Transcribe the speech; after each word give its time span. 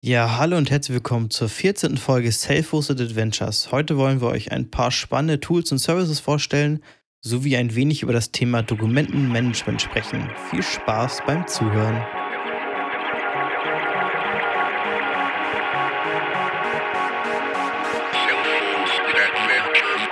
Ja, 0.00 0.38
hallo 0.38 0.56
und 0.56 0.70
herzlich 0.70 0.94
willkommen 0.94 1.28
zur 1.28 1.48
14. 1.48 1.96
Folge 1.96 2.30
Self-Hosted 2.30 3.00
Adventures. 3.00 3.72
Heute 3.72 3.96
wollen 3.96 4.20
wir 4.20 4.28
euch 4.28 4.52
ein 4.52 4.70
paar 4.70 4.92
spannende 4.92 5.40
Tools 5.40 5.72
und 5.72 5.78
Services 5.78 6.20
vorstellen, 6.20 6.84
sowie 7.20 7.56
ein 7.56 7.74
wenig 7.74 8.04
über 8.04 8.12
das 8.12 8.30
Thema 8.30 8.62
Dokumentenmanagement 8.62 9.82
sprechen. 9.82 10.30
Viel 10.50 10.62
Spaß 10.62 11.22
beim 11.26 11.44
Zuhören. 11.48 11.96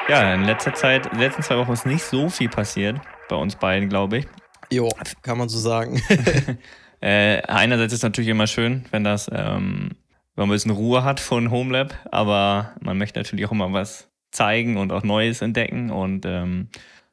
Ja, 0.09 0.34
in 0.34 0.43
letzter 0.43 0.75
Zeit, 0.75 1.07
in 1.07 1.12
den 1.12 1.21
letzten 1.21 1.45
zwei 1.45 1.59
Wochen 1.59 1.73
ist 1.73 1.87
nicht 1.87 2.03
so 2.03 2.29
viel 2.29 2.48
passiert 2.48 3.00
bei 3.29 3.37
uns 3.37 3.55
beiden, 3.55 3.89
glaube 3.89 4.18
ich. 4.18 4.27
Jo, 4.73 4.89
kann 5.23 5.39
man 5.39 5.48
so 5.48 5.61
sagen. 5.61 6.03
äh, 7.01 7.43
einerseits 7.43 7.93
ist 7.93 8.01
es 8.01 8.03
natürlich 8.03 8.31
immer 8.31 8.47
schön, 8.47 8.85
wenn 8.91 9.05
das, 9.05 9.29
ähm, 9.33 9.91
wenn 10.35 10.43
man 10.43 10.51
ein 10.51 10.53
bisschen 10.53 10.71
Ruhe 10.71 11.05
hat 11.05 11.21
von 11.21 11.51
Homelab, 11.51 11.95
aber 12.11 12.75
man 12.81 12.99
möchte 12.99 13.18
natürlich 13.18 13.46
auch 13.46 13.53
immer 13.53 13.73
was 13.73 14.09
zeigen 14.31 14.77
und 14.77 14.93
auch 14.93 15.03
Neues 15.03 15.43
entdecken. 15.43 15.90
Und 15.90 16.27
ähm, 16.27 16.68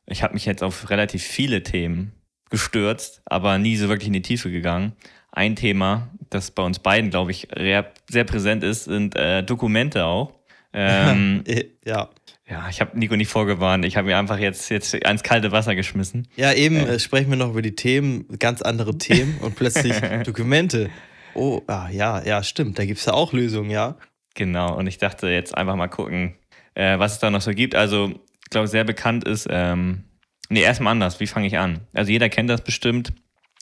ich 0.05 0.24
habe 0.24 0.34
mich 0.34 0.46
jetzt 0.46 0.64
auf 0.64 0.90
relativ 0.90 1.24
viele 1.24 1.64
Themen 1.64 2.14
gestürzt, 2.50 3.22
aber 3.26 3.58
nie 3.58 3.77
so 3.77 3.90
wirklich 3.90 4.08
in 4.08 4.14
die 4.14 4.22
Tiefe 4.22 4.52
gegangen. 4.52 4.94
Ein 5.32 5.55
Thema, 5.55 6.10
das 6.30 6.52
bei 6.52 6.62
uns 6.62 6.80
beiden, 6.80 7.10
glaube 7.10 7.32
ich, 7.32 7.48
sehr 7.55 8.24
präsent 8.26 8.63
ist, 8.63 8.84
sind 8.86 9.16
äh, 9.16 9.44
Dokumente 9.44 10.05
auch. 10.05 10.34
Ähm, 10.76 11.44
ja. 11.86 12.10
Ja, 12.50 12.68
ich 12.70 12.82
habe 12.82 12.98
Nico 13.00 13.16
nicht 13.16 13.30
vorgewarnt. 13.30 13.86
Ich 13.86 13.96
habe 13.96 14.08
mir 14.08 14.18
einfach 14.18 14.38
jetzt, 14.38 14.70
jetzt 14.70 14.94
ans 15.06 15.24
kalte 15.24 15.52
Wasser 15.52 15.76
geschmissen. 15.76 16.28
Ja, 16.36 16.52
eben 16.52 16.76
äh. 16.76 17.00
sprechen 17.00 17.30
wir 17.30 17.38
noch 17.38 17.52
über 17.52 17.62
die 17.62 17.76
Themen, 17.76 18.28
ganz 18.38 18.62
andere 18.62 18.98
Themen 18.98 19.38
und 19.42 19.56
plötzlich 19.56 19.96
Dokumente. 20.26 20.90
Oh, 21.36 21.62
ah, 21.68 21.90
ja, 21.90 22.24
ja, 22.24 22.44
stimmt. 22.44 22.78
Da 22.78 22.86
gibt 22.86 23.00
es 23.00 23.06
ja 23.06 23.14
auch 23.14 23.34
Lösungen, 23.34 23.72
ja. 23.72 23.98
Genau, 24.36 24.76
und 24.78 24.88
ich 24.88 24.98
dachte 24.98 25.28
jetzt 25.28 25.56
einfach 25.58 25.76
mal 25.76 25.88
gucken, 25.88 26.36
äh, 26.74 27.00
was 27.00 27.13
es 27.13 27.20
da 27.20 27.30
noch 27.30 27.41
so 27.41 27.52
gibt. 27.52 27.76
Also, 27.76 28.10
ich 28.44 28.50
glaube, 28.50 28.68
sehr 28.68 28.84
bekannt 28.84 29.24
ist, 29.24 29.48
ähm, 29.50 30.04
nee, 30.50 30.62
erstmal 30.62 30.91
anders. 30.91 31.20
Wie 31.20 31.28
fange 31.28 31.48
ich 31.48 31.57
an? 31.57 31.82
Also, 31.94 32.12
jeder 32.12 32.30
kennt 32.30 32.50
das 32.50 32.63
bestimmt. 32.63 33.13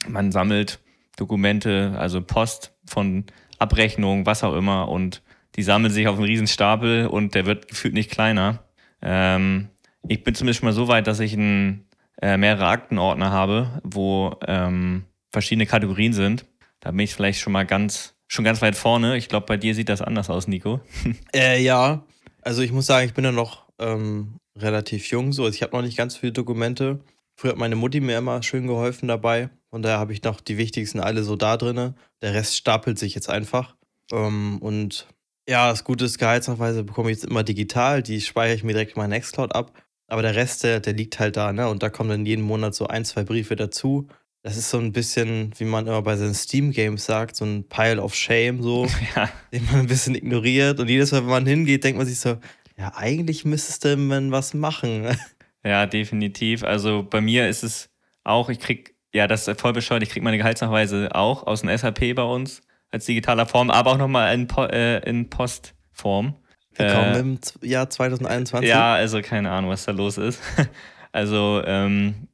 Man 0.07 0.31
sammelt 0.31 0.79
Dokumente, 1.17 1.93
also 1.97 2.21
Post 2.21 2.73
von 2.85 3.25
Abrechnungen, 3.59 4.25
was 4.25 4.43
auch 4.43 4.55
immer, 4.55 4.89
und 4.89 5.21
die 5.55 5.63
sammeln 5.63 5.93
sich 5.93 6.07
auf 6.07 6.15
einen 6.15 6.25
riesen 6.25 6.47
Stapel 6.47 7.07
und 7.07 7.35
der 7.35 7.45
wird 7.45 7.67
gefühlt 7.67 7.93
nicht 7.93 8.09
kleiner. 8.09 8.63
Ähm, 9.01 9.69
ich 10.07 10.23
bin 10.23 10.35
zumindest 10.35 10.59
schon 10.59 10.67
mal 10.67 10.73
so 10.73 10.87
weit, 10.87 11.07
dass 11.07 11.19
ich 11.19 11.33
ein, 11.33 11.85
äh, 12.21 12.37
mehrere 12.37 12.67
Aktenordner 12.67 13.31
habe, 13.31 13.81
wo 13.83 14.35
ähm, 14.47 15.05
verschiedene 15.31 15.65
Kategorien 15.65 16.13
sind. 16.13 16.45
Da 16.79 16.91
bin 16.91 17.01
ich 17.01 17.13
vielleicht 17.13 17.39
schon 17.39 17.53
mal 17.53 17.65
ganz, 17.65 18.15
schon 18.27 18.45
ganz 18.45 18.61
weit 18.61 18.75
vorne. 18.75 19.17
Ich 19.17 19.29
glaube, 19.29 19.45
bei 19.45 19.57
dir 19.57 19.75
sieht 19.75 19.89
das 19.89 20.01
anders 20.01 20.29
aus, 20.29 20.47
Nico. 20.47 20.81
Äh, 21.33 21.61
ja, 21.61 22.03
also 22.41 22.61
ich 22.61 22.71
muss 22.71 22.87
sagen, 22.87 23.05
ich 23.05 23.13
bin 23.13 23.23
ja 23.23 23.31
noch 23.31 23.65
ähm, 23.79 24.37
relativ 24.57 25.09
jung, 25.09 25.33
so. 25.33 25.45
Also 25.45 25.55
ich 25.55 25.63
habe 25.63 25.75
noch 25.75 25.83
nicht 25.83 25.97
ganz 25.97 26.17
viele 26.17 26.31
Dokumente. 26.31 26.99
Früher 27.35 27.51
hat 27.51 27.57
meine 27.57 27.75
Mutti 27.75 27.99
mir 27.99 28.17
immer 28.17 28.43
schön 28.43 28.67
geholfen 28.67 29.07
dabei. 29.07 29.49
Und 29.69 29.83
daher 29.83 29.99
habe 29.99 30.13
ich 30.13 30.23
noch 30.23 30.41
die 30.41 30.57
wichtigsten 30.57 30.99
alle 30.99 31.23
so 31.23 31.35
da 31.35 31.57
drinne. 31.57 31.95
Der 32.21 32.33
Rest 32.33 32.55
stapelt 32.55 32.99
sich 32.99 33.15
jetzt 33.15 33.29
einfach. 33.29 33.75
Ähm, 34.11 34.57
und 34.59 35.07
ja, 35.47 35.69
das 35.69 35.83
Gute 35.83 36.05
ist, 36.05 36.17
Gehaltsnachweise 36.17 36.83
bekomme 36.83 37.11
ich 37.11 37.17
jetzt 37.17 37.29
immer 37.29 37.43
digital. 37.43 38.03
Die 38.03 38.21
speichere 38.21 38.55
ich 38.55 38.63
mir 38.63 38.73
direkt 38.73 38.95
in 38.95 39.01
meinen 39.01 39.11
Nextcloud 39.11 39.53
ab. 39.55 39.73
Aber 40.07 40.21
der 40.21 40.35
Rest, 40.35 40.63
der, 40.63 40.79
der 40.79 40.93
liegt 40.93 41.19
halt 41.19 41.37
da, 41.37 41.53
ne? 41.53 41.69
Und 41.69 41.83
da 41.83 41.89
kommen 41.89 42.09
dann 42.09 42.25
jeden 42.25 42.43
Monat 42.43 42.75
so 42.75 42.87
ein, 42.87 43.05
zwei 43.05 43.23
Briefe 43.23 43.55
dazu. 43.55 44.07
Das 44.43 44.57
ist 44.57 44.69
so 44.69 44.77
ein 44.77 44.91
bisschen, 44.91 45.53
wie 45.57 45.65
man 45.65 45.87
immer 45.87 46.01
bei 46.01 46.17
seinen 46.17 46.33
Steam-Games 46.33 47.05
sagt, 47.05 47.35
so 47.35 47.45
ein 47.45 47.67
Pile 47.69 48.01
of 48.01 48.15
Shame, 48.15 48.61
so, 48.61 48.87
ja. 49.15 49.29
den 49.53 49.65
man 49.65 49.81
ein 49.81 49.87
bisschen 49.87 50.15
ignoriert. 50.15 50.79
Und 50.79 50.89
jedes 50.89 51.11
Mal, 51.11 51.21
wenn 51.21 51.29
man 51.29 51.45
hingeht, 51.45 51.83
denkt 51.83 51.97
man 51.97 52.07
sich 52.07 52.19
so, 52.19 52.37
ja, 52.77 52.91
eigentlich 52.95 53.45
müsstest 53.45 53.85
du 53.85 53.95
man 53.97 54.31
was 54.31 54.53
machen. 54.53 55.15
Ja, 55.63 55.85
definitiv. 55.85 56.63
Also 56.63 57.05
bei 57.07 57.21
mir 57.21 57.47
ist 57.47 57.63
es 57.63 57.91
auch, 58.23 58.49
ich 58.49 58.59
krieg, 58.59 58.95
ja, 59.13 59.27
das 59.27 59.47
ist 59.47 59.61
voll 59.61 59.73
bescheuert, 59.73 60.01
ich 60.01 60.09
krieg 60.09 60.23
meine 60.23 60.39
Gehaltsnachweise 60.39 61.13
auch 61.13 61.45
aus 61.45 61.61
dem 61.61 61.77
SAP 61.77 62.15
bei 62.15 62.23
uns 62.23 62.63
als 62.91 63.05
digitaler 63.05 63.45
Form, 63.45 63.71
aber 63.71 63.91
auch 63.91 63.97
nochmal 63.97 64.33
in, 64.33 64.47
po 64.47 64.65
äh, 64.65 64.99
in 65.09 65.29
Postform. 65.29 66.35
Willkommen 66.75 67.15
äh, 67.15 67.19
im 67.19 67.39
Jahr 67.61 67.89
2021. 67.89 68.69
Ja, 68.69 68.93
also 68.93 69.21
keine 69.21 69.51
Ahnung, 69.51 69.71
was 69.71 69.85
da 69.85 69.91
los 69.91 70.17
ist. 70.17 70.41
also, 71.11 71.61
ähm, 71.65 72.27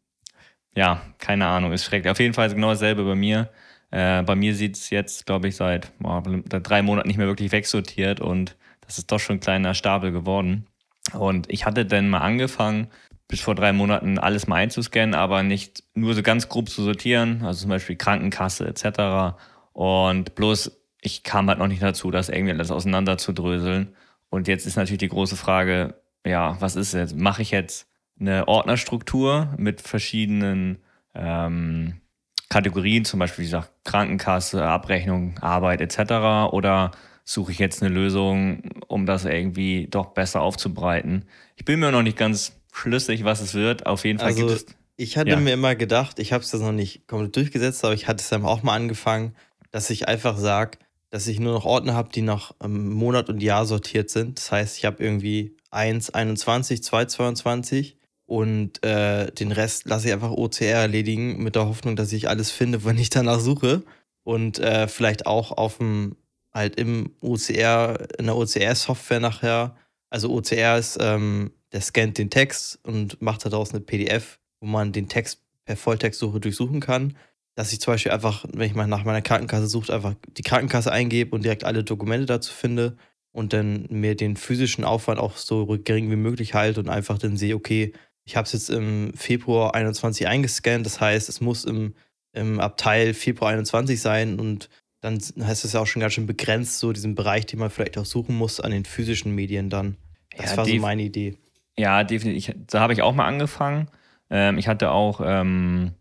ja, 0.76 1.02
keine 1.20 1.48
Ahnung, 1.48 1.72
ist 1.72 1.86
schrecklich. 1.86 2.12
Auf 2.12 2.20
jeden 2.20 2.34
Fall 2.34 2.50
genau 2.50 2.70
dasselbe 2.70 3.04
bei 3.04 3.16
mir. 3.16 3.50
Äh, 3.92 4.24
bei 4.24 4.36
mir 4.36 4.54
sieht 4.54 4.76
es 4.76 4.90
jetzt, 4.90 5.26
glaube 5.26 5.48
ich, 5.48 5.56
seit 5.56 5.98
boah, 6.00 6.22
drei 6.22 6.82
Monaten 6.82 7.08
nicht 7.08 7.18
mehr 7.18 7.28
wirklich 7.28 7.52
wegsortiert 7.52 8.20
und 8.20 8.58
das 8.82 8.98
ist 8.98 9.12
doch 9.12 9.20
schon 9.20 9.38
ein 9.38 9.42
kleiner 9.42 9.74
Stapel 9.74 10.12
geworden. 10.12 10.68
Und 11.14 11.52
ich 11.52 11.66
hatte 11.66 11.86
dann 11.86 12.10
mal 12.10 12.20
angefangen, 12.20 12.88
bis 13.28 13.42
vor 13.42 13.56
drei 13.56 13.74
Monaten 13.74 14.18
alles 14.20 14.48
mal 14.48 14.58
einzuscannen, 14.58 15.16
aber 15.16 15.44
nicht 15.44 15.84
nur 15.94 16.14
so 16.14 16.22
ganz 16.22 16.50
grob 16.50 16.70
zu 16.70 16.84
sortieren, 16.84 17.44
also 17.44 17.62
zum 17.62 17.70
Beispiel 17.70 17.96
Krankenkasse 17.96 18.68
etc. 18.68 19.38
Und 19.78 20.34
bloß, 20.34 20.72
ich 21.02 21.22
kam 21.22 21.48
halt 21.50 21.60
noch 21.60 21.68
nicht 21.68 21.84
dazu, 21.84 22.10
das 22.10 22.30
irgendwie 22.30 22.52
alles 22.52 22.72
auseinander 22.72 23.20
zu 23.20 23.32
dröseln. 23.32 23.96
Und 24.32 24.48
jetzt 24.48 24.66
ist 24.66 24.76
natürlich 24.76 24.98
die 24.98 25.08
große 25.08 25.36
Frage, 25.36 26.02
ja, 26.26 26.58
was 26.60 26.76
ist 26.76 26.96
jetzt? 26.96 27.16
Mache 27.16 27.44
ich 27.44 27.52
jetzt 27.52 27.86
eine 28.20 28.48
Ordnerstruktur 28.48 29.54
mit 29.56 29.82
verschiedenen 29.82 30.80
ähm, 31.14 32.02
Kategorien, 32.50 33.06
zum 33.06 33.20
Beispiel, 33.20 33.44
wie 33.44 33.50
gesagt, 33.50 33.70
Krankenkasse, 33.84 34.66
Abrechnung, 34.66 35.38
Arbeit 35.42 35.82
etc. 35.82 36.52
Oder 36.52 36.90
suche 37.24 37.52
ich 37.52 37.60
jetzt 37.60 37.84
eine 37.84 37.94
Lösung, 37.94 38.64
um 38.88 39.06
das 39.06 39.26
irgendwie 39.26 39.86
doch 39.92 40.08
besser 40.08 40.42
aufzubreiten? 40.42 41.26
Ich 41.56 41.66
bin 41.66 41.80
mir 41.80 41.92
noch 41.92 42.02
nicht 42.02 42.18
ganz 42.18 42.60
schlüssig, 42.74 43.26
was 43.26 43.42
es 43.42 43.54
wird. 43.54 43.86
Auf 43.86 44.06
jeden 44.06 44.18
Fall 44.18 44.30
also, 44.30 44.48
gibt 44.48 44.58
es. 44.58 44.66
Ich 44.96 45.18
hatte 45.18 45.30
ja. 45.30 45.40
mir 45.40 45.54
immer 45.54 45.76
gedacht, 45.76 46.18
ich 46.18 46.34
habe 46.34 46.44
es 46.44 46.50
das 46.50 46.62
noch 46.62 46.72
nicht 46.72 47.08
komplett 47.08 47.36
durchgesetzt, 47.36 47.86
aber 47.86 47.94
ich 47.94 48.08
hatte 48.08 48.22
es 48.22 48.30
dann 48.30 48.44
auch 48.44 48.64
mal 48.64 48.74
angefangen, 48.74 49.36
dass 49.78 49.92
ich 49.92 50.08
einfach 50.08 50.40
sage, 50.40 50.80
dass 51.12 51.28
ich 51.28 51.40
nur 51.40 51.54
noch 51.54 51.66
Ordner 51.66 51.94
habe, 51.94 52.10
die 52.12 52.24
nach 52.24 52.52
Monat 52.68 53.30
und 53.30 53.44
Jahr 53.44 53.68
sortiert 53.68 54.10
sind. 54.10 54.40
Das 54.40 54.52
heißt, 54.52 54.76
ich 54.76 54.86
habe 54.86 55.04
irgendwie 55.04 55.56
1, 55.70 56.10
21, 56.10 56.82
2, 56.82 57.06
22 57.06 57.96
und 58.26 58.84
äh, 58.84 59.32
den 59.32 59.52
Rest 59.52 59.86
lasse 59.86 60.08
ich 60.08 60.14
einfach 60.14 60.32
OCR 60.32 60.82
erledigen, 60.82 61.44
mit 61.44 61.54
der 61.54 61.68
Hoffnung, 61.68 61.96
dass 61.96 62.12
ich 62.12 62.28
alles 62.28 62.50
finde, 62.50 62.86
wenn 62.86 62.98
ich 62.98 63.12
danach 63.12 63.40
suche. 63.40 63.84
Und 64.24 64.58
äh, 64.58 64.88
vielleicht 64.88 65.28
auch 65.28 65.52
auf 65.52 65.78
dem, 65.78 66.16
halt 66.52 66.76
im 66.78 67.12
OCR, 67.22 68.00
in 68.18 68.26
der 68.26 68.36
OCR-Software 68.36 69.20
nachher. 69.20 69.76
Also 70.10 70.32
OCR 70.32 70.80
ist, 70.80 70.98
ähm, 71.00 71.52
der 71.72 71.82
scannt 71.82 72.18
den 72.18 72.32
Text 72.32 72.80
und 72.82 73.22
macht 73.22 73.46
daraus 73.46 73.76
eine 73.76 73.82
PDF, 73.82 74.40
wo 74.60 74.66
man 74.66 74.92
den 74.92 75.08
Text 75.08 75.44
per 75.66 75.78
Volltextsuche 75.78 76.40
durchsuchen 76.40 76.80
kann 76.80 77.16
dass 77.58 77.74
ich 77.74 77.82
zum 77.82 77.96
Beispiel 77.96 78.12
einfach, 78.12 78.46
wenn 78.54 78.68
ich 78.68 78.76
mal 78.76 78.86
nach 78.86 79.04
meiner 79.04 79.24
Krankenkasse 79.24 79.66
suche, 79.66 79.92
einfach 79.92 80.14
die 80.28 80.44
Krankenkasse 80.44 80.92
eingebe 80.92 81.34
und 81.36 81.44
direkt 81.44 81.64
alle 81.64 81.84
Dokumente 81.84 82.28
dazu 82.28 82.54
finde 82.54 82.98
und 83.32 83.52
dann 83.52 83.88
mir 83.90 84.16
den 84.16 84.38
physischen 84.38 84.84
Aufwand 84.84 85.20
auch 85.20 85.38
so 85.38 85.66
gering 85.66 86.12
wie 86.12 86.18
möglich 86.18 86.54
halte 86.54 86.80
und 86.80 86.88
einfach 86.88 87.18
dann 87.18 87.36
sehe, 87.36 87.56
okay, 87.56 87.94
ich 88.26 88.36
habe 88.36 88.46
es 88.46 88.54
jetzt 88.54 88.70
im 88.70 89.12
Februar 89.16 89.74
21 89.74 90.28
eingescannt, 90.28 90.86
das 90.86 91.02
heißt, 91.02 91.30
es 91.30 91.42
muss 91.42 91.66
im, 91.66 91.96
im 92.32 92.60
Abteil 92.60 93.16
Februar 93.16 93.50
21 93.50 94.00
sein 94.00 94.40
und 94.40 94.70
dann 95.02 95.16
heißt 95.16 95.66
es 95.66 95.74
ja 95.74 95.80
auch 95.80 95.88
schon 95.88 96.02
ganz 96.02 96.14
schön 96.14 96.28
begrenzt, 96.28 96.78
so 96.78 96.94
diesen 96.94 97.16
Bereich, 97.16 97.48
den 97.48 97.58
man 97.58 97.72
vielleicht 97.72 97.98
auch 97.98 98.06
suchen 98.06 98.36
muss 98.36 98.60
an 98.60 98.70
den 98.70 98.86
physischen 98.86 99.34
Medien 99.34 99.72
dann. 99.72 99.98
Das 100.38 100.52
ja, 100.52 100.58
war 100.58 100.66
so 100.66 100.76
meine 100.76 101.02
Idee. 101.02 101.38
Ja, 101.76 102.04
definitiv. 102.04 102.54
Da 102.68 102.82
habe 102.82 102.94
ich 102.94 103.02
auch 103.02 103.16
mal 103.16 103.26
angefangen. 103.26 103.90
Ähm, 104.30 104.60
ich 104.60 104.68
hatte 104.68 104.92
auch 104.92 105.22
ähm, 105.24 105.94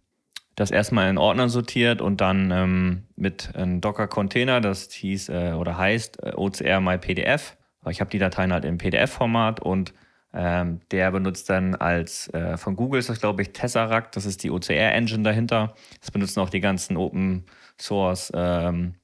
das 0.57 0.71
erstmal 0.71 1.11
in 1.11 1.19
Ordner 1.19 1.49
sortiert 1.49 2.01
und 2.01 2.21
dann 2.21 2.51
ähm, 2.51 3.03
mit 3.15 3.55
einem 3.55 3.81
Docker-Container, 3.81 4.61
das 4.61 4.91
hieß 4.91 5.29
äh, 5.29 5.53
oder 5.53 5.77
heißt 5.77 6.23
äh, 6.23 6.33
OCR 6.35 6.81
MyPDF. 6.81 7.57
Ich 7.89 8.01
habe 8.01 8.11
die 8.11 8.19
Dateien 8.19 8.53
halt 8.53 8.65
im 8.65 8.79
PDF-Format 8.79 9.61
und 9.61 9.93
ähm, 10.33 10.81
der 10.91 11.13
benutzt 11.13 11.49
dann 11.51 11.75
als 11.77 12.33
äh, 12.35 12.57
von 12.57 12.75
Google 12.75 12.99
ist 12.99 13.11
das 13.11 13.21
glaube 13.21 13.43
ich 13.43 13.53
Tesseract, 13.53 14.17
das 14.17 14.27
ist 14.27 14.43
die 14.43 14.51
OCR-Engine 14.51 15.23
dahinter. 15.23 15.75
Das 16.01 16.11
benutzen 16.11 16.41
auch 16.41 16.51
die 16.51 16.61
ganzen 16.61 16.97
Open 16.97 17.45
Source 17.79 18.33
ähm, 18.35 18.95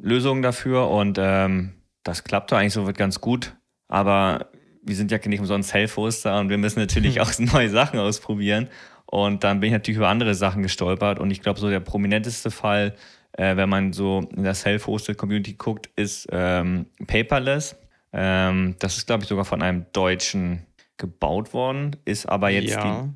Lösungen 0.00 0.42
dafür 0.42 0.90
und 0.90 1.18
ähm, 1.18 1.72
das 2.04 2.22
klappte 2.22 2.56
eigentlich 2.56 2.74
so 2.74 2.86
wird 2.86 2.98
ganz 2.98 3.20
gut. 3.20 3.56
Aber 3.88 4.50
wir 4.82 4.94
sind 4.94 5.10
ja 5.10 5.18
nicht 5.24 5.40
umsonst 5.40 5.70
Self-Hoster 5.70 6.38
und 6.38 6.50
wir 6.50 6.58
müssen 6.58 6.78
natürlich 6.78 7.20
auch 7.20 7.30
neue 7.38 7.70
Sachen 7.70 7.98
ausprobieren. 7.98 8.68
Und 9.06 9.44
dann 9.44 9.60
bin 9.60 9.68
ich 9.68 9.72
natürlich 9.72 9.98
über 9.98 10.08
andere 10.08 10.34
Sachen 10.34 10.62
gestolpert. 10.62 11.18
Und 11.18 11.30
ich 11.30 11.40
glaube, 11.40 11.60
so 11.60 11.70
der 11.70 11.80
prominenteste 11.80 12.50
Fall, 12.50 12.94
äh, 13.32 13.56
wenn 13.56 13.68
man 13.68 13.92
so 13.92 14.28
in 14.34 14.42
der 14.42 14.54
Self-Hosted-Community 14.54 15.54
guckt, 15.54 15.90
ist 15.96 16.28
ähm, 16.32 16.86
Paperless. 17.06 17.76
Ähm, 18.12 18.76
das 18.78 18.96
ist, 18.96 19.06
glaube 19.06 19.22
ich, 19.22 19.28
sogar 19.28 19.44
von 19.44 19.62
einem 19.62 19.86
Deutschen 19.92 20.66
gebaut 20.96 21.52
worden, 21.52 21.96
ist 22.04 22.26
aber 22.26 22.50
jetzt 22.50 22.72
ja. 22.72 23.08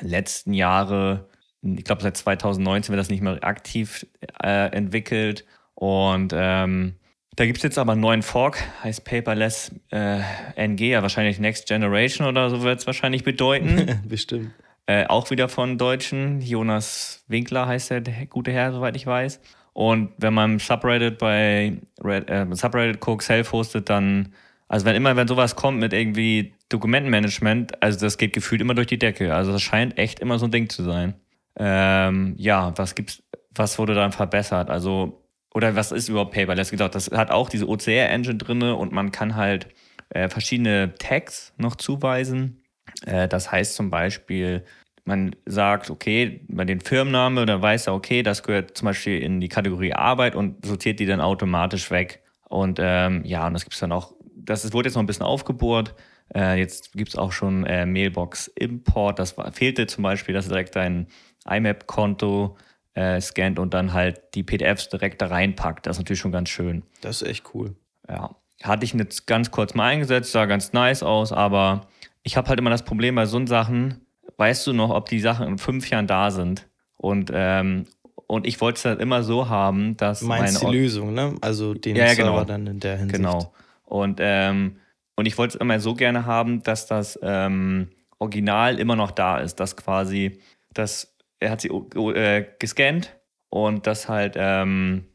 die 0.00 0.06
letzten 0.06 0.52
Jahre, 0.52 1.28
ich 1.62 1.84
glaube, 1.84 2.02
seit 2.02 2.16
2019 2.16 2.92
wird 2.92 3.00
das 3.00 3.10
nicht 3.10 3.22
mehr 3.22 3.38
aktiv 3.42 4.06
äh, 4.42 4.70
entwickelt. 4.72 5.44
Und 5.74 6.32
ähm, 6.36 6.96
Da 7.36 7.46
gibt 7.46 7.58
es 7.58 7.62
jetzt 7.62 7.78
aber 7.78 7.92
einen 7.92 8.00
neuen 8.00 8.22
Fork, 8.22 8.58
heißt 8.82 9.04
Paperless 9.04 9.72
äh, 9.92 10.20
NG, 10.56 10.90
ja 10.90 11.02
wahrscheinlich 11.02 11.38
Next 11.38 11.68
Generation 11.68 12.26
oder 12.26 12.50
so 12.50 12.62
wird 12.62 12.80
es 12.80 12.86
wahrscheinlich 12.86 13.22
bedeuten. 13.22 14.02
Bestimmt. 14.08 14.50
Äh, 14.88 15.04
auch 15.06 15.30
wieder 15.30 15.50
von 15.50 15.76
Deutschen. 15.76 16.40
Jonas 16.40 17.22
Winkler 17.28 17.66
heißt 17.66 17.90
der, 17.90 18.00
der 18.00 18.24
gute 18.24 18.52
Herr, 18.52 18.72
soweit 18.72 18.96
ich 18.96 19.06
weiß. 19.06 19.38
Und 19.74 20.12
wenn 20.16 20.32
man 20.32 20.58
Subreddit 20.58 21.18
bei 21.18 21.76
Red, 22.02 22.30
äh, 22.30 22.46
Subreddit 22.52 22.98
Coke 22.98 23.22
self-hostet, 23.22 23.90
dann, 23.90 24.32
also 24.66 24.86
wenn 24.86 24.96
immer, 24.96 25.14
wenn 25.14 25.28
sowas 25.28 25.56
kommt 25.56 25.78
mit 25.78 25.92
irgendwie 25.92 26.54
Dokumentenmanagement, 26.70 27.82
also 27.82 28.00
das 28.00 28.16
geht 28.16 28.32
gefühlt 28.32 28.62
immer 28.62 28.72
durch 28.72 28.86
die 28.86 28.98
Decke. 28.98 29.34
Also 29.34 29.52
das 29.52 29.60
scheint 29.60 29.98
echt 29.98 30.20
immer 30.20 30.38
so 30.38 30.46
ein 30.46 30.52
Ding 30.52 30.70
zu 30.70 30.82
sein. 30.82 31.14
Ähm, 31.56 32.34
ja, 32.38 32.72
was 32.76 32.94
gibt's, 32.94 33.22
was 33.54 33.78
wurde 33.78 33.94
dann 33.94 34.12
verbessert? 34.12 34.70
Also, 34.70 35.22
oder 35.52 35.76
was 35.76 35.92
ist 35.92 36.08
überhaupt 36.08 36.32
Paperless? 36.32 36.70
Gesagt, 36.70 36.94
das 36.94 37.10
hat 37.10 37.30
auch 37.30 37.50
diese 37.50 37.68
OCR-Engine 37.68 38.36
drinne 38.36 38.74
und 38.74 38.92
man 38.92 39.12
kann 39.12 39.36
halt 39.36 39.68
äh, 40.08 40.30
verschiedene 40.30 40.94
Tags 40.94 41.52
noch 41.58 41.76
zuweisen. 41.76 42.62
Äh, 43.06 43.28
das 43.28 43.52
heißt 43.52 43.74
zum 43.74 43.90
Beispiel, 43.90 44.64
man 45.08 45.34
sagt, 45.46 45.88
okay, 45.88 46.42
bei 46.48 46.66
den 46.66 46.80
Firmenname, 46.80 47.46
dann 47.46 47.62
weiß 47.62 47.86
er, 47.86 47.94
okay, 47.94 48.22
das 48.22 48.42
gehört 48.42 48.76
zum 48.76 48.86
Beispiel 48.86 49.20
in 49.20 49.40
die 49.40 49.48
Kategorie 49.48 49.94
Arbeit 49.94 50.36
und 50.36 50.64
sortiert 50.66 51.00
die 51.00 51.06
dann 51.06 51.22
automatisch 51.22 51.90
weg. 51.90 52.22
Und 52.48 52.78
ähm, 52.80 53.24
ja, 53.24 53.46
und 53.46 53.54
das 53.54 53.64
gibt 53.64 53.72
es 53.72 53.80
dann 53.80 53.90
auch, 53.90 54.12
das 54.36 54.70
wurde 54.72 54.88
jetzt 54.88 54.96
noch 54.96 55.02
ein 55.02 55.06
bisschen 55.06 55.24
aufgebohrt. 55.24 55.94
Äh, 56.34 56.58
jetzt 56.58 56.92
gibt 56.92 57.08
es 57.08 57.16
auch 57.16 57.32
schon 57.32 57.64
äh, 57.64 57.86
Mailbox 57.86 58.48
Import. 58.48 59.18
Das 59.18 59.38
war, 59.38 59.50
fehlte 59.50 59.86
zum 59.86 60.02
Beispiel, 60.02 60.34
dass 60.34 60.44
er 60.46 60.50
direkt 60.50 60.76
dein 60.76 61.08
IMAP-Konto 61.48 62.58
äh, 62.92 63.18
scannt 63.22 63.58
und 63.58 63.72
dann 63.72 63.94
halt 63.94 64.20
die 64.34 64.42
PDFs 64.42 64.90
direkt 64.90 65.22
da 65.22 65.28
reinpackt. 65.28 65.86
Das 65.86 65.96
ist 65.96 66.00
natürlich 66.00 66.20
schon 66.20 66.32
ganz 66.32 66.50
schön. 66.50 66.82
Das 67.00 67.22
ist 67.22 67.28
echt 67.28 67.54
cool. 67.54 67.74
Ja. 68.06 68.36
Hatte 68.62 68.84
ich 68.84 68.92
jetzt 68.92 69.26
ganz 69.26 69.50
kurz 69.50 69.72
mal 69.72 69.86
eingesetzt, 69.86 70.32
sah 70.32 70.44
ganz 70.44 70.74
nice 70.74 71.02
aus, 71.02 71.32
aber 71.32 71.86
ich 72.24 72.36
habe 72.36 72.48
halt 72.48 72.58
immer 72.58 72.70
das 72.70 72.84
Problem 72.84 73.14
bei 73.14 73.24
so 73.24 73.46
Sachen, 73.46 74.04
weißt 74.36 74.66
du 74.66 74.72
noch, 74.72 74.90
ob 74.90 75.08
die 75.08 75.20
Sachen 75.20 75.46
in 75.46 75.58
fünf 75.58 75.88
Jahren 75.90 76.06
da 76.06 76.30
sind? 76.30 76.68
Und, 76.96 77.30
ähm, 77.32 77.86
und 78.26 78.46
ich 78.46 78.60
wollte 78.60 78.78
es 78.78 78.84
halt 78.84 79.00
immer 79.00 79.22
so 79.22 79.48
haben, 79.48 79.96
dass. 79.96 80.20
Du 80.20 80.26
meinst 80.26 80.62
meine 80.62 80.72
die 80.72 80.78
Lösung, 80.78 81.14
ne? 81.14 81.34
Also 81.40 81.74
den 81.74 81.96
Ja, 81.96 82.06
ja, 82.06 82.14
Server 82.14 82.30
genau. 82.32 82.44
dann 82.44 82.66
in 82.66 82.80
der 82.80 82.98
Hinsicht. 82.98 83.16
Genau. 83.16 83.52
Und, 83.84 84.18
ähm, 84.20 84.76
und 85.16 85.26
ich 85.26 85.38
wollte 85.38 85.56
es 85.56 85.60
immer 85.60 85.80
so 85.80 85.94
gerne 85.94 86.26
haben, 86.26 86.62
dass 86.62 86.86
das 86.86 87.18
ähm, 87.22 87.88
Original 88.18 88.78
immer 88.78 88.96
noch 88.96 89.10
da 89.10 89.38
ist, 89.38 89.56
dass 89.60 89.76
quasi 89.76 90.40
das, 90.74 91.16
er 91.40 91.50
hat 91.50 91.60
sie 91.60 91.68
äh, 91.68 92.44
gescannt 92.58 93.16
und 93.48 93.86
das 93.86 94.08
halt 94.08 94.34
ähm, 94.36 95.06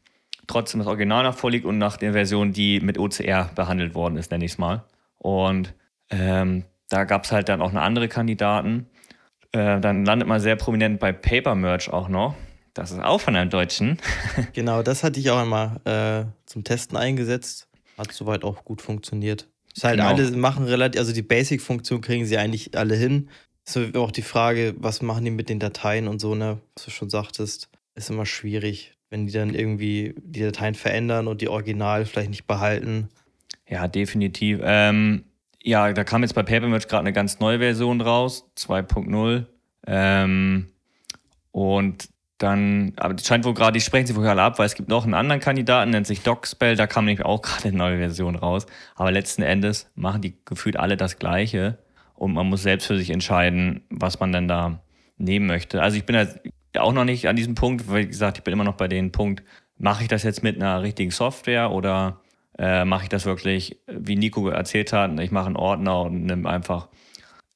trotzdem 0.46 0.80
das 0.80 0.88
Original 0.88 1.22
noch 1.22 1.36
vorliegt 1.36 1.64
und 1.64 1.78
nach 1.78 1.96
der 1.96 2.12
Version, 2.12 2.52
die 2.52 2.80
mit 2.80 2.98
OCR 2.98 3.50
behandelt 3.54 3.94
worden 3.94 4.16
ist, 4.16 4.30
nenne 4.30 4.44
ich 4.44 4.52
es 4.52 4.58
mal. 4.58 4.84
Und 5.18 5.74
ähm, 6.10 6.64
da 6.88 7.04
gab 7.04 7.24
es 7.24 7.32
halt 7.32 7.48
dann 7.48 7.62
auch 7.62 7.72
noch 7.72 7.82
andere 7.82 8.08
Kandidaten. 8.08 8.88
Äh, 9.54 9.80
dann 9.80 10.04
landet 10.04 10.26
man 10.26 10.40
sehr 10.40 10.56
prominent 10.56 10.98
bei 10.98 11.12
Paper 11.12 11.54
Merge 11.54 11.92
auch 11.92 12.08
noch. 12.08 12.34
Das 12.74 12.90
ist 12.90 12.98
auch 13.00 13.20
von 13.20 13.36
einem 13.36 13.50
Deutschen. 13.50 13.98
Genau, 14.52 14.82
das 14.82 15.04
hatte 15.04 15.20
ich 15.20 15.30
auch 15.30 15.38
einmal 15.38 15.80
äh, 15.84 16.24
zum 16.44 16.64
Testen 16.64 16.96
eingesetzt. 16.96 17.68
Hat 17.96 18.10
soweit 18.10 18.42
auch 18.42 18.64
gut 18.64 18.82
funktioniert. 18.82 19.46
Ist 19.74 19.84
halt 19.84 19.98
Genau. 19.98 20.08
alle 20.08 20.30
machen 20.32 20.64
relativ, 20.64 20.98
also 21.00 21.12
die 21.12 21.22
Basic-Funktion 21.22 22.00
kriegen 22.00 22.26
sie 22.26 22.36
eigentlich 22.36 22.76
alle 22.76 22.96
hin. 22.96 23.28
Ist 23.64 23.74
so 23.74 24.00
auch 24.00 24.10
die 24.10 24.22
Frage, 24.22 24.74
was 24.76 25.02
machen 25.02 25.24
die 25.24 25.30
mit 25.30 25.48
den 25.48 25.60
Dateien 25.60 26.08
und 26.08 26.20
so, 26.20 26.34
ne? 26.34 26.58
Was 26.74 26.86
du 26.86 26.90
schon 26.90 27.08
sagtest, 27.10 27.68
ist 27.94 28.10
immer 28.10 28.26
schwierig, 28.26 28.96
wenn 29.08 29.26
die 29.26 29.32
dann 29.32 29.54
irgendwie 29.54 30.16
die 30.18 30.40
Dateien 30.40 30.74
verändern 30.74 31.28
und 31.28 31.40
die 31.40 31.48
Original 31.48 32.04
vielleicht 32.06 32.30
nicht 32.30 32.46
behalten. 32.48 33.08
Ja, 33.68 33.86
definitiv. 33.86 34.58
Ähm, 34.64 35.22
ja, 35.64 35.92
da 35.92 36.04
kam 36.04 36.22
jetzt 36.22 36.34
bei 36.34 36.42
Papermatch 36.42 36.88
gerade 36.88 37.00
eine 37.00 37.12
ganz 37.12 37.40
neue 37.40 37.58
Version 37.58 38.02
raus, 38.02 38.50
2.0. 38.58 39.46
Ähm, 39.86 40.68
und 41.52 42.08
dann, 42.36 42.92
aber 42.96 43.14
es 43.14 43.26
scheint 43.26 43.46
wohl 43.46 43.54
gerade, 43.54 43.72
die 43.72 43.80
sprechen 43.80 44.06
sich 44.06 44.14
wohl 44.14 44.26
alle 44.26 44.42
ab, 44.42 44.58
weil 44.58 44.66
es 44.66 44.74
gibt 44.74 44.90
noch 44.90 45.04
einen 45.04 45.14
anderen 45.14 45.40
Kandidaten, 45.40 45.90
nennt 45.90 46.06
sich 46.06 46.20
DocSpell, 46.20 46.76
da 46.76 46.86
kam 46.86 47.06
nämlich 47.06 47.24
auch 47.24 47.40
gerade 47.42 47.68
eine 47.68 47.78
neue 47.78 47.96
Version 47.96 48.36
raus. 48.36 48.66
Aber 48.94 49.10
letzten 49.10 49.42
Endes 49.42 49.90
machen 49.94 50.20
die 50.20 50.36
gefühlt 50.44 50.76
alle 50.76 50.98
das 50.98 51.18
Gleiche 51.18 51.78
und 52.14 52.34
man 52.34 52.46
muss 52.46 52.62
selbst 52.62 52.86
für 52.86 52.98
sich 52.98 53.08
entscheiden, 53.08 53.84
was 53.88 54.20
man 54.20 54.32
denn 54.32 54.48
da 54.48 54.82
nehmen 55.16 55.46
möchte. 55.46 55.80
Also 55.80 55.96
ich 55.96 56.04
bin 56.04 56.16
jetzt 56.16 56.40
auch 56.76 56.92
noch 56.92 57.04
nicht 57.04 57.26
an 57.26 57.36
diesem 57.36 57.54
Punkt, 57.54 57.88
weil 57.88 58.02
wie 58.02 58.08
gesagt, 58.08 58.36
ich 58.36 58.44
bin 58.44 58.52
immer 58.52 58.64
noch 58.64 58.76
bei 58.76 58.88
dem 58.88 59.12
Punkt, 59.12 59.42
mache 59.78 60.02
ich 60.02 60.08
das 60.08 60.24
jetzt 60.24 60.42
mit 60.42 60.56
einer 60.56 60.82
richtigen 60.82 61.10
Software 61.10 61.70
oder 61.70 62.20
äh, 62.58 62.84
mache 62.84 63.04
ich 63.04 63.08
das 63.08 63.24
wirklich, 63.24 63.80
wie 63.86 64.16
Nico 64.16 64.48
erzählt 64.48 64.92
hat, 64.92 65.18
ich 65.20 65.30
mache 65.30 65.46
einen 65.46 65.56
Ordner 65.56 66.02
und 66.02 66.24
nehme 66.24 66.48
einfach 66.48 66.88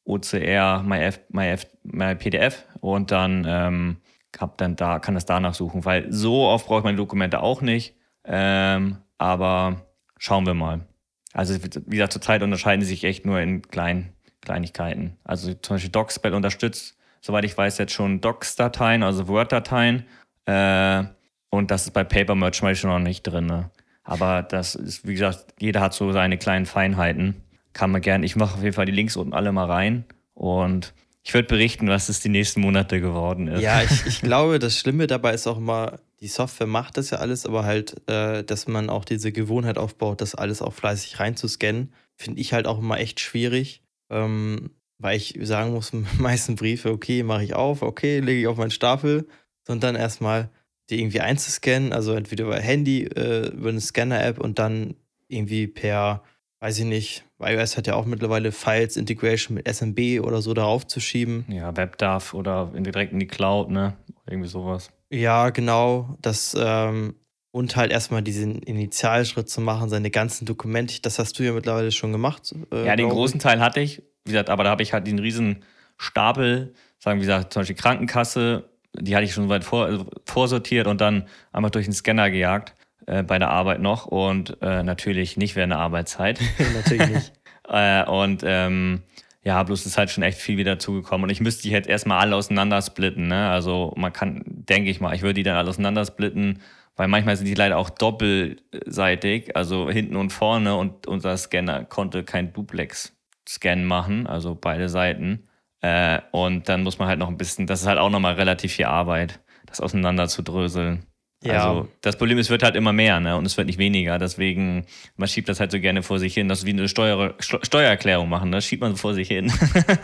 OCR, 0.05 0.83
MyF, 0.83 1.21
MyF, 1.29 1.67
MyPDF 1.85 2.65
und 2.81 3.11
dann 3.11 3.45
ähm, 3.47 3.97
hab 4.39 4.56
dann 4.59 4.77
da, 4.77 4.99
kann 4.99 5.15
das 5.15 5.27
danach 5.27 5.55
suchen, 5.55 5.85
weil 5.85 6.12
so 6.12 6.47
oft 6.47 6.67
brauche 6.67 6.79
ich 6.79 6.85
meine 6.85 6.97
Dokumente 6.97 7.41
auch 7.43 7.61
nicht. 7.61 7.95
Ähm, 8.25 8.99
aber 9.19 9.87
schauen 10.19 10.47
wir 10.47 10.55
mal. 10.55 10.87
Also 11.33 11.55
wie 11.55 11.91
gesagt, 11.91 12.12
zurzeit 12.12 12.43
unterscheiden 12.43 12.83
sie 12.83 12.89
sich 12.89 13.05
echt 13.05 13.27
nur 13.27 13.41
in 13.41 13.62
kleinen 13.62 14.12
Kleinigkeiten. 14.41 15.17
Also 15.25 15.55
zum 15.55 15.77
Beispiel 15.77 15.91
DocSpell 15.91 16.35
unterstützt, 16.35 16.97
soweit 17.21 17.44
ich 17.44 17.56
weiß, 17.56 17.79
jetzt 17.79 17.93
schon 17.93 18.21
Docs-Dateien, 18.21 19.03
also 19.03 19.29
Word-Dateien. 19.29 20.05
Äh, 20.47 21.05
und 21.51 21.71
das 21.71 21.87
ist 21.87 21.93
bei 21.93 22.05
Papermerge 22.05 22.59
zum 22.59 22.69
Beispiel 22.69 22.91
noch 22.91 22.99
nicht 22.99 23.23
drin. 23.23 23.47
Ne? 23.47 23.71
Aber 24.08 24.43
das 24.43 24.75
ist, 24.75 25.06
wie 25.06 25.12
gesagt, 25.12 25.52
jeder 25.60 25.82
hat 25.82 25.93
so 25.93 26.12
seine 26.12 26.38
kleinen 26.38 26.64
Feinheiten. 26.64 27.43
Kann 27.75 27.90
man 27.90 28.00
gerne, 28.00 28.25
ich 28.25 28.37
mache 28.37 28.55
auf 28.55 28.62
jeden 28.62 28.75
Fall 28.75 28.87
die 28.87 28.93
Links 28.93 29.16
unten 29.16 29.34
alle 29.34 29.52
mal 29.52 29.66
rein. 29.66 30.06
Und 30.32 30.94
ich 31.22 31.34
würde 31.34 31.46
berichten, 31.46 31.88
was 31.88 32.08
es 32.08 32.20
die 32.20 32.31
nächsten 32.31 32.62
Monate 32.62 33.02
geworden 33.02 33.49
ist. 33.49 33.60
Ja, 33.60 33.82
ich, 33.82 34.06
ich 34.06 34.22
glaube, 34.22 34.58
das 34.58 34.78
Schlimme 34.78 35.08
dabei 35.08 35.34
ist 35.34 35.46
auch 35.46 35.58
immer, 35.58 35.99
die 36.20 36.28
Software 36.28 36.66
macht 36.66 36.96
das 36.96 37.10
ja 37.10 37.19
alles, 37.19 37.44
aber 37.44 37.66
halt, 37.66 38.08
äh, 38.08 38.44
dass 38.44 38.66
man 38.66 38.88
auch 38.88 39.05
diese 39.05 39.31
Gewohnheit 39.31 39.76
aufbaut, 39.76 40.22
das 40.22 40.34
alles 40.34 40.62
auch 40.62 40.72
fleißig 40.72 41.20
reinzuscannen, 41.20 41.93
finde 42.16 42.40
ich 42.40 42.55
halt 42.55 42.66
auch 42.66 42.78
immer 42.78 42.99
echt 42.99 43.20
schwierig. 43.20 43.82
Ähm, 44.08 44.70
weil 44.96 45.19
ich 45.19 45.38
sagen 45.43 45.72
muss, 45.72 45.93
meisten 46.19 46.56
Briefe, 46.56 46.90
okay, 46.93 47.22
mache 47.22 47.44
ich 47.44 47.52
auf, 47.52 47.82
okay, 47.82 48.20
lege 48.20 48.40
ich 48.40 48.46
auf 48.46 48.56
meinen 48.56 48.70
Stapel, 48.70 49.28
sondern 49.66 49.96
dann 49.96 50.00
erstmal 50.00 50.49
die 50.90 51.00
irgendwie 51.00 51.20
einzuscannen, 51.20 51.93
also 51.93 52.14
entweder 52.14 52.44
über 52.44 52.58
Handy, 52.58 53.05
äh, 53.05 53.49
über 53.49 53.69
eine 53.69 53.81
Scanner-App 53.81 54.38
und 54.40 54.58
dann 54.58 54.94
irgendwie 55.29 55.67
per, 55.67 56.23
weiß 56.61 56.79
ich 56.79 56.84
nicht, 56.86 57.24
iOS 57.41 57.77
hat 57.77 57.86
ja 57.86 57.94
auch 57.94 58.06
mittlerweile 58.06 58.53
Files 58.53 58.96
Integration 58.96 59.55
mit 59.56 59.67
SMB 59.69 60.20
oder 60.24 60.41
so 60.43 60.55
darauf 60.55 60.86
zu 60.86 61.01
schieben. 61.01 61.44
Ja, 61.48 61.77
WebDAV 61.77 62.34
oder 62.34 62.72
in- 62.74 62.84
direkt 62.84 63.13
in 63.13 63.19
die 63.20 63.27
Cloud, 63.27 63.70
ne? 63.70 63.96
Irgendwie 64.27 64.48
sowas. 64.48 64.91
Ja, 65.10 65.51
genau. 65.51 66.17
Das, 66.22 66.56
ähm, 66.58 67.15
und 67.51 67.77
halt 67.77 67.93
erstmal 67.93 68.22
diesen 68.22 68.60
Initialschritt 68.63 69.48
zu 69.48 69.60
machen, 69.60 69.89
seine 69.89 70.10
ganzen 70.10 70.44
Dokumente. 70.46 71.01
Das 71.03 71.19
hast 71.19 71.39
du 71.39 71.43
ja 71.43 71.53
mittlerweile 71.53 71.93
schon 71.93 72.13
gemacht. 72.13 72.55
Äh, 72.72 72.86
Ja, 72.86 72.96
den 72.96 73.08
großen 73.08 73.41
Teil 73.41 73.60
hatte 73.60 73.81
ich, 73.81 74.03
wie 74.24 74.32
gesagt, 74.32 74.51
aber 74.51 74.65
da 74.65 74.70
habe 74.70 74.82
ich 74.82 74.93
halt 74.93 75.06
den 75.06 75.19
riesen 75.19 75.65
Stapel, 75.96 76.74
sagen 76.98 77.20
wir 77.20 77.27
gesagt, 77.27 77.53
zum 77.53 77.60
Beispiel 77.60 77.77
Krankenkasse, 77.77 78.69
die 78.95 79.15
hatte 79.15 79.25
ich 79.25 79.33
schon 79.33 79.49
weit 79.49 79.65
vor, 79.65 79.87
also 79.87 80.07
vorsortiert 80.25 80.87
und 80.87 81.01
dann 81.01 81.27
einfach 81.53 81.71
durch 81.71 81.87
den 81.87 81.95
Scanner 81.95 82.31
gejagt 82.31 82.75
äh, 83.07 83.23
bei 83.23 83.39
der 83.39 83.51
Arbeit 83.51 83.81
noch 83.81 84.07
und 84.07 84.59
äh, 84.63 84.83
natürlich 84.83 85.37
nicht 85.37 85.57
während 85.57 85.73
der 85.73 85.81
Arbeitszeit. 85.81 86.41
ich. 86.41 86.49
Natürlich 86.75 87.09
nicht. 87.09 87.33
äh, 87.69 88.05
und 88.05 88.43
ähm, 88.45 89.03
ja, 89.43 89.63
bloß 89.63 89.87
ist 89.87 89.97
halt 89.97 90.11
schon 90.11 90.25
echt 90.25 90.39
viel 90.39 90.59
wieder 90.59 90.79
zugekommen 90.79 91.25
und 91.25 91.31
ich 91.31 91.41
müsste 91.41 91.63
die 91.63 91.71
jetzt 91.71 91.89
erstmal 91.89 92.21
alle 92.21 92.37
auseinandersplitten, 92.37 93.29
ne? 93.29 93.49
Also 93.49 93.95
man 93.97 94.13
kann, 94.13 94.43
denke 94.45 94.91
ich 94.91 95.01
mal, 95.01 95.15
ich 95.15 95.23
würde 95.23 95.35
die 95.35 95.43
dann 95.43 95.57
alle 95.57 95.71
auseinandersplitten, 95.71 96.61
weil 96.97 97.09
manchmal 97.09 97.37
sind 97.37 97.47
die 97.47 97.55
leider 97.55 97.79
auch 97.79 97.91
doppelseitig, 97.91 99.57
also 99.57 99.89
hinten 99.89 100.17
und 100.17 100.31
vorne 100.31 100.77
und 100.77 101.07
unser 101.07 101.37
Scanner 101.37 101.85
konnte 101.85 102.25
kein 102.25 102.53
Duplex-Scan 102.53 103.85
machen, 103.85 104.27
also 104.27 104.55
beide 104.55 104.89
Seiten. 104.89 105.47
Äh, 105.81 106.20
und 106.32 106.69
dann 106.69 106.82
muss 106.82 106.99
man 106.99 107.08
halt 107.08 107.19
noch 107.19 107.29
ein 107.29 107.39
bisschen, 107.39 107.67
das 107.67 107.82
ist 107.82 107.87
halt 107.87 107.99
auch 107.99 108.11
nochmal 108.11 108.35
relativ 108.35 108.73
viel 108.73 108.87
Arbeit, 108.87 109.41
das 109.67 109.81
auseinander 109.81 110.29
zu 110.29 110.43
dröseln. 110.43 111.05
Ja. 111.44 111.69
Also 111.69 111.89
das 112.01 112.19
Problem 112.19 112.37
ist, 112.39 112.47
es 112.47 112.51
wird 112.51 112.65
halt 112.65 112.75
immer 112.75 112.93
mehr, 112.93 113.20
ne? 113.20 113.37
Und 113.37 113.47
es 113.47 113.56
wird 113.56 113.69
nicht 113.69 113.79
weniger. 113.79 114.19
Deswegen, 114.19 114.87
man 115.17 115.29
schiebt 115.29 115.49
das 115.49 115.61
halt 115.61 115.70
so 115.70 115.79
gerne 115.79 116.03
vor 116.03 116.19
sich 116.19 116.35
hin. 116.35 116.49
Das 116.49 116.61
ist 116.61 116.67
wie 116.67 116.70
eine 116.70 116.89
Steuer, 116.89 117.35
Steu- 117.39 117.65
Steuererklärung 117.65 118.29
machen, 118.29 118.51
das 118.51 118.65
schiebt 118.65 118.82
man 118.82 118.97
vor 118.97 119.15
sich 119.15 119.29
hin. 119.29 119.53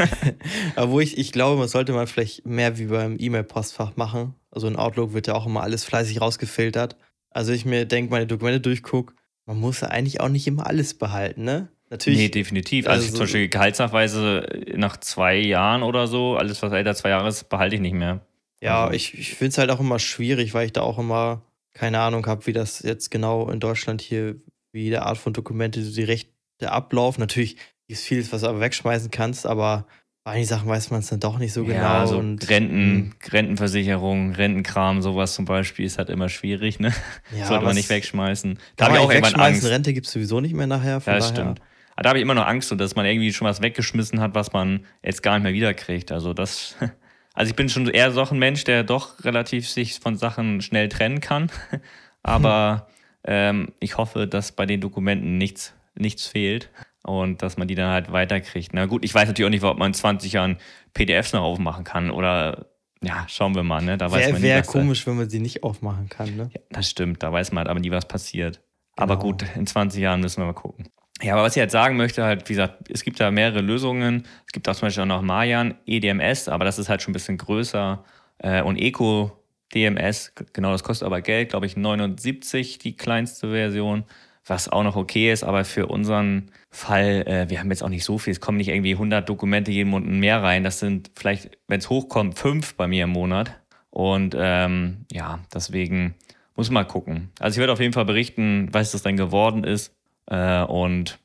Aber 0.76 0.92
wo 0.92 1.00
ich, 1.00 1.18
ich 1.18 1.32
glaube, 1.32 1.58
man 1.58 1.66
sollte 1.66 1.92
mal 1.92 2.06
vielleicht 2.06 2.46
mehr 2.46 2.78
wie 2.78 2.86
beim 2.86 3.16
E-Mail-Postfach 3.18 3.96
machen. 3.96 4.34
Also 4.52 4.68
in 4.68 4.76
Outlook 4.76 5.12
wird 5.12 5.26
ja 5.26 5.34
auch 5.34 5.46
immer 5.46 5.64
alles 5.64 5.84
fleißig 5.84 6.20
rausgefiltert. 6.20 6.96
Also 7.30 7.52
ich 7.52 7.64
mir 7.64 7.84
denke, 7.84 8.12
meine 8.12 8.28
Dokumente 8.28 8.60
durchgucke, 8.60 9.14
man 9.44 9.58
muss 9.58 9.80
ja 9.80 9.88
eigentlich 9.88 10.20
auch 10.20 10.28
nicht 10.28 10.46
immer 10.46 10.68
alles 10.68 10.94
behalten, 10.94 11.42
ne? 11.42 11.68
Natürlich. 11.94 12.18
nee, 12.18 12.28
definitiv. 12.28 12.88
Also, 12.88 13.04
also 13.04 13.16
zum 13.16 13.20
Beispiel 13.24 13.48
Gehaltsnachweise 13.48 14.48
nach 14.74 14.96
zwei 14.96 15.36
Jahren 15.36 15.84
oder 15.84 16.08
so, 16.08 16.36
alles 16.36 16.60
was 16.60 16.72
älter 16.72 16.94
zwei 16.96 17.10
Jahre 17.10 17.28
ist, 17.28 17.48
behalte 17.48 17.76
ich 17.76 17.80
nicht 17.80 17.94
mehr. 17.94 18.20
Ja, 18.60 18.84
Also- 18.86 18.94
ich, 18.94 19.16
ich 19.16 19.34
finde 19.34 19.50
es 19.50 19.58
halt 19.58 19.70
auch 19.70 19.78
immer 19.78 19.98
schwierig, 20.00 20.54
weil 20.54 20.66
ich 20.66 20.72
da 20.72 20.80
auch 20.80 20.98
immer 20.98 21.42
keine 21.72 22.00
Ahnung 22.00 22.26
habe, 22.26 22.46
wie 22.46 22.52
das 22.52 22.82
jetzt 22.82 23.10
genau 23.10 23.48
in 23.48 23.60
Deutschland 23.60 24.00
hier 24.00 24.36
wie 24.72 24.82
jede 24.82 25.02
Art 25.02 25.18
von 25.18 25.32
Dokumente, 25.32 25.80
die 25.82 26.02
rechte 26.02 26.30
Ablauf. 26.62 27.18
Natürlich 27.18 27.56
gibt 27.86 27.98
es 27.98 28.02
vieles, 28.02 28.32
was 28.32 28.40
du 28.40 28.48
aber 28.48 28.60
wegschmeißen 28.60 29.10
kannst, 29.12 29.46
aber 29.46 29.86
bei 30.24 30.32
einigen 30.32 30.48
Sachen 30.48 30.68
weiß 30.68 30.90
man 30.90 31.00
es 31.00 31.08
dann 31.08 31.20
doch 31.20 31.38
nicht 31.38 31.52
so 31.52 31.64
genau. 31.64 31.76
Ja, 31.78 32.00
also 32.00 32.18
und, 32.18 32.48
Renten, 32.48 33.12
hm. 33.12 33.12
Rentenversicherung, 33.30 34.32
Rentenkram, 34.32 35.02
sowas 35.02 35.34
zum 35.34 35.44
Beispiel 35.44 35.84
ist 35.84 35.98
halt 35.98 36.08
immer 36.08 36.28
schwierig, 36.28 36.80
ne? 36.80 36.92
Ja, 37.38 37.44
Sollte 37.46 37.64
man 37.66 37.74
nicht 37.74 37.90
wegschmeißen. 37.90 38.58
Da 38.76 38.86
habe 38.86 38.96
ich 38.96 39.00
auch 39.02 39.12
irgendwann 39.12 39.40
Angst. 39.40 39.64
Rente 39.66 39.92
gibt 39.92 40.06
es 40.06 40.12
sowieso 40.12 40.40
nicht 40.40 40.54
mehr 40.54 40.66
nachher. 40.66 41.02
ja, 41.04 41.14
das 41.14 41.28
stimmt. 41.28 41.60
Aber 41.94 42.04
da 42.04 42.08
habe 42.10 42.18
ich 42.18 42.22
immer 42.22 42.34
noch 42.34 42.46
Angst, 42.46 42.72
dass 42.78 42.96
man 42.96 43.06
irgendwie 43.06 43.32
schon 43.32 43.46
was 43.46 43.62
weggeschmissen 43.62 44.20
hat, 44.20 44.34
was 44.34 44.52
man 44.52 44.84
jetzt 45.02 45.22
gar 45.22 45.34
nicht 45.34 45.44
mehr 45.44 45.52
wiederkriegt. 45.52 46.12
Also 46.12 46.34
das, 46.34 46.76
also 47.34 47.50
ich 47.50 47.56
bin 47.56 47.68
schon 47.68 47.88
eher 47.88 48.10
so 48.10 48.22
ein 48.22 48.38
Mensch, 48.38 48.64
der 48.64 48.84
doch 48.84 49.24
relativ 49.24 49.68
sich 49.68 50.00
von 50.00 50.16
Sachen 50.16 50.60
schnell 50.60 50.88
trennen 50.88 51.20
kann. 51.20 51.50
Aber 52.22 52.88
ähm, 53.24 53.72
ich 53.80 53.96
hoffe, 53.96 54.26
dass 54.26 54.52
bei 54.52 54.66
den 54.66 54.80
Dokumenten 54.80 55.38
nichts, 55.38 55.74
nichts 55.94 56.26
fehlt 56.26 56.70
und 57.04 57.42
dass 57.42 57.56
man 57.56 57.68
die 57.68 57.74
dann 57.74 57.90
halt 57.90 58.10
weiterkriegt. 58.12 58.72
Na 58.72 58.86
gut, 58.86 59.04
ich 59.04 59.14
weiß 59.14 59.28
natürlich 59.28 59.46
auch 59.46 59.50
nicht, 59.50 59.62
ob 59.62 59.78
man 59.78 59.88
in 59.88 59.94
20 59.94 60.32
Jahren 60.32 60.56
PDFs 60.94 61.32
noch 61.32 61.42
aufmachen 61.42 61.84
kann 61.84 62.10
oder 62.10 62.66
ja, 63.02 63.26
schauen 63.28 63.54
wir 63.54 63.62
mal, 63.62 63.82
ne? 63.82 63.98
Da 63.98 64.10
weiß 64.10 64.40
Wäre 64.40 64.62
komisch, 64.62 65.06
wenn 65.06 65.16
man 65.16 65.28
sie 65.28 65.38
nicht 65.38 65.62
aufmachen 65.62 66.08
kann, 66.08 66.36
ne? 66.36 66.50
Ja, 66.54 66.60
das 66.70 66.88
stimmt, 66.88 67.22
da 67.22 67.30
weiß 67.30 67.52
man 67.52 67.58
halt 67.58 67.68
aber 67.68 67.80
nie, 67.80 67.90
was 67.90 68.08
passiert. 68.08 68.62
Genau. 68.96 69.12
Aber 69.12 69.18
gut, 69.18 69.44
in 69.56 69.66
20 69.66 70.00
Jahren 70.00 70.20
müssen 70.20 70.40
wir 70.40 70.46
mal 70.46 70.54
gucken. 70.54 70.88
Ja, 71.24 71.32
aber 71.32 71.44
was 71.44 71.56
ich 71.56 71.60
jetzt 71.60 71.72
sagen 71.72 71.96
möchte, 71.96 72.22
halt, 72.22 72.46
wie 72.50 72.52
gesagt, 72.52 72.90
es 72.90 73.02
gibt 73.02 73.18
da 73.18 73.30
mehrere 73.30 73.62
Lösungen. 73.62 74.24
Es 74.46 74.52
gibt 74.52 74.68
auch 74.68 74.74
zum 74.74 74.88
Beispiel 74.88 75.04
auch 75.04 75.08
noch 75.08 75.22
Mayan, 75.22 75.74
EDMS, 75.86 76.48
aber 76.48 76.66
das 76.66 76.78
ist 76.78 76.90
halt 76.90 77.00
schon 77.00 77.12
ein 77.12 77.14
bisschen 77.14 77.38
größer. 77.38 78.04
Äh, 78.38 78.62
und 78.62 78.76
Eco 78.76 79.32
DMS, 79.74 80.34
genau, 80.52 80.72
das 80.72 80.84
kostet 80.84 81.06
aber 81.06 81.22
Geld, 81.22 81.48
glaube 81.48 81.64
ich, 81.64 81.78
79 81.78 82.78
die 82.78 82.94
kleinste 82.94 83.50
Version, 83.50 84.04
was 84.44 84.68
auch 84.68 84.82
noch 84.82 84.96
okay 84.96 85.32
ist, 85.32 85.44
aber 85.44 85.64
für 85.64 85.86
unseren 85.86 86.50
Fall, 86.70 87.26
äh, 87.26 87.48
wir 87.48 87.58
haben 87.58 87.70
jetzt 87.70 87.82
auch 87.82 87.88
nicht 87.88 88.04
so 88.04 88.18
viel, 88.18 88.32
es 88.32 88.40
kommen 88.40 88.58
nicht 88.58 88.68
irgendwie 88.68 88.92
100 88.92 89.26
Dokumente 89.26 89.72
jeden 89.72 89.88
Monat 89.88 90.10
mehr 90.10 90.42
rein, 90.42 90.62
das 90.62 90.78
sind 90.78 91.10
vielleicht, 91.16 91.56
wenn 91.68 91.78
es 91.78 91.88
hochkommt, 91.88 92.38
fünf 92.38 92.74
bei 92.74 92.86
mir 92.86 93.04
im 93.04 93.10
Monat. 93.10 93.58
Und 93.88 94.36
ähm, 94.38 95.06
ja, 95.10 95.38
deswegen 95.54 96.14
muss 96.54 96.68
man 96.68 96.84
mal 96.84 96.88
gucken. 96.88 97.30
Also 97.40 97.54
ich 97.54 97.60
werde 97.60 97.72
auf 97.72 97.80
jeden 97.80 97.94
Fall 97.94 98.04
berichten, 98.04 98.68
was 98.72 98.92
das 98.92 99.02
dann 99.02 99.16
geworden 99.16 99.64
ist. 99.64 99.94
Äh, 100.26 100.62
und 100.62 101.18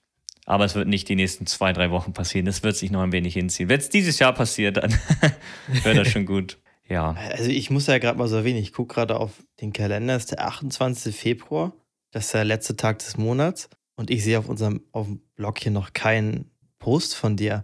aber 0.45 0.65
es 0.65 0.73
wird 0.73 0.87
nicht 0.87 1.07
die 1.07 1.15
nächsten 1.15 1.45
zwei, 1.45 1.73
drei 1.73 1.91
Wochen 1.91 2.13
passieren. 2.13 2.47
Es 2.47 2.63
wird 2.63 2.75
sich 2.75 2.89
noch 2.89 3.03
ein 3.03 3.11
wenig 3.11 3.35
hinziehen. 3.35 3.69
Wenn 3.69 3.79
es 3.79 3.89
dieses 3.89 4.17
Jahr 4.17 4.33
passiert, 4.33 4.77
dann 4.77 4.91
wäre 5.83 5.95
das 5.95 6.07
schon 6.07 6.25
gut. 6.25 6.57
Ja. 6.87 7.15
Also 7.31 7.51
ich 7.51 7.69
muss 7.69 7.85
ja 7.85 7.99
gerade 7.99 8.17
mal 8.17 8.27
so 8.27 8.37
erwähnen, 8.37 8.57
ich 8.57 8.73
gucke 8.73 8.95
gerade 8.95 9.17
auf 9.17 9.31
den 9.61 9.73
Kalender, 9.73 10.15
es 10.15 10.23
ist 10.23 10.31
der 10.31 10.47
28. 10.47 11.15
Februar. 11.15 11.71
Das 12.11 12.25
ist 12.25 12.33
der 12.33 12.45
letzte 12.45 12.75
Tag 12.75 12.97
des 12.97 13.15
Monats. 13.15 13.69
Und 13.95 14.09
ich 14.09 14.23
sehe 14.23 14.39
auf 14.39 14.49
unserem 14.49 14.81
auf 14.91 15.05
dem 15.05 15.21
Blog 15.35 15.59
hier 15.59 15.71
noch 15.71 15.93
keinen 15.93 16.49
Post 16.79 17.15
von 17.15 17.37
dir. 17.37 17.63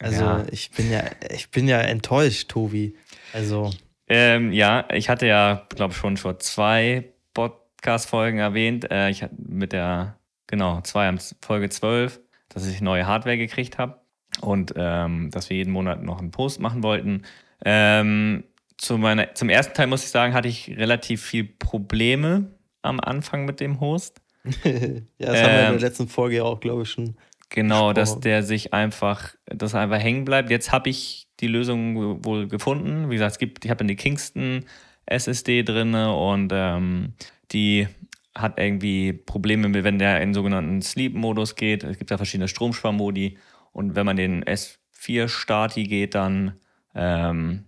Also 0.00 0.24
ja. 0.24 0.44
ich 0.50 0.72
bin 0.72 0.90
ja, 0.90 1.04
ich 1.30 1.50
bin 1.50 1.68
ja 1.68 1.78
enttäuscht, 1.80 2.48
Tobi. 2.48 2.96
Also. 3.32 3.70
Ähm, 4.08 4.52
ja, 4.52 4.88
ich 4.92 5.08
hatte 5.08 5.26
ja, 5.26 5.66
glaube 5.68 5.92
ich, 5.92 5.98
schon 5.98 6.16
vor 6.16 6.40
zwei 6.40 7.12
Podcast-Folgen 7.32 8.40
erwähnt. 8.40 8.90
Äh, 8.90 9.10
ich 9.10 9.24
mit 9.36 9.72
der 9.72 10.18
Genau, 10.46 10.80
zwei 10.82 11.08
am 11.08 11.18
Folge 11.40 11.68
12, 11.68 12.20
dass 12.48 12.66
ich 12.66 12.80
neue 12.80 13.06
Hardware 13.06 13.38
gekriegt 13.38 13.78
habe 13.78 14.00
und 14.40 14.74
ähm, 14.76 15.30
dass 15.30 15.50
wir 15.50 15.56
jeden 15.56 15.72
Monat 15.72 16.02
noch 16.02 16.18
einen 16.18 16.30
Post 16.30 16.60
machen 16.60 16.82
wollten. 16.82 17.22
Ähm, 17.64 18.44
zu 18.76 18.98
meiner, 18.98 19.34
zum 19.34 19.48
ersten 19.48 19.74
Teil 19.74 19.86
muss 19.86 20.04
ich 20.04 20.10
sagen, 20.10 20.34
hatte 20.34 20.48
ich 20.48 20.76
relativ 20.76 21.22
viel 21.22 21.44
Probleme 21.44 22.50
am 22.82 23.00
Anfang 23.00 23.44
mit 23.44 23.60
dem 23.60 23.80
Host. 23.80 24.20
ja, 24.44 24.50
das 24.52 24.64
ähm, 24.64 25.04
haben 25.18 25.18
wir 25.18 25.32
in 25.32 25.40
der 25.40 25.68
ähm, 25.70 25.78
letzten 25.78 26.08
Folge 26.08 26.44
auch, 26.44 26.60
glaube 26.60 26.82
ich, 26.82 26.90
schon. 26.90 27.16
Genau, 27.48 27.88
gesprochen. 27.88 27.94
dass 27.94 28.20
der 28.20 28.42
sich 28.42 28.74
einfach, 28.74 29.34
dass 29.46 29.74
er 29.74 29.80
einfach 29.80 30.00
hängen 30.00 30.24
bleibt. 30.24 30.50
Jetzt 30.50 30.72
habe 30.72 30.90
ich 30.90 31.28
die 31.40 31.46
Lösung 31.46 32.24
wohl 32.24 32.48
gefunden. 32.48 33.10
Wie 33.10 33.14
gesagt, 33.14 33.32
es 33.32 33.38
gibt, 33.38 33.64
ich 33.64 33.70
habe 33.70 33.84
eine 33.84 33.96
Kingston 33.96 34.64
SSD 35.06 35.62
drin 35.62 35.94
und 35.94 36.52
ähm, 36.52 37.12
die 37.52 37.86
hat 38.34 38.58
irgendwie 38.58 39.12
Probleme, 39.12 39.84
wenn 39.84 39.98
der 39.98 40.20
in 40.20 40.34
sogenannten 40.34 40.82
Sleep-Modus 40.82 41.54
geht. 41.54 41.84
Es 41.84 41.98
gibt 41.98 42.10
da 42.10 42.16
verschiedene 42.16 42.48
Stromsparmodi 42.48 43.38
und 43.72 43.94
wenn 43.94 44.06
man 44.06 44.16
den 44.16 44.44
S4-Stati 44.44 45.84
geht, 45.84 46.14
dann 46.14 46.54
ähm, 46.94 47.66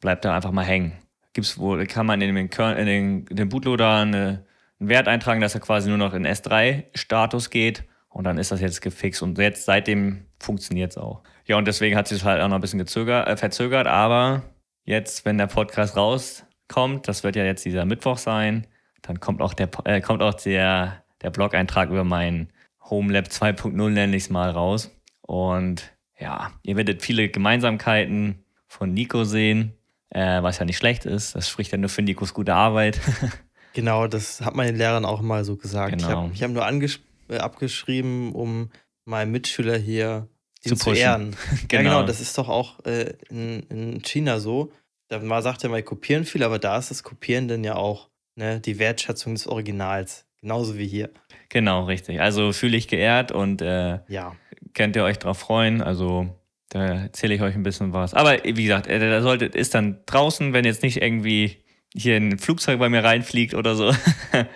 bleibt 0.00 0.24
er 0.24 0.34
einfach 0.34 0.52
mal 0.52 0.64
hängen. 0.64 0.92
Gibt's 1.32 1.58
wohl, 1.58 1.86
kann 1.86 2.06
man 2.06 2.20
in 2.20 2.34
den, 2.34 2.48
in 2.48 2.86
den, 2.86 3.26
in 3.26 3.36
den 3.36 3.48
Bootloader 3.48 3.96
eine, 4.00 4.44
einen 4.80 4.88
Wert 4.88 5.08
eintragen, 5.08 5.40
dass 5.40 5.54
er 5.54 5.60
quasi 5.60 5.88
nur 5.88 5.98
noch 5.98 6.14
in 6.14 6.26
S3-Status 6.26 7.50
geht 7.50 7.84
und 8.08 8.24
dann 8.24 8.38
ist 8.38 8.50
das 8.50 8.60
jetzt 8.60 8.80
gefixt 8.80 9.22
und 9.22 9.38
jetzt 9.38 9.64
seitdem 9.64 10.26
funktioniert 10.40 10.92
es 10.92 10.98
auch. 10.98 11.22
Ja, 11.46 11.56
und 11.56 11.66
deswegen 11.66 11.96
hat 11.96 12.08
sich 12.08 12.18
das 12.18 12.26
halt 12.26 12.42
auch 12.42 12.48
noch 12.48 12.56
ein 12.56 12.60
bisschen 12.60 12.78
gezögert, 12.78 13.28
äh, 13.28 13.36
verzögert, 13.36 13.86
aber 13.86 14.42
jetzt, 14.84 15.24
wenn 15.24 15.38
der 15.38 15.46
Podcast 15.46 15.96
rauskommt, 15.96 17.06
das 17.06 17.22
wird 17.22 17.36
ja 17.36 17.44
jetzt 17.44 17.64
dieser 17.64 17.84
Mittwoch 17.84 18.18
sein, 18.18 18.66
dann 19.08 19.20
kommt 19.20 19.40
auch 19.40 19.54
der, 19.54 19.70
äh, 19.84 20.02
kommt 20.02 20.22
auch 20.22 20.34
der, 20.34 21.02
der 21.22 21.30
Blog-Eintrag 21.30 21.88
über 21.88 22.04
mein 22.04 22.50
HomeLab 22.82 23.26
2.0, 23.28 23.88
nenne 23.88 24.14
ich 24.14 24.24
es 24.24 24.30
mal, 24.30 24.50
raus. 24.50 24.90
Und 25.22 25.92
ja, 26.18 26.52
ihr 26.62 26.76
werdet 26.76 27.02
viele 27.02 27.30
Gemeinsamkeiten 27.30 28.44
von 28.66 28.92
Nico 28.92 29.24
sehen, 29.24 29.72
äh, 30.10 30.42
was 30.42 30.58
ja 30.58 30.66
nicht 30.66 30.76
schlecht 30.76 31.06
ist. 31.06 31.34
Das 31.34 31.48
spricht 31.48 31.72
ja 31.72 31.78
nur 31.78 31.88
für 31.88 32.02
Nikos 32.02 32.34
gute 32.34 32.54
Arbeit. 32.54 33.00
genau, 33.72 34.08
das 34.08 34.42
hat 34.42 34.54
meine 34.54 34.76
Lehrerin 34.76 35.06
auch 35.06 35.22
mal 35.22 35.42
so 35.42 35.56
gesagt. 35.56 35.92
Genau. 35.96 36.30
Ich 36.34 36.42
habe 36.42 36.60
hab 36.60 36.72
nur 36.72 36.88
äh, 37.30 37.38
abgeschrieben, 37.38 38.32
um 38.32 38.70
meinen 39.06 39.30
Mitschüler 39.30 39.78
hier 39.78 40.28
zu, 40.60 40.76
zu 40.76 40.92
ehren. 40.92 41.34
genau. 41.68 41.82
Ja, 41.82 41.82
genau, 41.82 42.02
das 42.02 42.20
ist 42.20 42.36
doch 42.36 42.50
auch 42.50 42.84
äh, 42.84 43.14
in, 43.30 43.62
in 43.70 44.02
China 44.02 44.38
so. 44.38 44.70
Da 45.08 45.40
sagt 45.40 45.64
er 45.64 45.70
mal, 45.70 45.82
kopieren 45.82 46.26
viel, 46.26 46.42
aber 46.42 46.58
da 46.58 46.76
ist 46.76 46.90
das 46.90 47.02
Kopieren 47.02 47.48
dann 47.48 47.64
ja 47.64 47.76
auch 47.76 48.10
ne, 48.38 48.60
die 48.60 48.78
Wertschätzung 48.78 49.34
des 49.34 49.46
Originals. 49.46 50.24
Genauso 50.40 50.78
wie 50.78 50.86
hier. 50.86 51.10
Genau, 51.48 51.84
richtig. 51.84 52.20
Also 52.20 52.52
fühle 52.52 52.76
ich 52.76 52.88
geehrt 52.88 53.32
und 53.32 53.60
äh, 53.60 53.98
ja. 54.08 54.36
könnt 54.72 54.96
ihr 54.96 55.02
euch 55.02 55.18
drauf 55.18 55.38
freuen. 55.38 55.82
Also 55.82 56.28
da 56.68 56.84
erzähle 56.84 57.34
ich 57.34 57.42
euch 57.42 57.54
ein 57.54 57.64
bisschen 57.64 57.92
was. 57.92 58.14
Aber 58.14 58.36
wie 58.44 58.62
gesagt, 58.62 58.86
äh, 58.86 58.98
da 58.98 59.20
sollte, 59.20 59.46
ist 59.46 59.74
dann 59.74 59.98
draußen, 60.06 60.52
wenn 60.52 60.64
jetzt 60.64 60.82
nicht 60.82 61.02
irgendwie 61.02 61.64
hier 61.94 62.16
ein 62.16 62.38
Flugzeug 62.38 62.78
bei 62.78 62.88
mir 62.88 63.02
reinfliegt 63.02 63.54
oder 63.54 63.74
so, 63.74 63.92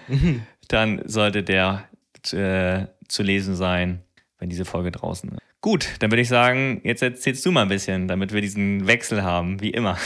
mhm. 0.07 0.43
dann 0.69 1.03
sollte 1.07 1.43
der 1.43 1.89
äh, 2.33 2.87
zu 3.09 3.23
lesen 3.23 3.57
sein, 3.57 4.03
wenn 4.39 4.49
diese 4.49 4.65
Folge 4.65 4.93
draußen 4.93 5.31
ist. 5.31 5.39
Gut, 5.61 5.89
dann 6.01 6.11
würde 6.11 6.23
ich 6.23 6.29
sagen, 6.29 6.81
jetzt 6.85 7.03
erzählst 7.03 7.47
du 7.47 7.53
mal 7.53 7.63
ein 7.63 7.69
bisschen, 7.69 8.09
damit 8.09 8.33
wir 8.33 8.41
diesen 8.41 8.87
Wechsel 8.87 9.23
haben, 9.23 9.61
wie 9.61 9.71
immer. 9.71 9.97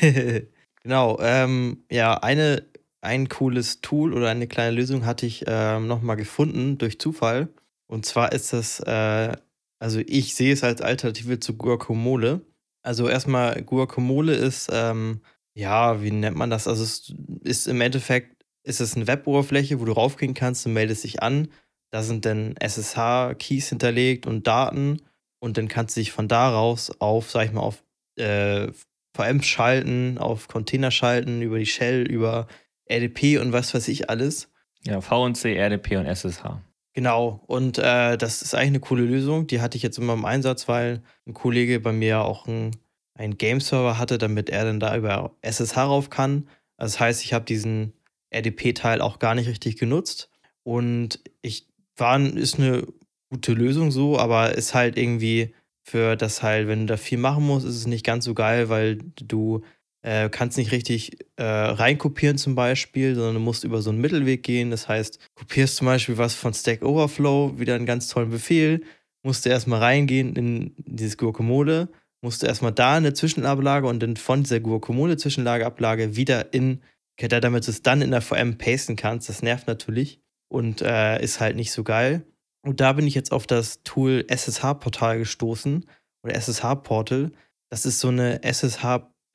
genau, 0.82 1.18
ähm, 1.20 1.84
ja, 1.90 2.14
eine 2.14 2.64
ein 3.06 3.28
cooles 3.28 3.80
Tool 3.80 4.12
oder 4.12 4.28
eine 4.28 4.48
kleine 4.48 4.76
Lösung 4.76 5.06
hatte 5.06 5.26
ich 5.26 5.46
äh, 5.46 5.78
nochmal 5.78 6.16
gefunden 6.16 6.76
durch 6.76 6.98
Zufall. 6.98 7.48
Und 7.86 8.04
zwar 8.04 8.32
ist 8.32 8.52
das, 8.52 8.80
äh, 8.80 9.36
also 9.78 10.00
ich 10.06 10.34
sehe 10.34 10.52
es 10.52 10.64
als 10.64 10.82
Alternative 10.82 11.40
zu 11.40 11.56
Guacamole. 11.56 12.42
Also 12.82 13.08
erstmal, 13.08 13.62
Guacamole 13.62 14.34
ist, 14.34 14.68
ähm, 14.72 15.20
ja, 15.54 16.02
wie 16.02 16.10
nennt 16.10 16.36
man 16.36 16.50
das? 16.50 16.68
Also 16.68 16.82
es 16.82 17.14
ist 17.42 17.68
im 17.68 17.80
Endeffekt, 17.80 18.44
ist 18.64 18.80
es 18.80 18.96
eine 18.96 19.06
Web-Oberfläche, 19.06 19.80
wo 19.80 19.84
du 19.84 19.92
raufgehen 19.92 20.34
kannst 20.34 20.66
und 20.66 20.72
meldest 20.72 21.04
dich 21.04 21.22
an. 21.22 21.48
Da 21.92 22.02
sind 22.02 22.24
dann 22.24 22.56
SSH-Keys 22.56 23.68
hinterlegt 23.68 24.26
und 24.26 24.46
Daten. 24.46 25.02
Und 25.38 25.56
dann 25.56 25.68
kannst 25.68 25.96
du 25.96 26.00
dich 26.00 26.10
von 26.10 26.26
da 26.26 26.50
raus 26.50 26.92
auf, 26.98 27.30
sag 27.30 27.46
ich 27.46 27.52
mal, 27.52 27.60
auf 27.60 27.84
äh, 28.16 28.68
VMs 29.16 29.46
schalten, 29.46 30.18
auf 30.18 30.48
Container 30.48 30.90
schalten, 30.90 31.42
über 31.42 31.58
die 31.58 31.66
Shell, 31.66 32.02
über 32.02 32.48
RDP 32.88 33.38
und 33.38 33.52
was 33.52 33.74
weiß 33.74 33.88
ich 33.88 34.10
alles. 34.10 34.50
Ja, 34.84 35.00
VNC, 35.00 35.56
RDP 35.56 35.96
und 35.96 36.06
SSH. 36.06 36.60
Genau, 36.92 37.42
und 37.46 37.78
äh, 37.78 38.16
das 38.16 38.40
ist 38.40 38.54
eigentlich 38.54 38.68
eine 38.68 38.80
coole 38.80 39.02
Lösung. 39.02 39.46
Die 39.46 39.60
hatte 39.60 39.76
ich 39.76 39.82
jetzt 39.82 39.98
immer 39.98 40.14
im 40.14 40.24
Einsatz, 40.24 40.66
weil 40.66 41.02
ein 41.26 41.34
Kollege 41.34 41.78
bei 41.80 41.92
mir 41.92 42.22
auch 42.22 42.46
einen, 42.46 42.70
einen 43.14 43.36
Game-Server 43.36 43.98
hatte, 43.98 44.16
damit 44.16 44.48
er 44.48 44.64
dann 44.64 44.80
da 44.80 44.96
über 44.96 45.36
SSH 45.42 45.76
rauf 45.76 46.08
kann. 46.08 46.48
Also 46.78 46.94
das 46.94 47.00
heißt, 47.00 47.24
ich 47.24 47.34
habe 47.34 47.44
diesen 47.44 47.92
RDP-Teil 48.30 49.00
auch 49.00 49.18
gar 49.18 49.34
nicht 49.34 49.48
richtig 49.48 49.76
genutzt. 49.76 50.30
Und 50.62 51.20
ich 51.42 51.68
war, 51.96 52.18
ist 52.18 52.58
eine 52.58 52.86
gute 53.30 53.52
Lösung 53.52 53.90
so, 53.90 54.18
aber 54.18 54.54
ist 54.54 54.74
halt 54.74 54.96
irgendwie 54.96 55.54
für 55.82 56.16
das 56.16 56.42
halt, 56.42 56.66
wenn 56.66 56.80
du 56.80 56.86
da 56.86 56.96
viel 56.96 57.18
machen 57.18 57.46
musst, 57.46 57.66
ist 57.66 57.76
es 57.76 57.86
nicht 57.86 58.04
ganz 58.04 58.24
so 58.24 58.34
geil, 58.34 58.68
weil 58.68 58.96
du 59.16 59.62
äh, 60.06 60.28
kannst 60.30 60.56
nicht 60.56 60.70
richtig 60.70 61.18
äh, 61.34 61.42
reinkopieren 61.42 62.38
zum 62.38 62.54
Beispiel, 62.54 63.16
sondern 63.16 63.34
du 63.34 63.40
musst 63.40 63.64
über 63.64 63.82
so 63.82 63.90
einen 63.90 64.00
Mittelweg 64.00 64.44
gehen. 64.44 64.70
Das 64.70 64.86
heißt, 64.86 65.18
kopierst 65.34 65.74
zum 65.74 65.86
Beispiel 65.86 66.16
was 66.16 66.34
von 66.34 66.54
Stack 66.54 66.82
Overflow, 66.82 67.58
wieder 67.58 67.74
einen 67.74 67.86
ganz 67.86 68.06
tollen 68.06 68.30
Befehl, 68.30 68.84
musst 69.24 69.44
du 69.44 69.50
erstmal 69.50 69.80
reingehen 69.80 70.36
in 70.36 70.74
dieses 70.76 71.16
Guacamole, 71.16 71.88
musst 72.22 72.40
du 72.42 72.46
erstmal 72.46 72.70
da 72.70 72.94
eine 72.94 73.14
Zwischenablage 73.14 73.88
und 73.88 74.00
dann 74.00 74.16
von 74.16 74.44
dieser 74.44 74.60
Guacamole-Zwischenlageablage 74.60 76.14
wieder 76.14 76.54
in, 76.54 76.82
damit 77.18 77.66
du 77.66 77.72
es 77.72 77.82
dann 77.82 78.00
in 78.00 78.12
der 78.12 78.22
VM 78.22 78.58
pasten 78.58 78.94
kannst. 78.94 79.28
Das 79.28 79.42
nervt 79.42 79.66
natürlich. 79.66 80.20
und 80.48 80.82
äh, 80.82 81.20
ist 81.20 81.40
halt 81.40 81.56
nicht 81.56 81.72
so 81.72 81.82
geil. 81.82 82.24
Und 82.64 82.80
da 82.80 82.92
bin 82.92 83.08
ich 83.08 83.14
jetzt 83.16 83.32
auf 83.32 83.48
das 83.48 83.82
Tool 83.82 84.24
SSH-Portal 84.28 85.18
gestoßen 85.18 85.84
oder 86.22 86.34
SSH-Portal. 86.36 87.32
Das 87.70 87.86
ist 87.86 87.98
so 87.98 88.08
eine 88.08 88.44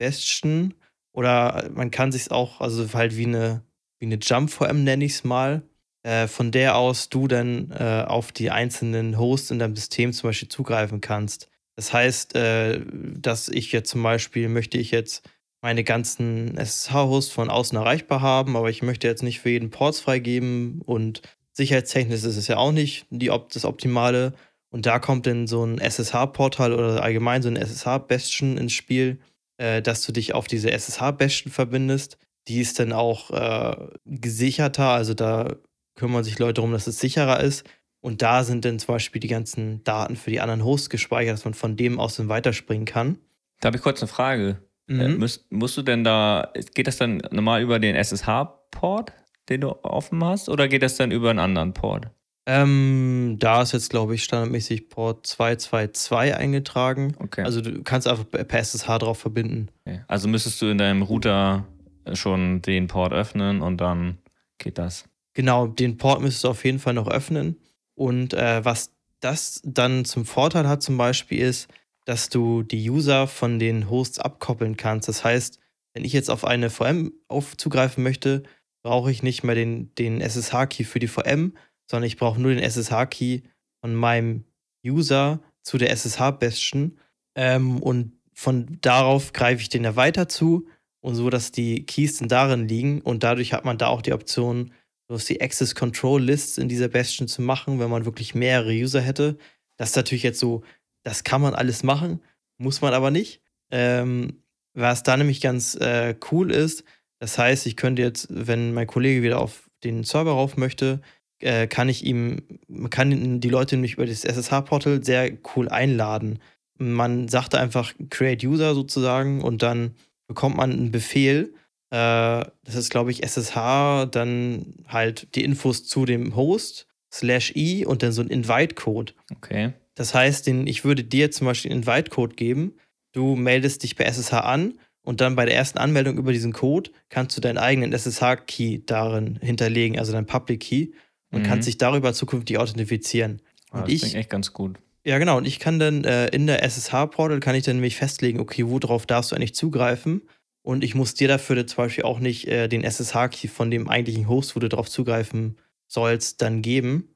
SSH-Bastion 0.01 0.73
oder 1.13 1.69
man 1.73 1.91
kann 1.91 2.11
sich 2.11 2.31
auch, 2.31 2.61
also 2.61 2.87
halt 2.93 3.17
wie 3.17 3.25
eine, 3.25 3.63
wie 3.99 4.05
eine 4.05 4.19
Jump-VM 4.21 4.83
nenne 4.83 5.05
ich 5.05 5.13
es 5.13 5.23
mal, 5.23 5.63
äh, 6.03 6.27
von 6.27 6.51
der 6.51 6.77
aus 6.77 7.09
du 7.09 7.27
dann 7.27 7.71
äh, 7.71 8.05
auf 8.07 8.31
die 8.31 8.49
einzelnen 8.49 9.17
Hosts 9.17 9.51
in 9.51 9.59
deinem 9.59 9.75
System 9.75 10.13
zum 10.13 10.29
Beispiel 10.29 10.49
zugreifen 10.49 11.01
kannst. 11.01 11.47
Das 11.75 11.93
heißt, 11.93 12.35
äh, 12.35 12.81
dass 13.17 13.49
ich 13.49 13.71
jetzt 13.71 13.89
zum 13.89 14.03
Beispiel 14.03 14.49
möchte 14.49 14.77
ich 14.77 14.91
jetzt 14.91 15.27
meine 15.61 15.83
ganzen 15.83 16.57
SSH-Hosts 16.57 17.31
von 17.31 17.49
außen 17.49 17.77
erreichbar 17.77 18.21
haben, 18.21 18.57
aber 18.57 18.69
ich 18.69 18.81
möchte 18.81 19.07
jetzt 19.07 19.21
nicht 19.21 19.41
für 19.41 19.49
jeden 19.49 19.69
Ports 19.69 19.99
freigeben 19.99 20.81
und 20.81 21.21
sicherheitstechnisch 21.53 22.23
ist 22.23 22.37
es 22.37 22.47
ja 22.47 22.57
auch 22.57 22.71
nicht 22.71 23.05
die, 23.09 23.31
das 23.49 23.65
Optimale. 23.65 24.33
Und 24.73 24.85
da 24.85 24.99
kommt 24.99 25.27
dann 25.27 25.47
so 25.47 25.65
ein 25.65 25.79
SSH-Portal 25.79 26.73
oder 26.73 27.03
allgemein 27.03 27.41
so 27.41 27.49
ein 27.49 27.57
SSH-Bastion 27.57 28.57
ins 28.57 28.73
Spiel, 28.73 29.19
äh, 29.61 29.81
dass 29.83 30.03
du 30.03 30.11
dich 30.11 30.33
auf 30.33 30.47
diese 30.47 30.71
SSH-Bastion 30.71 31.51
verbindest. 31.51 32.17
Die 32.47 32.59
ist 32.59 32.79
dann 32.79 32.91
auch 32.91 33.29
äh, 33.29 33.89
gesicherter, 34.05 34.87
also 34.87 35.13
da 35.13 35.55
kümmern 35.95 36.23
sich 36.23 36.39
Leute 36.39 36.55
darum, 36.55 36.71
dass 36.71 36.87
es 36.87 36.99
sicherer 36.99 37.39
ist. 37.41 37.69
Und 37.99 38.23
da 38.23 38.43
sind 38.43 38.65
dann 38.65 38.79
zum 38.79 38.95
Beispiel 38.95 39.19
die 39.19 39.27
ganzen 39.27 39.83
Daten 39.83 40.15
für 40.15 40.31
die 40.31 40.41
anderen 40.41 40.65
Hosts 40.65 40.89
gespeichert, 40.89 41.33
dass 41.33 41.45
man 41.45 41.53
von 41.53 41.77
dem 41.77 41.99
aus 41.99 42.15
dann 42.15 42.29
weiterspringen 42.29 42.85
kann. 42.85 43.19
Da 43.59 43.67
habe 43.67 43.77
ich 43.77 43.83
kurz 43.83 44.01
eine 44.01 44.07
Frage. 44.07 44.57
Äh, 44.89 44.93
mhm. 44.93 44.99
Äh, 44.99 45.07
musst, 45.09 45.51
musst 45.51 45.77
du 45.77 45.83
denn 45.83 46.03
da, 46.03 46.51
geht 46.73 46.87
das 46.87 46.97
dann 46.97 47.21
normal 47.29 47.61
über 47.61 47.77
den 47.77 47.95
SSH-Port, 47.95 49.13
den 49.49 49.61
du 49.61 49.69
offen 49.83 50.23
hast, 50.23 50.49
oder 50.49 50.67
geht 50.67 50.81
das 50.81 50.95
dann 50.95 51.11
über 51.11 51.29
einen 51.29 51.37
anderen 51.37 51.73
Port? 51.73 52.09
Ähm, 52.53 53.37
da 53.39 53.61
ist 53.61 53.71
jetzt, 53.71 53.89
glaube 53.89 54.13
ich, 54.13 54.25
standardmäßig 54.25 54.89
Port 54.89 55.25
222 55.25 56.35
eingetragen. 56.35 57.15
Okay. 57.17 57.43
Also 57.43 57.61
du 57.61 57.81
kannst 57.83 58.09
einfach 58.09 58.25
per 58.29 58.59
SSH 58.59 58.97
drauf 58.99 59.19
verbinden. 59.19 59.69
Okay. 59.85 60.01
Also 60.09 60.27
müsstest 60.27 60.61
du 60.61 60.65
in 60.65 60.77
deinem 60.77 61.01
Router 61.01 61.65
schon 62.11 62.61
den 62.61 62.87
Port 62.87 63.13
öffnen 63.13 63.61
und 63.61 63.77
dann 63.77 64.17
geht 64.57 64.77
das. 64.77 65.05
Genau, 65.33 65.65
den 65.65 65.95
Port 65.95 66.19
müsstest 66.19 66.43
du 66.43 66.49
auf 66.49 66.65
jeden 66.65 66.79
Fall 66.79 66.93
noch 66.93 67.07
öffnen. 67.07 67.55
Und 67.95 68.33
äh, 68.33 68.65
was 68.65 68.91
das 69.21 69.61
dann 69.63 70.03
zum 70.03 70.25
Vorteil 70.25 70.67
hat, 70.67 70.83
zum 70.83 70.97
Beispiel, 70.97 71.39
ist, 71.39 71.69
dass 72.03 72.27
du 72.27 72.63
die 72.63 72.89
User 72.89 73.27
von 73.27 73.59
den 73.59 73.89
Hosts 73.89 74.19
abkoppeln 74.19 74.75
kannst. 74.75 75.07
Das 75.07 75.23
heißt, 75.23 75.57
wenn 75.93 76.03
ich 76.03 76.11
jetzt 76.11 76.29
auf 76.29 76.43
eine 76.43 76.69
VM 76.69 77.13
auf 77.29 77.55
zugreifen 77.55 78.03
möchte, 78.03 78.43
brauche 78.83 79.09
ich 79.09 79.23
nicht 79.23 79.43
mehr 79.43 79.55
den, 79.55 79.95
den 79.95 80.19
SSH-Key 80.19 80.83
für 80.83 80.99
die 80.99 81.07
VM, 81.07 81.53
sondern 81.91 82.07
ich 82.07 82.17
brauche 82.17 82.41
nur 82.41 82.53
den 82.53 82.63
SSH-Key 82.63 83.41
von 83.81 83.93
meinem 83.93 84.45
User 84.85 85.41
zu 85.61 85.77
der 85.77 85.91
SSH-Bastion. 85.91 86.97
Ähm, 87.35 87.83
und 87.83 88.13
von 88.33 88.77
darauf 88.79 89.33
greife 89.33 89.61
ich 89.61 89.69
den 89.69 89.83
ja 89.83 89.95
weiter 89.97 90.29
zu 90.29 90.67
und 91.01 91.15
so, 91.15 91.29
dass 91.29 91.51
die 91.51 91.85
Keys 91.85 92.17
dann 92.17 92.29
darin 92.29 92.67
liegen. 92.67 93.01
Und 93.01 93.23
dadurch 93.23 93.51
hat 93.53 93.65
man 93.65 93.77
da 93.77 93.87
auch 93.87 94.01
die 94.01 94.13
Option, 94.13 94.71
sowas 95.09 95.25
die 95.25 95.41
Access 95.41 95.75
Control 95.75 96.23
Lists 96.23 96.57
in 96.57 96.69
dieser 96.69 96.87
Bastion 96.87 97.27
zu 97.27 97.41
machen, 97.41 97.79
wenn 97.79 97.89
man 97.89 98.05
wirklich 98.05 98.33
mehrere 98.33 98.71
User 98.71 99.01
hätte. 99.01 99.37
Das 99.75 99.89
ist 99.89 99.95
natürlich 99.97 100.23
jetzt 100.23 100.39
so, 100.39 100.63
das 101.03 101.25
kann 101.25 101.41
man 101.41 101.53
alles 101.53 101.83
machen, 101.83 102.21
muss 102.57 102.81
man 102.81 102.93
aber 102.93 103.11
nicht. 103.11 103.41
Ähm, 103.69 104.41
was 104.73 105.03
da 105.03 105.17
nämlich 105.17 105.41
ganz 105.41 105.75
äh, 105.75 106.15
cool 106.31 106.51
ist, 106.51 106.85
das 107.19 107.37
heißt, 107.37 107.65
ich 107.65 107.75
könnte 107.75 108.01
jetzt, 108.01 108.27
wenn 108.29 108.73
mein 108.73 108.87
Kollege 108.87 109.23
wieder 109.23 109.41
auf 109.41 109.69
den 109.83 110.05
Server 110.05 110.31
rauf 110.31 110.55
möchte, 110.55 111.01
äh, 111.41 111.67
kann 111.67 111.89
ich 111.89 112.05
ihm, 112.05 112.43
man 112.67 112.89
kann 112.89 113.39
die 113.39 113.49
Leute 113.49 113.75
nämlich 113.75 113.93
über 113.93 114.05
das 114.05 114.23
SSH-Portal 114.23 115.03
sehr 115.03 115.31
cool 115.55 115.69
einladen. 115.69 116.39
Man 116.77 117.27
sagt 117.27 117.55
einfach 117.55 117.93
Create 118.09 118.43
User 118.43 118.73
sozusagen 118.73 119.41
und 119.41 119.61
dann 119.61 119.95
bekommt 120.27 120.57
man 120.57 120.71
einen 120.71 120.91
Befehl, 120.91 121.53
äh, 121.91 122.45
das 122.63 122.75
ist, 122.75 122.89
glaube 122.89 123.11
ich, 123.11 123.23
SSH, 123.23 124.07
dann 124.11 124.73
halt 124.87 125.35
die 125.35 125.43
Infos 125.43 125.85
zu 125.85 126.05
dem 126.05 126.35
Host, 126.35 126.87
slash 127.13 127.53
i 127.55 127.85
und 127.85 128.01
dann 128.01 128.13
so 128.13 128.21
ein 128.21 128.29
Invite-Code. 128.29 129.13
Okay. 129.35 129.73
Das 129.95 130.13
heißt, 130.13 130.47
den, 130.47 130.67
ich 130.67 130.85
würde 130.85 131.03
dir 131.03 131.31
zum 131.31 131.45
Beispiel 131.47 131.71
einen 131.71 131.81
Invite-Code 131.81 132.35
geben, 132.35 132.75
du 133.11 133.35
meldest 133.35 133.83
dich 133.83 133.97
bei 133.97 134.05
SSH 134.05 134.33
an 134.33 134.79
und 135.03 135.19
dann 135.19 135.35
bei 135.35 135.45
der 135.45 135.55
ersten 135.55 135.77
Anmeldung 135.77 136.17
über 136.17 136.31
diesen 136.31 136.53
Code 136.53 136.91
kannst 137.09 137.35
du 137.35 137.41
deinen 137.41 137.57
eigenen 137.57 137.91
SSH-Key 137.91 138.83
darin 138.85 139.37
hinterlegen, 139.41 139.99
also 139.99 140.13
deinen 140.13 140.27
Public-Key 140.27 140.91
und 141.31 141.41
mhm. 141.41 141.45
kannst 141.45 141.67
dich 141.67 141.77
darüber 141.77 142.13
zukünftig 142.13 142.57
authentifizieren. 142.57 143.41
Ah, 143.71 143.79
und 143.79 143.87
das 143.87 143.93
ich, 143.93 144.15
echt 144.15 144.29
ganz 144.29 144.53
gut. 144.53 144.77
Ja, 145.03 145.17
genau. 145.17 145.37
Und 145.37 145.45
ich 145.45 145.59
kann 145.59 145.79
dann 145.79 146.03
äh, 146.03 146.27
in 146.27 146.47
der 146.47 146.63
SSH-Portal 146.63 147.39
kann 147.39 147.55
ich 147.55 147.63
dann 147.63 147.77
nämlich 147.77 147.95
festlegen, 147.95 148.39
okay, 148.39 148.67
worauf 148.67 149.05
darfst 149.05 149.31
du 149.31 149.35
eigentlich 149.35 149.55
zugreifen? 149.55 150.21
Und 150.63 150.83
ich 150.83 150.93
muss 150.93 151.15
dir 151.15 151.27
dafür 151.27 151.65
zum 151.65 151.77
Beispiel 151.77 152.03
auch 152.03 152.19
nicht 152.19 152.47
äh, 152.47 152.67
den 152.67 152.83
SSH-Key 152.83 153.47
von 153.47 153.71
dem 153.71 153.89
eigentlichen 153.89 154.27
Host, 154.27 154.55
wo 154.55 154.59
du 154.59 154.69
darauf 154.69 154.89
zugreifen 154.89 155.57
sollst, 155.87 156.41
dann 156.41 156.61
geben. 156.61 157.15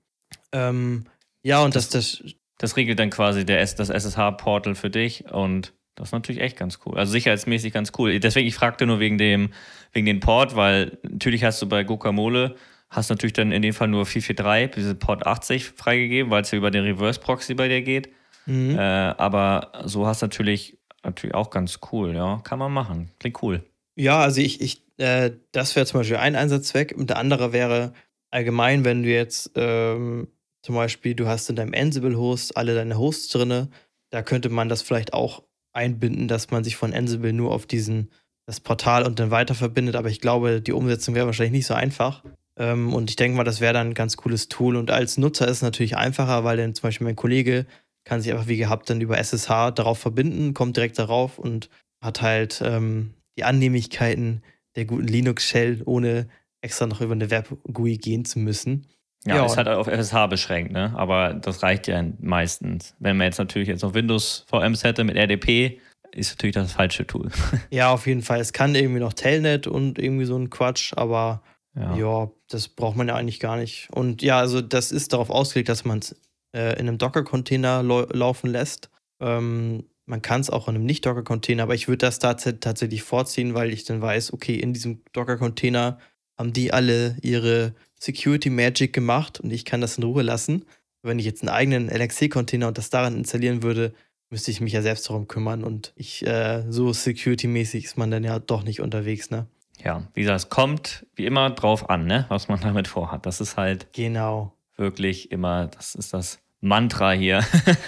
Ähm, 0.52 1.06
ja, 1.44 1.64
und 1.64 1.76
das, 1.76 1.90
das, 1.90 2.24
das, 2.24 2.34
das 2.58 2.78
regelt 2.78 2.98
dann 2.98 3.12
quasi 3.12 3.46
der, 3.46 3.60
das 3.60 3.90
SSH-Portal 3.90 4.74
für 4.74 4.90
dich 4.90 5.26
und 5.32 5.74
das 5.96 6.10
ist 6.10 6.12
natürlich 6.12 6.42
echt 6.42 6.58
ganz 6.58 6.80
cool. 6.86 6.98
Also 6.98 7.12
sicherheitsmäßig 7.14 7.72
ganz 7.72 7.92
cool. 7.98 8.20
Deswegen, 8.20 8.48
ich 8.48 8.56
fragte 8.56 8.86
nur 8.86 9.00
wegen 9.00 9.18
dem, 9.18 9.52
wegen 9.94 10.06
dem 10.06 10.20
Port, 10.20 10.56
weil 10.56 10.98
natürlich 11.04 11.44
hast 11.44 11.62
du 11.62 11.70
bei 11.70 11.84
Guacamole, 11.84 12.56
hast 12.96 13.10
natürlich 13.10 13.34
dann 13.34 13.52
in 13.52 13.62
dem 13.62 13.74
Fall 13.74 13.88
nur 13.88 14.06
443, 14.06 14.76
diese 14.76 14.96
Port 14.96 15.26
80 15.26 15.66
freigegeben, 15.66 16.32
weil 16.32 16.44
es 16.44 16.52
ja 16.52 16.58
über 16.58 16.72
den 16.72 16.84
Reverse 16.84 17.20
Proxy 17.20 17.54
bei 17.54 17.68
dir 17.68 17.82
geht. 17.82 18.10
Mhm. 18.46 18.78
Äh, 18.78 18.82
aber 18.82 19.72
so 19.86 20.08
hast 20.08 20.22
du 20.22 20.26
natürlich 20.26 20.78
natürlich 21.04 21.36
auch 21.36 21.50
ganz 21.50 21.80
cool, 21.92 22.16
ja. 22.16 22.42
Kann 22.44 22.60
man 22.60 22.74
machen. 22.74 23.12
Klingt 23.20 23.42
cool. 23.44 23.64
Ja, 23.96 24.20
also 24.22 24.42
ich, 24.42 24.60
ich 24.62 24.86
äh, 24.98 25.32
das 25.52 25.76
wäre 25.76 25.86
zum 25.86 26.02
Beispiel 26.02 26.18
ein 26.18 26.36
Einsatzzweck. 26.36 26.94
Und 26.98 27.10
der 27.10 27.18
andere 27.18 27.54
wäre 27.54 27.94
allgemein, 28.32 28.84
wenn 28.84 29.04
du 29.04 29.10
jetzt 29.10 29.52
ähm, 29.56 30.28
zum 30.62 30.76
Beispiel, 30.76 31.16
du 31.16 31.28
hast 31.28 31.50
in 31.50 31.56
deinem 31.56 31.74
Ansible-Host 31.74 32.58
alle 32.58 32.76
deine 32.76 32.98
Hosts 32.98 33.30
drinne, 33.30 33.70
da 34.10 34.22
könnte 34.22 34.50
man 34.50 34.70
das 34.70 34.82
vielleicht 34.82 35.14
auch 35.14 35.44
einbinden, 35.74 36.28
dass 36.28 36.52
man 36.52 36.64
sich 36.64 36.76
von 36.76 36.94
Ansible 36.94 37.34
nur 37.34 37.52
auf 37.52 37.66
diesen 37.66 38.12
das 38.48 38.60
Portal 38.60 39.04
und 39.04 39.20
dann 39.20 39.32
weiter 39.32 39.56
verbindet. 39.56 39.96
Aber 39.96 40.10
ich 40.10 40.22
glaube, 40.22 40.62
die 40.62 40.72
Umsetzung 40.72 41.16
wäre 41.16 41.26
wahrscheinlich 41.26 41.54
nicht 41.54 41.68
so 41.68 41.74
einfach. 41.74 42.24
Ähm, 42.58 42.94
und 42.94 43.10
ich 43.10 43.16
denke 43.16 43.38
mal, 43.38 43.44
das 43.44 43.62
wäre 43.62 43.74
dann 43.74 43.88
ein 43.88 43.94
ganz 43.94 44.18
cooles 44.18 44.48
Tool. 44.48 44.76
Und 44.76 44.92
als 44.92 45.18
Nutzer 45.18 45.46
ist 45.46 45.58
es 45.58 45.62
natürlich 45.62 45.98
einfacher, 45.98 46.44
weil 46.44 46.58
dann 46.58 46.74
zum 46.74 46.84
Beispiel 46.84 47.06
mein 47.06 47.16
Kollege 47.16 47.66
kann 48.06 48.22
sich 48.22 48.32
einfach 48.32 48.48
wie 48.48 48.58
gehabt 48.58 48.90
dann 48.90 49.02
über 49.02 49.18
SSH 49.18 49.72
darauf 49.72 49.98
verbinden, 49.98 50.54
kommt 50.54 50.78
direkt 50.78 51.00
darauf 51.00 51.40
und 51.40 51.70
hat 52.02 52.22
halt 52.22 52.62
ähm, 52.64 53.14
die 53.38 53.44
Annehmlichkeiten 53.44 54.44
der 54.76 54.86
guten 54.86 55.08
Linux-Shell, 55.08 55.82
ohne 55.86 56.28
extra 56.62 56.86
noch 56.86 57.02
über 57.02 57.14
eine 57.14 57.32
Web-GUI 57.32 57.98
gehen 57.98 58.26
zu 58.26 58.40
müssen. 58.40 58.88
Ja, 59.26 59.38
ja 59.38 59.46
ist 59.46 59.58
halt 59.58 59.68
auf 59.68 59.88
SSH 59.88 60.28
beschränkt, 60.28 60.72
ne? 60.72 60.94
Aber 60.96 61.34
das 61.34 61.64
reicht 61.64 61.88
ja 61.88 62.04
meistens. 62.20 62.96
Wenn 63.00 63.18
man 63.18 63.26
jetzt 63.26 63.40
natürlich 63.40 63.68
jetzt 63.68 63.82
noch 63.82 63.94
Windows 63.94 64.46
VMs 64.48 64.84
hätte 64.84 65.04
mit 65.04 65.16
RDP, 65.16 65.80
ist 66.12 66.32
natürlich 66.32 66.54
das 66.54 66.72
falsche 66.72 67.08
Tool. 67.08 67.30
ja, 67.72 67.90
auf 67.92 68.08
jeden 68.08 68.22
Fall. 68.22 68.40
Es 68.40 68.54
kann 68.54 68.76
irgendwie 68.76 69.00
noch 69.00 69.14
Telnet 69.14 69.68
und 69.68 69.98
irgendwie 69.98 70.26
so 70.26 70.38
ein 70.38 70.50
Quatsch, 70.50 70.94
aber 70.96 71.42
ja. 71.76 71.96
ja, 71.96 72.32
das 72.48 72.68
braucht 72.68 72.96
man 72.96 73.08
ja 73.08 73.16
eigentlich 73.16 73.40
gar 73.40 73.58
nicht. 73.58 73.90
Und 73.92 74.22
ja, 74.22 74.40
also 74.40 74.62
das 74.62 74.92
ist 74.92 75.14
darauf 75.14 75.30
ausgelegt, 75.30 75.70
dass 75.70 75.86
man 75.86 76.00
es 76.00 76.16
äh, 76.54 76.74
in 76.80 76.88
einem 76.88 76.98
Docker-Container 76.98 77.84
laufen 77.84 78.50
lässt. 78.50 78.90
Ähm, 79.20 79.86
man 80.06 80.22
kann 80.22 80.42
es 80.42 80.50
auch 80.50 80.68
in 80.68 80.76
einem 80.76 80.86
Nicht-Docker-Container, 80.86 81.64
aber 81.64 81.76
ich 81.76 81.88
würde 81.88 82.06
das 82.06 82.20
tats 82.20 82.44
tatsächlich 82.60 83.04
vorziehen, 83.04 83.54
weil 83.54 83.74
ich 83.74 83.84
dann 83.86 84.02
weiß, 84.02 84.34
okay, 84.34 84.56
in 84.56 84.74
diesem 84.74 85.04
Docker-Container 85.14 86.00
haben 86.38 86.54
die 86.54 86.72
alle 86.72 87.18
ihre 87.22 87.74
Security 88.00 88.50
Magic 88.50 88.94
gemacht 88.94 89.40
und 89.40 89.52
ich 89.52 89.66
kann 89.66 89.82
das 89.82 89.98
in 89.98 90.04
Ruhe 90.04 90.22
lassen. 90.22 90.66
Wenn 91.02 91.20
ich 91.20 91.26
jetzt 91.26 91.42
einen 91.42 91.50
eigenen 91.50 91.90
LXC-Container 91.90 92.68
und 92.68 92.78
das 92.78 92.90
daran 92.90 93.16
installieren 93.16 93.64
würde, 93.64 93.94
müsste 94.30 94.52
ich 94.52 94.62
mich 94.62 94.74
ja 94.74 94.82
selbst 94.82 95.10
darum 95.10 95.28
kümmern 95.28 95.64
und 95.64 95.94
ich 95.96 96.26
äh, 96.26 96.64
so 96.70 96.94
security-mäßig 96.94 97.86
ist 97.86 97.98
man 97.98 98.12
dann 98.12 98.24
ja 98.24 98.40
doch 98.40 98.64
nicht 98.64 98.82
unterwegs, 98.82 99.30
ne? 99.30 99.48
Ja, 99.86 100.04
wie 100.16 100.22
gesagt, 100.22 100.38
es 100.38 100.50
kommt 100.50 101.06
wie 101.16 101.26
immer 101.26 101.52
drauf 101.52 101.90
an, 101.90 102.06
ne, 102.06 102.26
was 102.30 102.48
man 102.48 102.60
damit 102.62 102.88
vorhat. 102.88 103.26
Das 103.26 103.40
ist 103.40 103.56
halt 103.56 103.94
genau 103.94 104.52
wirklich 104.78 105.32
immer, 105.32 105.68
das 105.68 105.96
ist 105.96 106.14
das 106.14 106.40
Mantra 106.60 107.12
hier. 107.12 107.46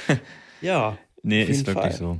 ja. 0.61 0.97
Nee, 1.23 1.43
ist 1.43 1.65
wirklich 1.65 1.85
Fall. 1.85 1.93
so. 1.93 2.19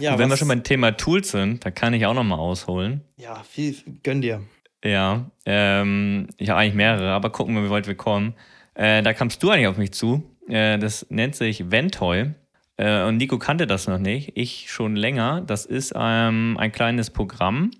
Ja, 0.00 0.18
wenn 0.18 0.28
wir 0.28 0.36
schon 0.36 0.48
beim 0.48 0.64
Thema 0.64 0.92
Tools 0.92 1.30
sind, 1.30 1.64
da 1.64 1.70
kann 1.70 1.94
ich 1.94 2.06
auch 2.06 2.14
noch 2.14 2.24
mal 2.24 2.36
ausholen. 2.36 3.02
Ja, 3.16 3.42
viel, 3.42 3.76
gönn 4.02 4.20
dir. 4.20 4.42
Ja, 4.84 5.30
ähm, 5.46 6.28
ich 6.38 6.48
habe 6.50 6.60
eigentlich 6.60 6.74
mehrere, 6.74 7.12
aber 7.12 7.30
gucken 7.30 7.54
wir, 7.54 7.64
wie 7.64 7.70
weit 7.70 7.86
wir 7.86 7.94
kommen. 7.94 8.34
Äh, 8.74 9.02
da 9.02 9.12
kamst 9.12 9.42
du 9.42 9.50
eigentlich 9.50 9.68
auf 9.68 9.76
mich 9.76 9.92
zu. 9.92 10.22
Äh, 10.48 10.78
das 10.78 11.06
nennt 11.10 11.36
sich 11.36 11.70
Ventoy. 11.70 12.32
Äh, 12.78 13.04
und 13.04 13.18
Nico 13.18 13.38
kannte 13.38 13.66
das 13.66 13.86
noch 13.86 13.98
nicht. 13.98 14.32
Ich 14.34 14.70
schon 14.70 14.96
länger. 14.96 15.42
Das 15.42 15.66
ist 15.66 15.92
ähm, 15.94 16.56
ein 16.58 16.72
kleines 16.72 17.10
Programm. 17.10 17.70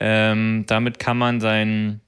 Ähm, 0.00 0.64
damit 0.66 0.98
kann 0.98 1.18
man 1.18 1.40
sein 1.40 2.00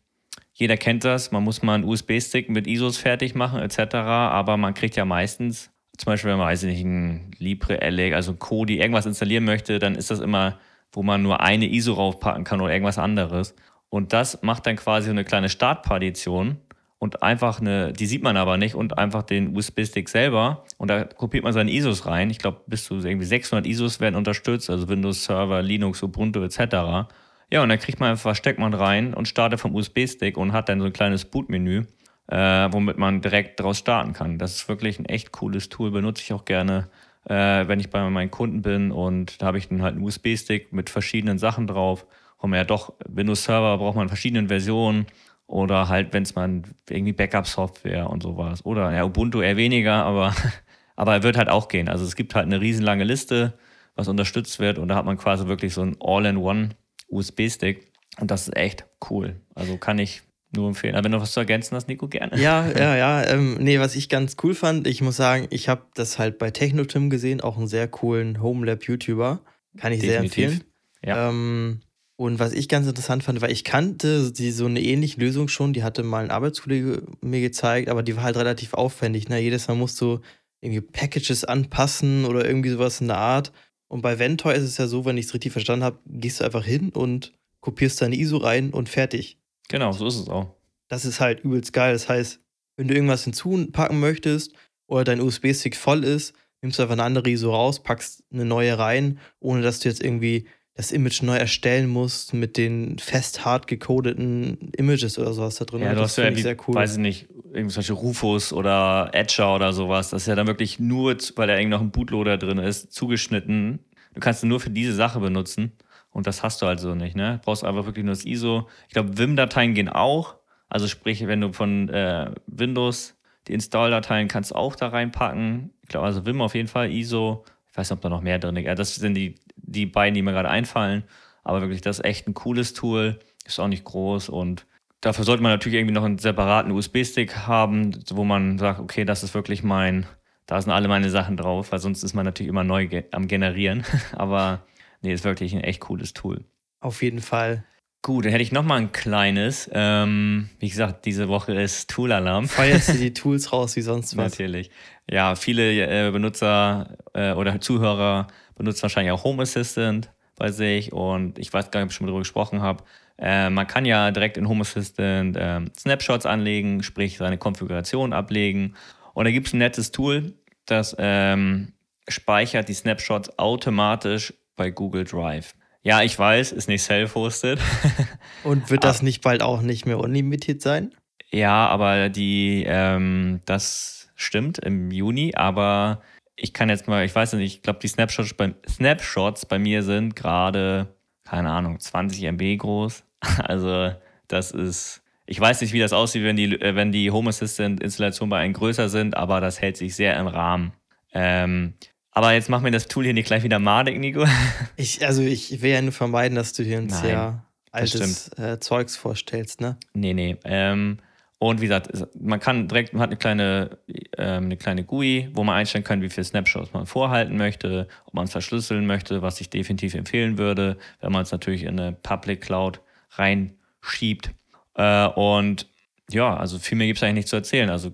jeder 0.59 0.79
kennt 0.79 1.05
das, 1.05 1.33
man 1.33 1.44
muss 1.44 1.62
mal 1.62 1.75
einen 1.75 1.85
USB-Stick 1.85 2.49
mit 2.49 2.66
ISOs 2.66 2.96
fertig 2.96 3.35
machen 3.35 3.61
etc., 3.61 3.94
aber 3.94 4.57
man 4.57 4.72
kriegt 4.72 4.96
ja 4.96 5.05
meistens, 5.05 5.70
zum 5.99 6.12
Beispiel 6.12 6.31
wenn 6.31 6.38
man, 6.38 6.46
weiß 6.49 6.62
ich 6.62 6.72
nicht, 6.72 6.85
ein 6.85 7.31
Libre 7.38 7.79
LX, 7.87 8.14
also 8.16 8.35
Kodi, 8.35 8.79
irgendwas 8.79 9.05
installieren 9.05 9.44
möchte, 9.44 9.79
dann 9.79 9.94
ist 9.94 10.11
das 10.11 10.20
immer, 10.20 10.59
wo 10.92 11.03
man 11.03 11.22
nur 11.22 11.42
eine 11.42 11.66
ISO 11.66 11.92
raufpacken 11.92 12.44
kann 12.44 12.62
oder 12.62 12.72
irgendwas 12.72 12.96
anderes. 12.96 13.55
Und 13.90 14.14
das 14.14 14.42
macht 14.42 14.66
dann 14.66 14.77
quasi 14.77 15.11
eine 15.11 15.25
kleine 15.25 15.51
Startpartition 15.51 16.57
und 16.99 17.22
einfach 17.22 17.61
eine, 17.61 17.92
die 17.92 18.07
sieht 18.07 18.22
man 18.22 18.38
aber 18.38 18.57
nicht 18.57 18.75
und 18.75 18.96
einfach 18.96 19.25
den 19.25 19.55
USB-Stick 19.55 20.09
selber 20.09 20.64
und 20.79 20.88
da 20.88 21.05
kopiert 21.05 21.44
man 21.44 21.53
seine 21.53 21.70
ISOs 21.70 22.07
rein. 22.07 22.31
Ich 22.31 22.38
glaube, 22.38 22.62
bis 22.66 22.85
zu 22.85 22.94
irgendwie 22.94 23.27
600 23.27 23.66
ISOs 23.66 24.01
werden 24.01 24.16
unterstützt, 24.16 24.70
also 24.70 24.88
Windows 24.88 25.25
Server, 25.25 25.61
Linux, 25.61 26.03
Ubuntu 26.03 26.42
etc. 26.42 27.11
Ja, 27.53 27.63
und 27.63 27.69
dann 27.69 27.79
kriegt 27.79 28.01
man 28.01 28.11
einfach, 28.11 28.35
steckt 28.35 28.59
man 28.59 28.75
rein 28.75 29.15
und 29.15 29.29
startet 29.29 29.61
vom 29.61 29.75
USB-Stick 29.75 30.37
und 30.37 30.53
hat 30.53 30.69
dann 30.69 30.81
so 30.81 30.87
ein 30.87 30.93
kleines 30.93 31.25
Bootmenü, 31.25 31.85
äh, 32.29 32.37
womit 32.73 32.99
man 32.99 33.21
direkt 33.21 33.61
draus 33.61 33.79
starten 33.79 34.13
kann. 34.15 34.39
Das 34.39 34.57
ist 34.57 34.69
wirklich 34.69 34.99
ein 34.99 35.05
echt 35.05 35.31
cooles 35.31 35.69
Tool, 35.69 35.93
benutze 35.93 36.23
ich 36.23 36.33
auch 36.33 36.45
gerne, 36.45 36.89
äh, 37.25 37.69
wenn 37.69 37.79
ich 37.79 37.91
bei 37.91 38.09
meinen 38.11 38.33
Kunden 38.33 38.63
bin 38.63 38.91
und 38.91 39.41
da 39.41 39.47
habe 39.47 39.59
ich 39.59 39.69
dann 39.69 39.83
halt 39.83 39.95
einen 39.95 40.05
USB-Stick 40.05 40.73
mit 40.73 40.91
verschiedenen 40.91 41.39
Sachen 41.39 41.67
drauf. 41.69 42.07
Und 42.39 42.51
man 42.51 42.59
ja 42.59 42.65
doch, 42.65 42.95
Windows 43.09 43.45
Server 43.45 43.79
braucht 43.79 43.97
man 43.97 44.09
verschiedene 44.09 44.49
Versionen 44.49 45.07
oder 45.47 45.89
halt, 45.89 46.13
wenn 46.13 46.25
es 46.25 46.35
mal 46.35 46.63
irgendwie 46.91 47.13
Backup-Software 47.13 48.11
und 48.11 48.23
sowas. 48.25 48.65
Oder 48.67 48.93
ja, 48.93 49.05
Ubuntu 49.05 49.41
eher 49.41 49.57
weniger, 49.57 50.05
aber, 50.05 50.35
aber 50.97 51.15
er 51.15 51.23
wird 51.23 51.37
halt 51.37 51.49
auch 51.49 51.69
gehen. 51.69 51.89
Also 51.89 52.05
es 52.05 52.17
gibt 52.17 52.35
halt 52.35 52.47
eine 52.47 52.61
riesenlange 52.61 53.05
Liste, 53.05 53.55
was 53.95 54.09
unterstützt 54.09 54.59
wird 54.59 54.79
und 54.79 54.89
da 54.89 54.97
hat 54.97 55.05
man 55.07 55.17
quasi 55.17 55.47
wirklich 55.47 55.75
so 55.75 55.83
ein 55.83 55.97
All-in-One 56.01 56.71
USB-Stick. 57.09 57.92
Und 58.19 58.31
das 58.31 58.49
ist 58.49 58.57
echt 58.57 58.87
cool. 59.11 59.40
Also 59.55 59.77
kann 59.77 59.99
ich 59.99 60.23
nur 60.55 60.69
empfehlen. 60.69 60.95
Aber 60.95 61.05
wenn 61.05 61.12
du 61.12 61.21
was 61.21 61.33
zu 61.33 61.40
ergänzen 61.40 61.75
hast, 61.77 61.88
Nico, 61.88 62.09
gerne. 62.09 62.40
Ja, 62.40 62.66
ja, 62.77 62.97
ja. 62.97 63.27
Ähm, 63.27 63.57
nee, 63.61 63.79
was 63.79 63.97
ich 63.97 64.09
ganz 64.09 64.37
cool 64.42 64.55
fand, 64.55 64.87
ich 64.87 65.03
muss 65.03 65.16
sagen, 65.16 65.47
ich 65.51 65.69
habe 65.69 65.87
das 65.95 66.19
halt 66.19 66.38
bei 66.38 66.51
Technotim 66.51 67.11
gesehen, 67.11 67.40
auch 67.40 67.59
einen 67.59 67.69
sehr 67.69 67.88
coolen 67.88 68.40
Homelab-YouTuber. 68.42 69.40
Kann 69.77 69.92
ich 69.92 70.01
Definitiv. 70.01 70.35
sehr 70.35 70.45
empfehlen. 70.51 70.64
Ja. 71.05 71.29
Ähm, 71.29 71.81
und 72.16 72.38
was 72.38 72.53
ich 72.53 72.69
ganz 72.69 72.87
interessant 72.87 73.23
fand, 73.23 73.42
weil 73.42 73.53
ich 73.53 73.62
kannte 73.62 74.33
die 74.33 74.51
so 74.51 74.64
eine 74.64 74.81
ähnliche 74.81 75.21
Lösung 75.21 75.49
schon, 75.49 75.75
die 75.75 75.83
hatte 75.83 76.03
mal 76.03 76.25
ein 76.25 76.31
Arbeitskollege 76.31 77.03
mir 77.21 77.42
gezeigt, 77.42 77.90
aber 77.90 78.03
die 78.03 78.16
war 78.16 78.23
halt 78.23 78.38
relativ 78.38 78.73
aufwendig. 78.73 79.29
Ne? 79.29 79.38
Jedes 79.38 79.69
Mal 79.69 79.75
musst 79.75 80.01
du 80.01 80.21
irgendwie 80.62 80.81
Packages 80.81 81.45
anpassen 81.45 82.25
oder 82.25 82.47
irgendwie 82.47 82.71
sowas 82.71 83.03
in 83.03 83.09
der 83.09 83.19
Art. 83.19 83.53
Und 83.88 84.03
bei 84.03 84.18
Ventor 84.18 84.53
ist 84.55 84.64
es 84.64 84.79
ja 84.79 84.87
so, 84.87 85.05
wenn 85.05 85.16
ich 85.16 85.27
es 85.27 85.35
richtig 85.35 85.53
verstanden 85.53 85.85
habe, 85.85 85.99
gehst 86.07 86.40
du 86.40 86.44
einfach 86.44 86.64
hin 86.64 86.90
und 86.90 87.33
kopierst 87.61 88.01
deine 88.01 88.16
ISO 88.16 88.38
rein 88.38 88.70
und 88.70 88.88
fertig. 88.88 89.38
Genau, 89.68 89.92
so 89.92 90.07
ist 90.07 90.16
es 90.16 90.29
auch. 90.29 90.55
Das 90.88 91.05
ist 91.05 91.20
halt 91.20 91.40
übelst 91.40 91.72
geil. 91.72 91.92
Das 91.92 92.09
heißt, 92.09 92.40
wenn 92.77 92.88
du 92.88 92.94
irgendwas 92.94 93.25
hinzupacken 93.25 93.99
möchtest 93.99 94.53
oder 94.87 95.05
dein 95.05 95.20
USB-Stick 95.20 95.77
voll 95.77 96.05
ist, 96.05 96.35
nimmst 96.62 96.79
du 96.79 96.83
einfach 96.83 96.94
eine 96.94 97.05
andere 97.05 97.31
ISO 97.31 97.53
raus, 97.53 97.83
packst 97.83 98.25
eine 98.33 98.44
neue 98.44 98.79
rein, 98.79 99.18
ohne 99.40 99.62
dass 99.62 99.81
du 99.81 99.88
jetzt 99.88 100.03
irgendwie 100.03 100.46
das 100.77 100.93
Image 100.93 101.23
neu 101.23 101.37
erstellen 101.37 101.89
musst 101.89 102.35
mit 102.35 102.59
den 102.59 102.99
fest 102.99 103.47
hart 103.47 103.67
gecodeten 103.67 104.71
Images 104.77 105.19
oder 105.19 105.33
sowas 105.33 105.57
da 105.57 105.65
drin. 105.65 105.81
Ja, 105.81 105.95
du 105.95 106.03
hast 106.03 106.19
ja, 106.19 106.35
wie, 106.37 106.43
sehr 106.43 106.57
cool. 106.69 106.75
weiß 106.75 106.93
ich 106.93 106.99
nicht, 106.99 107.29
irgendwelche 107.53 107.95
Rufus 107.95 108.53
oder 108.53 109.09
Etcher 109.12 109.55
oder 109.55 109.73
sowas. 109.73 110.11
Das 110.11 110.23
ist 110.23 110.29
ja 110.29 110.35
dann 110.35 110.47
wirklich 110.47 110.79
nur, 110.79 111.17
weil 111.37 111.47
da 111.47 111.55
irgendwie 111.55 111.71
noch 111.71 111.81
ein 111.81 111.91
Bootloader 111.91 112.37
drin 112.37 112.59
ist, 112.59 112.93
zugeschnitten. 112.93 113.79
Du 114.12 114.21
kannst 114.21 114.43
ihn 114.43 114.51
nur 114.51 114.61
für 114.61 114.71
diese 114.71 114.95
Sache 114.95 115.19
benutzen. 115.19 115.73
Und 116.11 116.27
das 116.27 116.43
hast 116.43 116.62
du 116.62 116.67
also 116.67 116.95
nicht, 116.95 117.17
ne? 117.17 117.39
Du 117.39 117.45
brauchst 117.45 117.65
einfach 117.65 117.87
wirklich 117.87 118.05
nur 118.05 118.15
das 118.15 118.25
ISO. 118.25 118.69
Ich 118.89 118.95
glaube, 118.95 119.19
Vim-Dateien 119.19 119.75
gehen 119.75 119.89
auch. 119.89 120.37
Also 120.69 120.89
sprich, 120.89 121.27
wenn 121.27 121.41
du 121.41 121.53
von 121.53 121.89
äh, 121.89 122.31
Windows 122.47 123.15
die 123.49 123.55
Install-Dateien 123.55 124.29
kannst 124.29 124.51
du 124.51 124.55
auch 124.57 124.77
da 124.77 124.89
reinpacken. 124.89 125.73
Ich 125.83 125.89
glaube, 125.89 126.07
also 126.07 126.27
Vim 126.27 126.41
auf 126.41 126.55
jeden 126.55 126.69
Fall, 126.69 126.91
ISO. 126.91 127.45
Ich 127.77 127.79
weiß 127.79 127.91
nicht, 127.91 127.99
ob 127.99 128.01
da 128.01 128.09
noch 128.09 128.23
mehr 128.23 128.39
drin 128.39 128.57
ist. 128.57 128.79
Das 128.79 128.95
sind 128.95 129.12
die 129.12 129.35
die 129.57 129.85
beiden, 129.85 130.15
die 130.15 130.23
mir 130.23 130.33
gerade 130.33 130.49
einfallen. 130.49 131.05
Aber 131.45 131.61
wirklich, 131.61 131.83
das 131.83 131.99
ist 131.99 132.07
echt 132.07 132.27
ein 132.27 132.33
cooles 132.33 132.73
Tool. 132.73 133.19
Ist 133.45 133.61
auch 133.61 133.69
nicht 133.69 133.85
groß 133.85 134.31
und 134.31 134.65
dafür 135.03 135.27
sollte 135.27 135.43
man 135.43 135.53
natürlich 135.53 135.79
irgendwie 135.79 135.93
noch 135.93 136.05
einen 136.05 136.17
separaten 136.17 136.73
USB-Stick 136.73 137.37
haben, 137.47 137.93
wo 138.09 138.25
man 138.25 138.59
sagt, 138.59 138.81
okay, 138.81 139.05
das 139.05 139.23
ist 139.23 139.35
wirklich 139.35 139.62
mein, 139.62 140.07
da 140.47 140.59
sind 140.59 140.73
alle 140.73 140.89
meine 140.89 141.11
Sachen 141.11 141.37
drauf, 141.37 141.71
weil 141.71 141.79
sonst 141.79 142.03
ist 142.03 142.15
man 142.15 142.25
natürlich 142.25 142.49
immer 142.49 142.65
neu 142.65 142.87
ge 142.87 143.05
am 143.12 143.29
Generieren. 143.29 143.85
Aber 144.12 144.65
nee, 145.03 145.12
ist 145.12 145.25
wirklich 145.25 145.55
ein 145.55 145.61
echt 145.61 145.81
cooles 145.81 146.15
Tool. 146.15 146.47
Auf 146.81 147.03
jeden 147.03 147.21
Fall. 147.21 147.62
Gut, 148.07 148.25
dann 148.25 148.31
hätte 148.31 148.45
ich 148.45 148.53
noch 148.53 148.62
mal 148.62 148.77
ein 148.77 148.92
kleines. 148.92 149.69
Ähm, 149.73 150.49
wie 150.61 150.69
gesagt, 150.69 151.07
diese 151.07 151.27
Woche 151.27 151.61
ist 151.61 151.90
Tool-Alarm. 151.90 152.47
Feierst 152.47 152.90
du 152.90 152.92
die 152.92 153.12
Tools 153.14 153.53
raus 153.53 153.75
wie 153.75 153.81
sonst 153.81 154.16
was? 154.16 154.31
Natürlich. 154.31 154.71
Ja, 155.11 155.35
viele 155.35 155.73
äh, 155.73 156.12
Benutzer 156.12 156.99
äh, 157.14 157.33
oder 157.33 157.61
Zuhörer 157.61 158.29
benutzt 158.55 158.81
wahrscheinlich 158.83 159.11
auch 159.11 159.25
Home 159.25 159.42
Assistant 159.42 160.12
bei 160.37 160.53
sich 160.53 160.92
und 160.92 161.37
ich 161.40 161.53
weiß 161.53 161.73
gar 161.73 161.81
nicht, 161.81 161.87
ob 161.87 161.90
ich 161.90 161.97
schon 161.97 162.05
mal 162.05 162.11
darüber 162.11 162.21
gesprochen 162.21 162.62
habe. 162.62 162.85
Äh, 163.19 163.51
man 163.51 163.66
kann 163.66 163.85
ja 163.85 164.12
direkt 164.12 164.37
in 164.37 164.49
Home 164.49 164.61
Assistant 164.61 165.37
äh, 165.37 165.62
Snapshots 165.77 166.27
anlegen, 166.27 166.85
sprich 166.85 167.16
seine 167.16 167.38
Konfiguration 167.38 168.12
ablegen. 168.12 168.77
Und 169.14 169.25
da 169.25 169.33
gibt 169.33 169.49
es 169.49 169.53
ein 169.53 169.59
nettes 169.59 169.90
Tool, 169.90 170.35
das 170.64 170.95
ähm, 171.01 171.73
speichert 172.07 172.69
die 172.69 172.75
Snapshots 172.75 173.37
automatisch 173.37 174.33
bei 174.55 174.71
Google 174.71 175.03
Drive. 175.03 175.57
Ja, 175.87 176.03
ich 176.03 176.18
weiß, 176.18 176.51
ist 176.51 176.66
nicht 176.66 176.83
self-hosted. 176.83 177.61
Und 178.42 178.70
wird 178.70 178.83
das 178.83 179.03
nicht 179.03 179.22
bald 179.22 179.40
auch 179.40 179.62
nicht 179.62 179.87
mehr 179.87 180.01
unlimitiert 180.01 180.61
sein? 180.61 180.92
Ja, 181.31 181.68
aber 181.68 182.09
die, 182.09 182.64
ähm, 182.66 183.38
das 183.44 184.09
stimmt 184.16 184.59
im 184.59 184.90
Juni, 184.90 185.37
aber 185.37 186.03
ich 186.35 186.53
kann 186.53 186.70
jetzt 186.70 186.88
mal, 186.88 187.05
ich 187.05 187.14
weiß 187.14 187.35
nicht, 187.35 187.55
ich 187.55 187.62
glaube, 187.62 187.79
die 187.81 187.87
Snapshots 187.87 188.35
bei, 188.35 188.53
Snapshots 188.68 189.46
bei 189.46 189.61
mir 189.61 189.85
sind 189.85 190.16
gerade, 190.16 190.92
keine 191.22 191.53
Ahnung, 191.53 191.79
20 191.79 192.25
MB 192.25 192.59
groß. 192.59 193.05
Also, 193.44 193.92
das 194.27 194.51
ist, 194.51 195.05
ich 195.25 195.38
weiß 195.38 195.61
nicht, 195.61 195.72
wie 195.72 195.79
das 195.79 195.92
aussieht, 195.92 196.25
wenn 196.25 196.35
die, 196.35 196.61
äh, 196.61 196.75
wenn 196.75 196.90
die 196.90 197.12
Home 197.12 197.29
Assistant 197.29 197.81
Installationen 197.81 198.31
bei 198.31 198.40
einem 198.40 198.55
größer 198.55 198.88
sind, 198.88 199.16
aber 199.16 199.40
das 199.40 199.61
hält 199.61 199.77
sich 199.77 199.94
sehr 199.94 200.16
im 200.18 200.27
Rahmen. 200.27 200.72
Ähm, 201.12 201.75
aber 202.17 202.33
jetzt 202.33 202.49
mach 202.49 202.63
mir 202.63 202.71
das 202.71 202.89
Tool 202.89 203.05
hier 203.05 203.13
nicht 203.13 203.27
gleich 203.27 203.43
wieder 203.43 203.59
madig, 203.59 204.01
Nico. 204.01 204.25
Ich, 204.77 205.05
also, 205.05 205.21
ich 205.21 205.61
will 205.61 205.71
ja 205.71 205.83
nur 205.83 205.93
vermeiden, 205.93 206.35
dass 206.35 206.55
du 206.55 206.63
hier 206.63 206.79
ein 206.79 206.87
Nein, 206.87 207.03
sehr 207.03 207.45
altes 207.73 208.29
äh, 208.39 208.59
Zeugs 208.59 208.97
vorstellst, 208.97 209.61
ne? 209.61 209.77
Nee, 209.93 210.15
nee. 210.15 210.39
Ähm, 210.45 210.99
und 211.39 211.61
wie 211.61 211.67
gesagt, 211.67 211.91
man 212.19 212.41
kann 212.41 212.69
direkt, 212.69 212.95
man 212.95 213.03
hat 213.03 213.11
eine 213.11 213.19
kleine, 213.19 213.79
ähm, 214.17 214.45
eine 214.45 214.57
kleine 214.57 214.85
GUI, 214.85 215.29
wo 215.35 215.45
man 215.45 215.57
einstellen 215.57 215.85
kann, 215.85 216.01
wie 216.01 216.09
viele 216.09 216.25
Snapshots 216.25 216.73
man 216.73 216.87
vorhalten 216.87 217.37
möchte, 217.37 217.87
ob 218.07 218.15
man 218.15 218.25
es 218.25 218.33
verschlüsseln 218.33 218.87
möchte, 218.87 219.21
was 219.21 219.39
ich 219.43 219.51
definitiv 219.51 219.93
empfehlen 219.93 220.39
würde, 220.39 220.79
wenn 221.01 221.13
man 221.13 221.21
es 221.21 221.33
natürlich 221.33 221.65
in 221.65 221.79
eine 221.79 221.93
Public 221.93 222.41
Cloud 222.41 222.81
reinschiebt. 223.11 224.31
Äh, 224.75 225.09
und 225.09 225.69
ja, 226.11 226.37
also 226.37 226.59
viel 226.59 226.79
mehr 226.79 226.87
gibt 226.87 226.99
es 226.99 227.03
eigentlich 227.03 227.14
nicht 227.14 227.29
zu 227.29 227.37
erzählen. 227.37 227.71
Also 227.71 227.92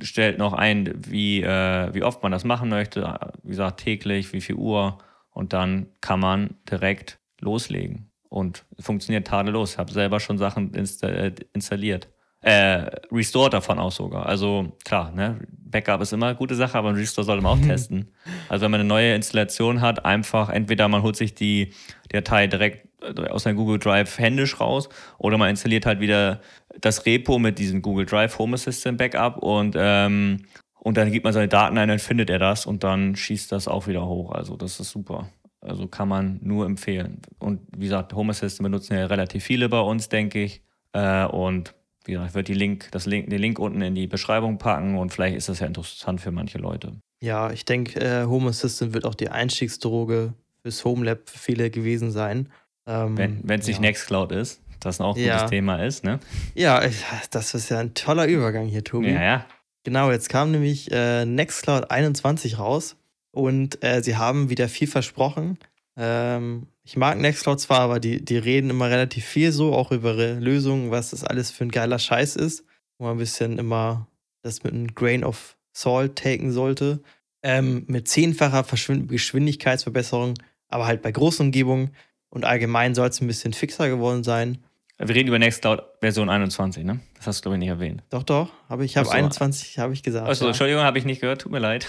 stellt 0.00 0.38
noch 0.38 0.52
ein, 0.52 0.92
wie, 1.06 1.42
äh, 1.42 1.92
wie 1.92 2.02
oft 2.02 2.22
man 2.22 2.32
das 2.32 2.44
machen 2.44 2.68
möchte, 2.68 3.18
wie 3.42 3.50
gesagt, 3.50 3.80
täglich, 3.80 4.32
wie 4.32 4.40
viel 4.40 4.56
Uhr 4.56 4.98
und 5.30 5.52
dann 5.52 5.88
kann 6.00 6.20
man 6.20 6.56
direkt 6.70 7.18
loslegen. 7.40 8.10
Und 8.28 8.64
funktioniert 8.80 9.28
tadellos. 9.28 9.72
Ich 9.72 9.78
habe 9.78 9.92
selber 9.92 10.18
schon 10.18 10.38
Sachen 10.38 10.74
insta 10.74 11.08
äh, 11.08 11.32
installiert 11.52 12.08
äh, 12.44 12.90
Restore 13.10 13.48
davon 13.48 13.78
auch 13.78 13.90
sogar. 13.90 14.26
Also 14.26 14.76
klar, 14.84 15.10
ne? 15.12 15.38
Backup 15.48 16.02
ist 16.02 16.12
immer 16.12 16.26
eine 16.26 16.36
gute 16.36 16.54
Sache, 16.54 16.76
aber 16.76 16.90
ein 16.90 16.94
Restore 16.94 17.24
sollte 17.24 17.42
man 17.42 17.58
auch 17.58 17.62
testen. 17.66 18.12
Also 18.48 18.64
wenn 18.64 18.70
man 18.70 18.80
eine 18.80 18.88
neue 18.88 19.14
Installation 19.14 19.80
hat, 19.80 20.04
einfach 20.04 20.50
entweder 20.50 20.86
man 20.88 21.02
holt 21.02 21.16
sich 21.16 21.34
die, 21.34 21.72
die 22.06 22.12
Datei 22.12 22.46
direkt 22.46 22.86
aus 23.30 23.46
einem 23.46 23.56
Google 23.56 23.78
Drive 23.78 24.18
händisch 24.18 24.60
raus 24.60 24.88
oder 25.18 25.38
man 25.38 25.50
installiert 25.50 25.86
halt 25.86 26.00
wieder 26.00 26.40
das 26.80 27.06
Repo 27.06 27.38
mit 27.38 27.58
diesem 27.58 27.82
Google 27.82 28.06
Drive 28.06 28.38
Home 28.38 28.54
Assistant 28.54 28.98
Backup 28.98 29.38
und 29.38 29.74
ähm, 29.78 30.38
und 30.84 30.98
dann 30.98 31.10
gibt 31.10 31.24
man 31.24 31.32
seine 31.32 31.48
Daten 31.48 31.78
ein, 31.78 31.88
dann 31.88 31.98
findet 31.98 32.28
er 32.28 32.38
das 32.38 32.66
und 32.66 32.84
dann 32.84 33.16
schießt 33.16 33.50
das 33.50 33.68
auch 33.68 33.86
wieder 33.86 34.06
hoch. 34.06 34.32
Also 34.32 34.54
das 34.54 34.80
ist 34.80 34.90
super. 34.90 35.30
Also 35.62 35.88
kann 35.88 36.08
man 36.08 36.38
nur 36.42 36.66
empfehlen. 36.66 37.22
Und 37.38 37.60
wie 37.74 37.86
gesagt, 37.86 38.12
Home 38.12 38.32
Assistant 38.32 38.64
benutzen 38.64 38.94
ja 38.94 39.06
relativ 39.06 39.44
viele 39.44 39.70
bei 39.70 39.80
uns, 39.80 40.10
denke 40.10 40.42
ich. 40.42 40.62
Äh, 40.92 41.24
und 41.24 41.74
wie 42.04 42.12
gesagt, 42.12 42.30
ich 42.30 42.34
würde 42.34 42.52
die 42.52 42.58
Link, 42.58 42.90
Link, 43.06 43.30
den 43.30 43.40
Link 43.40 43.58
unten 43.58 43.80
in 43.80 43.94
die 43.94 44.06
Beschreibung 44.06 44.58
packen 44.58 44.98
und 44.98 45.10
vielleicht 45.10 45.36
ist 45.36 45.48
das 45.48 45.60
ja 45.60 45.66
interessant 45.66 46.20
für 46.20 46.30
manche 46.30 46.58
Leute. 46.58 46.92
Ja, 47.22 47.50
ich 47.50 47.64
denke, 47.64 47.98
äh, 48.00 48.26
Home 48.26 48.50
Assistant 48.50 48.92
wird 48.92 49.06
auch 49.06 49.14
die 49.14 49.30
Einstiegsdroge 49.30 50.34
fürs 50.60 50.84
Home 50.84 51.06
Lab 51.06 51.30
für 51.30 51.38
viele 51.38 51.70
gewesen 51.70 52.10
sein. 52.10 52.50
Ähm, 52.86 53.16
wenn 53.16 53.60
es 53.60 53.66
nicht 53.66 53.76
ja. 53.76 53.82
Nextcloud 53.82 54.32
ist, 54.32 54.60
das 54.80 55.00
auch 55.00 55.16
ein 55.16 55.22
ja. 55.22 55.36
gutes 55.36 55.50
Thema 55.50 55.82
ist, 55.84 56.04
ne? 56.04 56.20
Ja, 56.54 56.82
das 57.30 57.54
ist 57.54 57.70
ja 57.70 57.78
ein 57.78 57.94
toller 57.94 58.26
Übergang 58.26 58.66
hier, 58.66 58.84
Tobi. 58.84 59.10
Ja, 59.10 59.22
ja. 59.22 59.46
Genau, 59.84 60.10
jetzt 60.10 60.28
kam 60.28 60.50
nämlich 60.50 60.90
äh, 60.92 61.24
Nextcloud 61.24 61.90
21 61.90 62.58
raus 62.58 62.96
und 63.30 63.82
äh, 63.84 64.02
sie 64.02 64.16
haben 64.16 64.50
wieder 64.50 64.68
viel 64.68 64.88
versprochen. 64.88 65.58
Ähm, 65.96 66.66
ich 66.82 66.96
mag 66.96 67.18
Nextcloud 67.18 67.60
zwar, 67.60 67.80
aber 67.80 68.00
die, 68.00 68.24
die 68.24 68.36
reden 68.36 68.70
immer 68.70 68.90
relativ 68.90 69.24
viel 69.24 69.52
so, 69.52 69.74
auch 69.74 69.90
über 69.90 70.12
ihre 70.14 70.38
Lösungen, 70.38 70.90
was 70.90 71.10
das 71.10 71.24
alles 71.24 71.50
für 71.50 71.64
ein 71.64 71.70
geiler 71.70 71.98
Scheiß 71.98 72.36
ist. 72.36 72.64
Wo 72.98 73.04
man 73.04 73.16
ein 73.16 73.18
bisschen 73.18 73.58
immer 73.58 74.06
das 74.42 74.62
mit 74.62 74.72
einem 74.72 74.94
Grain 74.94 75.24
of 75.24 75.56
Salt 75.72 76.16
taken 76.16 76.52
sollte. 76.52 77.00
Ähm, 77.42 77.84
mit 77.88 78.08
zehnfacher 78.08 78.64
Verschwind 78.64 79.08
Geschwindigkeitsverbesserung, 79.08 80.34
aber 80.68 80.86
halt 80.86 81.02
bei 81.02 81.12
großen 81.12 81.46
Umgebungen. 81.46 81.90
Und 82.34 82.44
allgemein 82.44 82.94
soll 82.94 83.08
es 83.08 83.20
ein 83.20 83.26
bisschen 83.28 83.52
fixer 83.52 83.88
geworden 83.88 84.24
sein. 84.24 84.58
Wir 84.98 85.14
reden 85.14 85.28
über 85.28 85.38
Nextcloud 85.38 85.82
Version 86.00 86.28
21, 86.28 86.84
ne? 86.84 87.00
Das 87.16 87.26
hast 87.26 87.38
du, 87.38 87.42
glaube 87.42 87.56
ich, 87.56 87.60
nicht 87.60 87.68
erwähnt. 87.68 88.02
Doch, 88.10 88.22
doch. 88.22 88.50
Aber 88.68 88.82
ich 88.82 88.96
habe 88.96 89.10
21, 89.10 89.78
habe 89.78 89.92
ich 89.92 90.02
gesagt. 90.02 90.28
Achso, 90.28 90.44
ja. 90.44 90.50
Entschuldigung, 90.50 90.82
habe 90.82 90.98
ich 90.98 91.04
nicht 91.04 91.20
gehört. 91.20 91.40
Tut 91.40 91.52
mir 91.52 91.58
leid. 91.58 91.86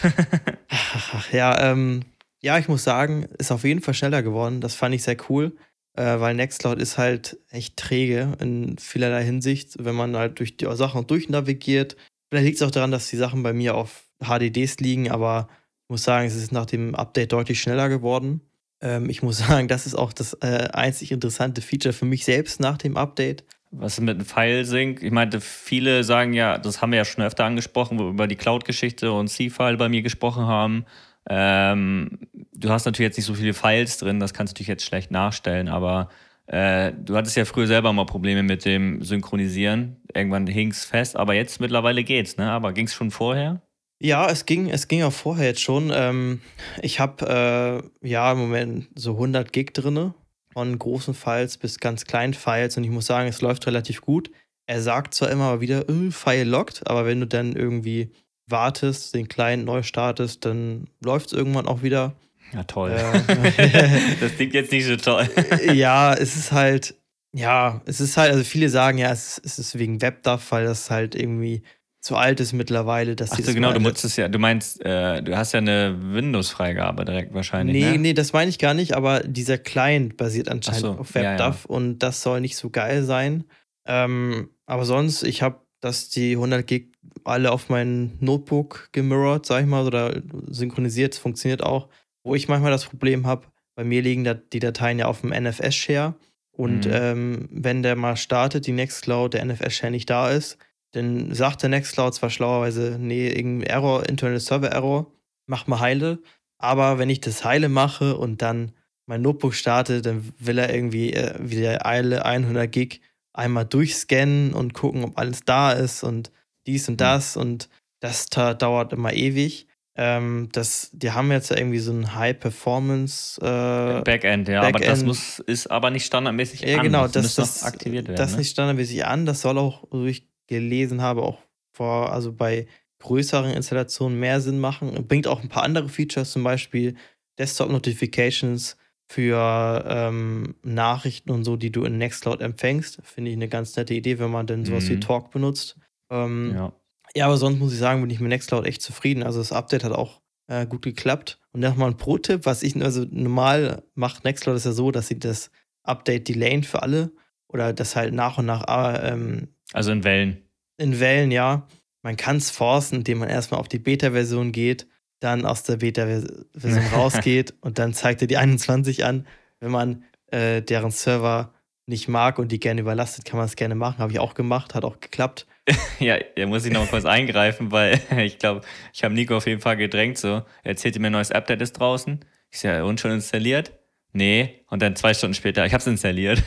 Ach, 0.69 1.31
ja, 1.31 1.71
ähm, 1.71 2.03
ja, 2.41 2.57
ich 2.57 2.67
muss 2.67 2.83
sagen, 2.83 3.25
ist 3.37 3.51
auf 3.51 3.63
jeden 3.63 3.81
Fall 3.81 3.93
schneller 3.95 4.23
geworden. 4.23 4.61
Das 4.61 4.75
fand 4.75 4.93
ich 4.93 5.03
sehr 5.03 5.17
cool, 5.29 5.55
äh, 5.93 6.19
weil 6.19 6.35
Nextcloud 6.35 6.79
ist 6.79 6.97
halt 6.97 7.37
echt 7.49 7.77
träge 7.77 8.33
in 8.39 8.77
vielerlei 8.77 9.23
Hinsicht, 9.23 9.83
wenn 9.83 9.95
man 9.95 10.15
halt 10.15 10.39
durch 10.39 10.57
die 10.57 10.67
Sachen 10.75 11.07
durchnavigiert. 11.07 11.95
Vielleicht 12.29 12.45
liegt 12.45 12.57
es 12.57 12.63
auch 12.63 12.71
daran, 12.71 12.91
dass 12.91 13.09
die 13.09 13.17
Sachen 13.17 13.43
bei 13.43 13.53
mir 13.53 13.75
auf 13.75 14.03
HDDs 14.19 14.79
liegen, 14.79 15.11
aber 15.11 15.47
ich 15.83 15.89
muss 15.89 16.03
sagen, 16.03 16.27
es 16.27 16.35
ist 16.35 16.51
nach 16.51 16.65
dem 16.65 16.95
Update 16.95 17.31
deutlich 17.31 17.61
schneller 17.61 17.89
geworden. 17.89 18.41
Ähm, 18.85 19.09
ich 19.09 19.23
muss 19.23 19.37
sagen, 19.47 19.67
das 19.67 19.85
ist 19.85 19.95
auch 19.95 20.13
das 20.13 20.33
äh, 20.41 20.69
einzig 20.71 21.11
interessante 21.11 21.61
Feature 21.61 21.93
für 21.93 22.05
mich 22.05 22.23
selbst 22.23 22.59
nach 22.59 22.77
dem 22.77 22.95
Update. 22.95 23.43
Was 23.71 23.93
ist 23.93 24.01
mit 24.01 24.15
einem 24.15 24.25
File-Sync? 24.25 25.03
Ich 25.03 25.11
meinte, 25.11 25.41
viele 25.41 26.03
sagen 26.05 26.31
ja, 26.31 26.57
das 26.57 26.81
haben 26.81 26.91
wir 26.91 26.97
ja 26.97 27.05
schon 27.05 27.25
öfter 27.25 27.43
angesprochen, 27.43 27.99
wo 27.99 28.03
wir 28.03 28.09
über 28.11 28.27
die 28.27 28.37
Cloud-Geschichte 28.37 29.11
und 29.11 29.27
C-File 29.27 29.75
bei 29.75 29.89
mir 29.89 30.01
gesprochen 30.01 30.45
haben. 30.45 30.85
Ähm, 31.27 32.19
du 32.53 32.69
hast 32.69 32.85
natürlich 32.85 33.09
jetzt 33.09 33.17
nicht 33.17 33.25
so 33.25 33.33
viele 33.33 33.53
Files 33.53 33.97
drin, 33.97 34.19
das 34.19 34.33
kannst 34.33 34.51
du 34.51 34.53
natürlich 34.53 34.69
jetzt 34.69 34.85
schlecht 34.85 35.11
nachstellen, 35.11 35.67
aber 35.67 36.09
äh, 36.45 36.93
du 36.93 37.17
hattest 37.17 37.35
ja 37.35 37.43
früher 37.43 37.65
selber 37.65 37.91
mal 37.91 38.05
Probleme 38.05 38.43
mit 38.43 38.63
dem 38.63 39.01
Synchronisieren. 39.01 39.97
Irgendwann 40.13 40.45
hing 40.45 40.69
es 40.69 40.85
fest, 40.85 41.17
aber 41.17 41.33
jetzt 41.33 41.59
mittlerweile 41.59 42.03
geht's, 42.03 42.37
ne? 42.37 42.51
Aber 42.51 42.71
ging 42.71 42.85
es 42.85 42.93
schon 42.93 43.09
vorher? 43.09 43.61
Ja, 43.99 44.29
es 44.29 44.45
ging, 44.45 44.69
es 44.69 44.87
ging 44.87 45.03
auch 45.03 45.13
vorher 45.13 45.47
jetzt 45.47 45.61
schon. 45.61 45.91
Ähm, 45.93 46.41
ich 46.81 46.99
habe 46.99 47.83
äh, 48.03 48.07
ja 48.07 48.31
im 48.31 48.37
Moment 48.37 48.87
so 48.95 49.13
100 49.13 49.53
Gig 49.53 49.73
drin, 49.73 50.13
von 50.51 50.79
großen 50.79 51.13
Files 51.13 51.57
bis 51.57 51.79
ganz 51.79 52.05
kleinen 52.05 52.33
Files 52.33 52.77
und 52.77 52.83
ich 52.83 52.89
muss 52.89 53.05
sagen, 53.05 53.27
es 53.27 53.41
läuft 53.41 53.67
relativ 53.67 54.01
gut. 54.01 54.31
Er 54.67 54.81
sagt 54.81 55.13
zwar 55.13 55.29
immer 55.29 55.61
wieder, 55.61 55.87
äh, 55.89 56.11
File 56.11 56.47
locked, 56.47 56.87
aber 56.87 57.05
wenn 57.05 57.19
du 57.19 57.27
dann 57.27 57.55
irgendwie 57.55 58.11
wartest, 58.47 59.15
den 59.15 59.27
Client 59.27 59.65
neu 59.65 59.83
startest, 59.83 60.45
dann 60.45 60.87
läuft 61.03 61.27
es 61.27 61.33
irgendwann 61.33 61.67
auch 61.67 61.83
wieder. 61.83 62.15
Ja, 62.53 62.63
toll. 62.63 62.91
Äh, 62.91 63.89
das 64.19 64.35
klingt 64.35 64.53
jetzt 64.53 64.71
nicht 64.71 64.85
so 64.85 64.95
toll. 64.95 65.27
ja, 65.73 66.13
es 66.13 66.35
ist 66.35 66.51
halt, 66.51 66.95
ja, 67.33 67.81
es 67.85 67.99
ist 67.99 68.17
halt, 68.17 68.31
also 68.31 68.43
viele 68.43 68.69
sagen 68.69 68.97
ja, 68.97 69.11
es, 69.11 69.41
es 69.43 69.59
ist 69.59 69.77
wegen 69.77 70.01
WebDAV, 70.01 70.51
weil 70.51 70.65
das 70.65 70.89
halt 70.89 71.15
irgendwie 71.15 71.63
zu 72.05 72.15
alt 72.15 72.39
ist 72.39 72.53
mittlerweile. 72.53 73.15
Dass 73.15 73.31
Ach 73.31 73.39
so, 73.39 73.53
genau, 73.53 73.73
du 73.73 73.79
nutzt 73.79 74.05
es 74.05 74.15
ja, 74.15 74.27
du 74.27 74.37
meinst, 74.37 74.79
äh, 74.85 75.23
du 75.23 75.35
hast 75.35 75.53
ja 75.53 75.59
eine 75.59 75.97
Windows-Freigabe 76.13 77.03
direkt 77.03 77.33
wahrscheinlich. 77.33 77.83
Nee, 77.83 77.93
ne? 77.93 77.97
nee, 77.97 78.13
das 78.13 78.31
meine 78.31 78.49
ich 78.49 78.59
gar 78.59 78.75
nicht, 78.75 78.93
aber 78.95 79.21
dieser 79.21 79.57
Client 79.57 80.15
basiert 80.15 80.47
anscheinend 80.47 80.81
so, 80.81 80.91
auf 80.91 81.15
WebDAV 81.15 81.39
ja, 81.39 81.49
ja. 81.49 81.75
und 81.75 81.99
das 81.99 82.21
soll 82.21 82.41
nicht 82.41 82.57
so 82.57 82.69
geil 82.69 83.03
sein. 83.03 83.45
Ähm, 83.87 84.49
aber 84.67 84.85
sonst, 84.85 85.23
ich 85.23 85.41
habe 85.41 85.65
dass 85.81 86.09
die 86.09 86.31
100 86.31 86.65
Gig 86.65 86.93
alle 87.25 87.51
auf 87.51 87.69
mein 87.69 88.17
Notebook 88.19 88.89
gemirrored, 88.91 89.45
sag 89.45 89.61
ich 89.61 89.67
mal, 89.67 89.85
oder 89.85 90.19
synchronisiert, 90.47 91.15
funktioniert 91.15 91.61
auch. 91.61 91.89
Wo 92.23 92.33
ich 92.33 92.47
manchmal 92.47 92.71
das 92.71 92.85
Problem 92.85 93.27
habe, 93.27 93.45
bei 93.75 93.83
mir 93.83 94.01
liegen 94.01 94.23
da 94.23 94.33
die 94.33 94.59
Dateien 94.59 94.97
ja 94.97 95.05
auf 95.05 95.21
dem 95.21 95.29
NFS-Share 95.29 96.15
und 96.51 96.87
mhm. 96.87 96.91
ähm, 96.91 97.49
wenn 97.51 97.83
der 97.83 97.95
mal 97.95 98.15
startet, 98.17 98.65
die 98.65 98.71
Nextcloud, 98.71 99.35
der 99.35 99.45
NFS-Share 99.45 99.91
nicht 99.91 100.09
da 100.09 100.31
ist, 100.31 100.57
dann 100.95 101.33
sagt 101.33 101.61
der 101.61 101.69
Nextcloud 101.69 102.13
zwar 102.13 102.29
schlauerweise, 102.29 102.97
nee, 102.99 103.27
irgendein 103.27 103.69
Error, 103.69 104.07
Internal 104.07 104.39
Server 104.39 104.71
Error, 104.71 105.11
mach 105.45 105.67
mal 105.67 105.81
heile. 105.81 106.19
Aber 106.57 106.97
wenn 106.99 107.09
ich 107.09 107.19
das 107.19 107.43
heile 107.43 107.67
mache 107.67 108.15
und 108.15 108.41
dann 108.41 108.71
mein 109.05 109.21
Notebook 109.21 109.53
starte, 109.53 110.01
dann 110.01 110.31
will 110.39 110.57
er 110.57 110.73
irgendwie 110.73 111.13
äh, 111.13 111.35
wieder 111.39 111.85
Eile 111.85 112.23
100 112.23 112.71
Gig 112.71 113.01
einmal 113.33 113.65
durchscannen 113.65 114.53
und 114.53 114.73
gucken, 114.73 115.03
ob 115.03 115.17
alles 115.17 115.41
da 115.43 115.73
ist 115.73 116.03
und 116.03 116.31
dies 116.65 116.87
und 116.87 116.95
mhm. 116.95 116.97
das 116.97 117.35
und 117.35 117.69
das 117.99 118.27
dauert 118.27 118.93
immer 118.93 119.13
ewig. 119.13 119.67
Ähm, 119.97 120.49
das, 120.51 120.89
die 120.93 121.11
haben 121.11 121.31
jetzt 121.31 121.51
irgendwie 121.51 121.79
so 121.79 121.91
ein 121.91 122.15
High-Performance 122.15 123.39
äh, 123.41 124.01
Backend, 124.01 124.47
ja, 124.47 124.61
Backend. 124.61 124.75
aber 124.75 124.85
das 124.85 125.03
muss, 125.03 125.39
ist 125.39 125.67
aber 125.67 125.89
nicht 125.89 126.05
standardmäßig 126.05 126.61
ja, 126.61 126.77
an. 126.77 126.83
Genau, 126.83 127.03
das, 127.07 127.35
das, 127.35 127.35
das 127.35 127.63
aktiviert 127.63 128.07
werden. 128.07 128.17
Das 128.17 128.31
ne? 128.31 128.39
nicht 128.39 128.51
standardmäßig 128.51 129.05
an, 129.05 129.25
das 129.25 129.41
soll 129.41 129.57
auch, 129.57 129.83
ich 130.05 130.27
gelesen 130.47 131.01
habe, 131.01 131.23
auch 131.23 131.39
vor, 131.73 132.11
also 132.11 132.31
bei 132.31 132.67
größeren 132.99 133.51
Installationen 133.51 134.19
mehr 134.19 134.41
Sinn 134.41 134.59
machen. 134.59 135.07
Bringt 135.07 135.27
auch 135.27 135.41
ein 135.41 135.49
paar 135.49 135.63
andere 135.63 135.89
Features, 135.89 136.31
zum 136.31 136.43
Beispiel 136.43 136.95
Desktop 137.37 137.69
Notifications 137.69 138.77
für 139.07 139.85
ähm, 139.87 140.55
Nachrichten 140.63 141.29
und 141.31 141.43
so, 141.43 141.57
die 141.57 141.71
du 141.71 141.83
in 141.83 141.97
Nextcloud 141.97 142.41
empfängst. 142.41 142.99
Finde 143.03 143.31
ich 143.31 143.37
eine 143.37 143.47
ganz 143.47 143.75
nette 143.75 143.93
Idee, 143.93 144.19
wenn 144.19 144.31
man 144.31 144.47
denn 144.47 144.65
sowas 144.65 144.85
mhm. 144.85 144.89
wie 144.89 144.99
Talk 144.99 145.31
benutzt. 145.31 145.77
Ähm, 146.09 146.53
ja. 146.55 146.73
ja, 147.15 147.25
aber 147.25 147.37
sonst 147.37 147.59
muss 147.59 147.73
ich 147.73 147.79
sagen, 147.79 148.01
bin 148.01 148.09
ich 148.09 148.19
mit 148.19 148.29
Nextcloud 148.29 148.65
echt 148.65 148.81
zufrieden. 148.81 149.21
Also 149.21 149.39
das 149.39 149.51
Update 149.51 149.83
hat 149.83 149.91
auch 149.91 150.21
äh, 150.47 150.65
gut 150.65 150.81
geklappt. 150.81 151.39
Und 151.51 151.59
nochmal 151.59 151.91
ein 151.91 151.97
Pro-Tipp, 151.97 152.45
was 152.45 152.63
ich, 152.63 152.75
also 152.81 153.05
normal 153.09 153.83
macht 153.93 154.23
Nextcloud 154.23 154.57
ist 154.57 154.65
ja 154.65 154.71
so, 154.71 154.91
dass 154.91 155.07
sie 155.07 155.19
das 155.19 155.51
Update 155.83 156.27
delayen 156.27 156.63
für 156.63 156.81
alle 156.81 157.11
oder 157.47 157.73
das 157.73 157.95
halt 157.95 158.13
nach 158.13 158.37
und 158.39 158.47
nach. 158.47 158.63
Äh, 158.67 159.11
ähm, 159.11 159.54
also 159.73 159.91
in 159.91 160.03
Wellen. 160.03 160.41
In 160.77 160.99
Wellen, 160.99 161.31
ja. 161.31 161.67
Man 162.01 162.17
kann 162.17 162.37
es 162.37 162.51
forcen, 162.51 162.97
indem 162.97 163.19
man 163.19 163.29
erstmal 163.29 163.59
auf 163.59 163.67
die 163.67 163.79
Beta-Version 163.79 164.51
geht 164.51 164.87
dann 165.19 165.45
aus 165.45 165.63
der 165.63 165.77
Beta-Version 165.77 166.85
rausgeht 166.93 167.53
und 167.61 167.79
dann 167.79 167.93
zeigt 167.93 168.21
er 168.21 168.27
die 168.27 168.37
21 168.37 169.03
an. 169.03 169.27
Wenn 169.59 169.71
man 169.71 170.03
äh, 170.27 170.61
deren 170.61 170.91
Server 170.91 171.53
nicht 171.87 172.07
mag 172.07 172.39
und 172.39 172.51
die 172.51 172.59
gerne 172.59 172.81
überlastet, 172.81 173.25
kann 173.25 173.37
man 173.37 173.45
es 173.45 173.55
gerne 173.55 173.75
machen. 173.75 173.99
Habe 173.99 174.11
ich 174.11 174.19
auch 174.19 174.33
gemacht, 174.33 174.73
hat 174.73 174.83
auch 174.83 174.99
geklappt. 174.99 175.47
ja, 175.99 176.17
da 176.35 176.45
muss 176.45 176.65
ich 176.65 176.71
noch 176.71 176.81
mal 176.81 176.87
kurz 176.87 177.05
eingreifen, 177.05 177.71
weil 177.71 177.99
ich 178.17 178.37
glaube, 178.37 178.61
ich 178.93 179.03
habe 179.03 179.13
Nico 179.13 179.37
auf 179.37 179.47
jeden 179.47 179.61
Fall 179.61 179.77
gedrängt. 179.77 180.17
So, 180.17 180.29
er 180.29 180.45
erzählte 180.63 180.99
mir, 180.99 181.07
ein 181.07 181.13
neues 181.13 181.31
Update 181.31 181.61
ist 181.61 181.73
draußen. 181.73 182.19
Ich 182.51 182.59
sage, 182.59 182.85
und 182.85 182.99
schon 182.99 183.11
installiert? 183.11 183.73
Nee. 184.13 184.63
Und 184.69 184.81
dann 184.81 184.95
zwei 184.95 185.13
Stunden 185.13 185.33
später, 185.33 185.65
ich 185.65 185.73
habe 185.73 185.81
es 185.81 185.87
installiert. 185.87 186.41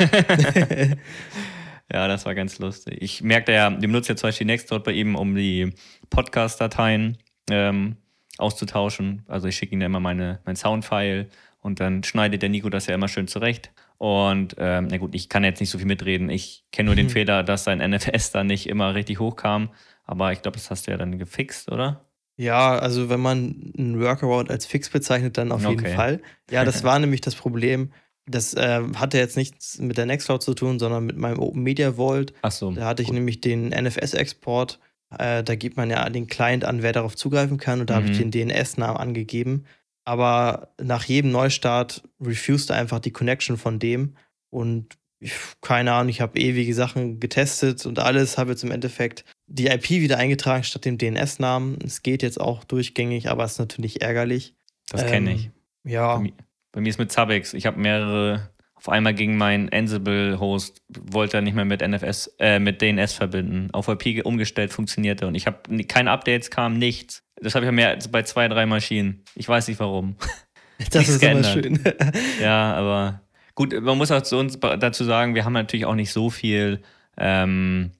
Ja, 1.92 2.06
das 2.06 2.26
war 2.26 2.34
ganz 2.34 2.58
lustig. 2.58 2.98
Ich 3.00 3.22
merkte 3.22 3.52
ja, 3.52 3.70
wir 3.70 3.88
benutzen 3.88 4.12
ja 4.12 4.16
zum 4.16 4.28
Beispiel 4.28 4.46
Nextcloud 4.46 4.84
bei 4.84 4.92
ihm, 4.92 5.16
um 5.16 5.34
die 5.34 5.72
Podcast-Dateien 6.10 7.18
ähm, 7.50 7.96
auszutauschen. 8.36 9.24
Also 9.26 9.48
ich 9.48 9.56
schicke 9.56 9.74
ihm 9.74 9.80
immer 9.80 10.00
meine, 10.00 10.40
mein 10.44 10.56
Soundfile 10.56 11.28
und 11.60 11.80
dann 11.80 12.04
schneidet 12.04 12.42
der 12.42 12.50
Nico 12.50 12.68
das 12.68 12.86
ja 12.86 12.94
immer 12.94 13.08
schön 13.08 13.26
zurecht. 13.26 13.70
Und 13.96 14.54
ähm, 14.58 14.88
na 14.90 14.98
gut, 14.98 15.14
ich 15.14 15.28
kann 15.28 15.44
jetzt 15.44 15.60
nicht 15.60 15.70
so 15.70 15.78
viel 15.78 15.86
mitreden. 15.86 16.30
Ich 16.30 16.64
kenne 16.72 16.86
nur 16.86 16.94
den. 16.94 17.08
Fehler, 17.10 17.42
dass 17.42 17.64
sein 17.64 17.78
NFS 17.78 18.30
da 18.30 18.44
nicht 18.44 18.68
immer 18.68 18.94
richtig 18.94 19.18
hochkam. 19.18 19.70
Aber 20.04 20.32
ich 20.32 20.42
glaube, 20.42 20.56
das 20.56 20.70
hast 20.70 20.86
du 20.86 20.90
ja 20.90 20.96
dann 20.96 21.18
gefixt, 21.18 21.70
oder? 21.72 22.04
Ja, 22.36 22.78
also 22.78 23.08
wenn 23.10 23.20
man 23.20 23.72
einen 23.76 24.00
Workaround 24.00 24.50
als 24.50 24.64
fix 24.64 24.88
bezeichnet, 24.88 25.36
dann 25.36 25.50
auf 25.50 25.68
jeden 25.68 25.84
Fall. 25.84 26.22
Ja, 26.50 26.64
das 26.64 26.84
war 26.84 26.98
nämlich 26.98 27.20
das 27.20 27.34
Problem. 27.34 27.92
Das 28.30 28.54
äh, 28.54 28.82
hatte 28.94 29.18
jetzt 29.18 29.36
nichts 29.36 29.78
mit 29.78 29.96
der 29.96 30.06
Nextcloud 30.06 30.42
zu 30.42 30.54
tun, 30.54 30.78
sondern 30.78 31.06
mit 31.06 31.16
meinem 31.16 31.38
Open 31.38 31.62
Media 31.62 31.94
Vault. 31.94 32.32
Ach 32.42 32.52
so. 32.52 32.70
Da 32.72 32.84
hatte 32.86 33.02
ich 33.02 33.10
nämlich 33.10 33.40
den 33.40 33.68
NFS-Export 33.68 34.78
äh, 35.16 35.42
da 35.42 35.54
gibt 35.54 35.76
man 35.76 35.90
ja 35.90 36.08
den 36.10 36.26
Client 36.26 36.64
an, 36.64 36.82
wer 36.82 36.92
darauf 36.92 37.16
zugreifen 37.16 37.58
kann. 37.58 37.80
Und 37.80 37.90
da 37.90 37.98
mhm. 37.98 38.04
habe 38.04 38.12
ich 38.12 38.18
den 38.18 38.30
DNS-Namen 38.30 38.96
angegeben. 38.96 39.64
Aber 40.04 40.72
nach 40.80 41.04
jedem 41.04 41.30
Neustart 41.30 42.02
refused 42.20 42.70
einfach 42.70 43.00
die 43.00 43.10
Connection 43.10 43.56
von 43.56 43.78
dem. 43.78 44.16
Und 44.50 44.98
ich, 45.20 45.32
keine 45.60 45.92
Ahnung, 45.92 46.10
ich 46.10 46.20
habe 46.20 46.38
ewige 46.38 46.74
Sachen 46.74 47.20
getestet 47.20 47.84
und 47.86 47.98
alles, 47.98 48.38
habe 48.38 48.50
jetzt 48.50 48.62
im 48.62 48.70
Endeffekt 48.70 49.24
die 49.46 49.66
IP 49.66 49.90
wieder 49.90 50.16
eingetragen 50.16 50.62
statt 50.62 50.84
dem 50.84 50.96
DNS-Namen. 50.96 51.78
Es 51.84 52.02
geht 52.02 52.22
jetzt 52.22 52.40
auch 52.40 52.64
durchgängig, 52.64 53.28
aber 53.28 53.44
es 53.44 53.52
ist 53.52 53.58
natürlich 53.58 54.00
ärgerlich. 54.00 54.54
Das 54.90 55.04
kenne 55.04 55.32
ähm, 55.32 55.36
ich. 55.36 55.50
Ja. 55.84 56.22
Bei 56.72 56.80
mir, 56.80 56.84
mir 56.84 56.90
ist 56.90 56.98
mit 56.98 57.12
Zabex. 57.12 57.54
Ich 57.54 57.66
habe 57.66 57.78
mehrere 57.78 58.50
auf 58.78 58.88
einmal 58.88 59.12
ging 59.12 59.36
mein 59.36 59.72
Ansible-Host, 59.72 60.82
wollte 60.88 61.38
er 61.38 61.40
nicht 61.40 61.54
mehr 61.54 61.64
mit 61.64 61.86
NFS, 61.86 62.36
äh, 62.38 62.60
mit 62.60 62.80
DNS 62.80 63.12
verbinden. 63.12 63.70
Auf 63.72 63.88
IP 63.88 64.24
umgestellt, 64.24 64.72
funktionierte 64.72 65.26
und 65.26 65.34
ich 65.34 65.48
habe 65.48 65.84
keine 65.84 66.12
Updates, 66.12 66.48
kam 66.50 66.78
nichts. 66.78 67.24
Das 67.40 67.56
habe 67.56 67.64
ich 67.64 67.68
ja 67.68 67.72
mehr 67.72 67.98
bei 68.12 68.22
zwei, 68.22 68.46
drei 68.46 68.66
Maschinen. 68.66 69.24
Ich 69.34 69.48
weiß 69.48 69.68
nicht 69.68 69.80
warum. 69.80 70.16
Das 70.92 71.08
ist 71.08 71.18
geändert. 71.18 71.56
immer 71.66 71.76
schön. 71.76 71.94
ja, 72.40 72.72
aber 72.74 73.22
gut, 73.56 73.74
man 73.82 73.98
muss 73.98 74.12
auch 74.12 74.22
zu 74.22 74.36
uns 74.36 74.60
dazu 74.60 75.02
sagen, 75.02 75.34
wir 75.34 75.44
haben 75.44 75.52
natürlich 75.52 75.86
auch 75.86 75.96
nicht 75.96 76.12
so 76.12 76.30
viel, 76.30 76.82
ähm, 77.16 77.90